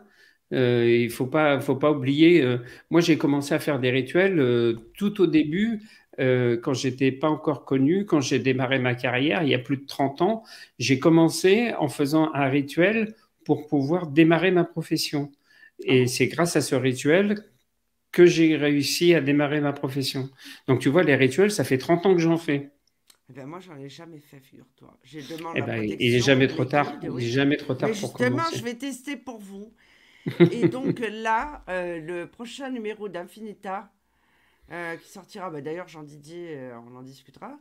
[0.53, 2.41] Euh, il faut pas, faut pas oublier.
[2.41, 2.59] Euh,
[2.89, 5.81] moi, j'ai commencé à faire des rituels tout au début,
[6.17, 9.85] quand j'étais pas encore connu, quand j'ai démarré ma carrière, il y a plus de
[9.85, 10.43] 30 ans.
[10.79, 13.13] J'ai commencé en faisant un rituel
[13.43, 15.33] pour pouvoir démarrer ma profession.
[15.83, 17.43] Et c'est grâce à ce rituel
[18.13, 20.29] que j'ai réussi à démarrer ma profession.
[20.67, 22.71] Donc tu vois, les rituels, ça fait 30 ans que j'en fais.
[23.29, 24.95] Eh ben moi, j'en ai jamais fait, figure-toi.
[25.03, 26.93] J'ai demandé eh ben, il n'est jamais trop tard.
[27.01, 28.57] Il est jamais trop tard pour commencer.
[28.57, 29.73] je vais tester pour vous.
[30.51, 33.91] Et donc là, euh, le prochain numéro d'Infinita,
[34.71, 37.57] euh, qui sortira, bah, d'ailleurs Jean Didier, euh, on en discutera,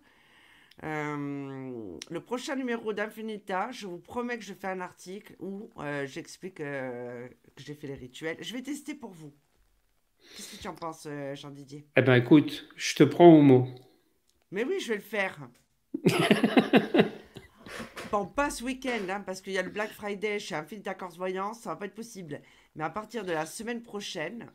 [0.82, 5.70] le prochain numéro d'Infinita, je vous promets que je fais un article où
[6.06, 8.36] j'explique que j'ai fait les rituels.
[8.40, 9.32] Je vais tester pour vous.
[10.36, 11.86] Qu'est-ce que tu en penses, Jean-Didier?
[11.96, 13.68] Eh ben écoute, je te prends au mot.
[14.50, 15.38] Mais oui, je vais le faire.
[18.12, 21.16] bon, pas ce week-end, hein, parce qu'il y a le Black Friday chez Infinita Corse
[21.16, 22.40] Voyance, ça va pas être possible.
[22.74, 24.50] Mais à partir de la semaine prochaine,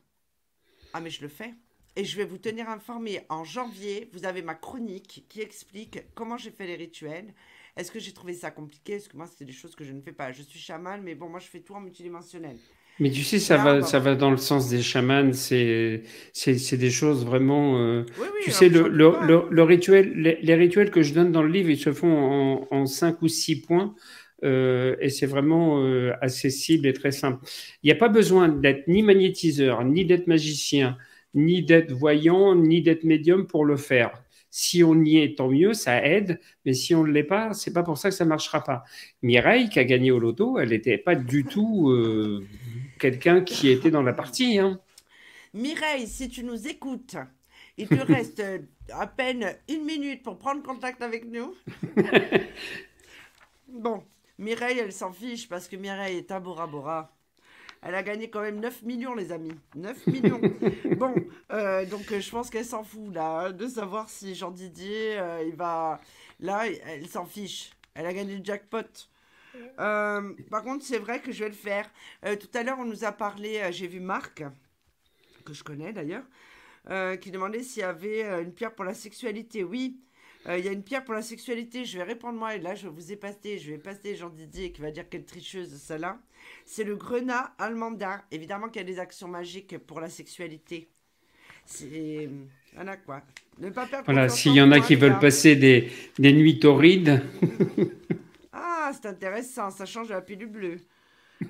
[0.93, 1.53] ah mais je le fais.
[1.95, 4.09] Et je vais vous tenir informé en janvier.
[4.13, 7.33] Vous avez ma chronique qui explique comment j'ai fait les rituels.
[7.75, 8.97] Est-ce que j'ai trouvé ça compliqué?
[8.97, 10.31] Parce que moi, c'est des choses que je ne fais pas.
[10.31, 12.57] Je suis chaman, mais bon, moi, je fais tout en multidimensionnel.
[12.99, 15.31] Mais tu sais, ça, va, ça va dans le sens des chamans.
[15.33, 16.01] C'est,
[16.33, 17.79] c'est, des choses vraiment.
[17.79, 21.43] Euh, oui, oui, tu sais, le, le, le, rituel, les, rituels que je donne dans
[21.43, 23.93] le livre, ils se font en, en 5 ou 6 points.
[24.43, 27.43] Euh, et c'est vraiment euh, accessible et très simple.
[27.83, 30.97] Il n'y a pas besoin d'être ni magnétiseur, ni d'être magicien,
[31.33, 34.21] ni d'être voyant, ni d'être médium pour le faire.
[34.59, 37.71] Si on y est, tant mieux, ça aide, mais si on ne l'est pas, c'est
[37.71, 38.83] pas pour ça que ça marchera pas.
[39.21, 42.43] Mireille, qui a gagné au loto, elle n'était pas du tout euh,
[42.99, 44.57] quelqu'un qui était dans la partie.
[44.57, 44.81] Hein.
[45.53, 47.17] Mireille, si tu nous écoutes,
[47.77, 48.41] il te reste
[48.89, 51.53] à peine une minute pour prendre contact avec nous.
[53.67, 54.03] bon,
[54.39, 57.15] Mireille, elle s'en fiche parce que Mireille est à Bora Bora.
[57.81, 59.53] Elle a gagné quand même 9 millions, les amis.
[59.75, 60.41] 9 millions.
[60.97, 61.13] bon,
[61.51, 65.43] euh, donc euh, je pense qu'elle s'en fout, là, de savoir si Jean Didier, euh,
[65.47, 66.01] il va.
[66.39, 67.71] Là, elle s'en fiche.
[67.93, 68.81] Elle a gagné le jackpot.
[69.77, 71.89] par contre, c'est vrai que je vais le faire.
[72.23, 74.43] tout à l'heure, on nous a parlé, j'ai vu Marc,
[75.45, 76.25] que je connais d'ailleurs,
[77.19, 79.63] qui demandait s'il y avait une pierre pour la sexualité.
[79.63, 79.99] Oui,
[80.47, 81.85] il y a une pierre pour la sexualité.
[81.85, 84.71] Je vais répondre moi, et là, je vous ai passé, je vais passer Jean Didier
[84.71, 86.19] qui va dire quelle tricheuse celle-là.
[86.65, 88.23] C'est le grenat almanda.
[88.31, 90.89] Évidemment qu'il y a des actions magiques pour la sexualité.
[91.65, 92.29] C'est.
[92.73, 93.21] Voilà quoi.
[93.59, 97.23] Ne pas perdre Voilà, s'il y en a qui veulent passer des, des nuits torrides.
[98.53, 99.71] ah, c'est intéressant.
[99.71, 100.77] Ça change de la pilule bleue.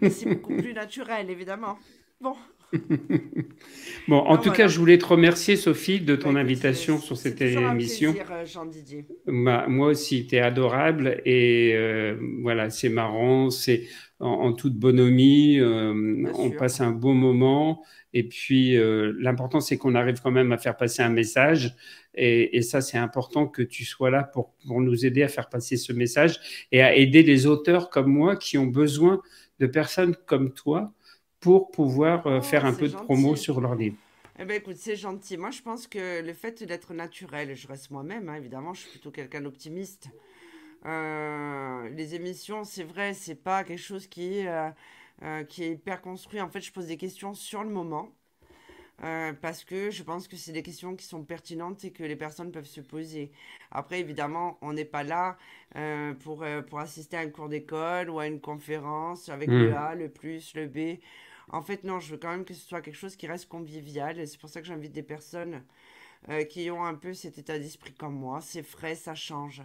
[0.09, 1.77] C'est beaucoup plus naturel, évidemment.
[2.21, 2.35] Bon.
[4.07, 7.41] bon, en tout cas, je voulais te remercier, Sophie, de ton bah, invitation sur cette
[7.41, 8.13] émission.
[8.13, 9.05] Plaisir, euh, Didier.
[9.25, 13.83] moi aussi, tu es adorable et euh, voilà, c'est marrant, c'est
[14.19, 17.83] en, toute bonhomie, euh, on passe un beau moment.
[18.13, 21.75] Et puis, euh, l'important, c'est qu'on arrive quand même à faire passer un message.
[22.15, 25.77] Et, ça, c'est important que tu sois là pour, pour, nous aider à faire passer
[25.77, 26.39] ce message
[26.71, 29.21] et à aider les auteurs comme moi qui ont besoin
[29.59, 30.93] de personnes comme toi
[31.39, 33.97] pour pouvoir euh, faire un oh, peu de promo sur leur livre.
[34.39, 35.35] Eh ben écoute, c'est gentil.
[35.37, 38.91] Moi, je pense que le fait d'être naturel, je reste moi-même, hein, évidemment, je suis
[38.91, 40.09] plutôt quelqu'un d'optimiste.
[40.85, 44.69] Euh, les émissions, c'est vrai, c'est pas quelque chose qui est, euh,
[45.23, 46.39] euh, qui est hyper construit.
[46.39, 48.13] En fait, je pose des questions sur le moment.
[49.41, 52.51] parce que je pense que c'est des questions qui sont pertinentes et que les personnes
[52.51, 53.31] peuvent se poser.
[53.69, 55.37] Après, évidemment, on n'est pas là
[56.21, 59.75] pour, pour assister à un cours d'école ou à une conférence avec le hmm.
[59.75, 60.99] A, le plus, le B.
[61.49, 64.19] En fait, non, je veux quand même que ce soit quelque chose qui reste convivial.
[64.19, 65.63] Et c'est pour ça que j'invite des personnes
[66.49, 68.41] qui ont un peu cet état d'esprit comme moi.
[68.41, 69.63] C'est frais, ça change.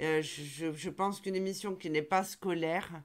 [0.00, 3.02] Euh, je, pense qu'une émission qui n'est pas scolaire,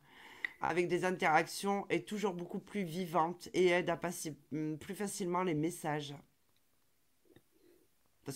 [0.61, 5.44] avec des interactions, est toujours beaucoup plus vivante et aide à passer mm, plus facilement
[5.44, 6.14] les messages.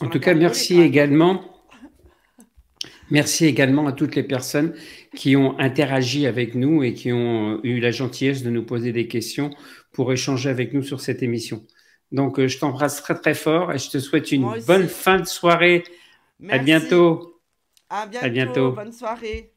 [0.01, 1.56] en tout cas, merci également.
[3.09, 4.73] Merci également à toutes les personnes
[5.15, 9.07] qui ont interagi avec nous et qui ont eu la gentillesse de nous poser des
[9.07, 9.51] questions
[9.93, 11.65] pour échanger avec nous sur cette émission.
[12.11, 15.25] Donc, euh, je t'embrasse très très fort et je te souhaite une bonne fin de
[15.25, 15.83] soirée.
[16.49, 17.41] À bientôt.
[17.89, 18.71] À bientôt.
[18.71, 19.53] Bonne soirée.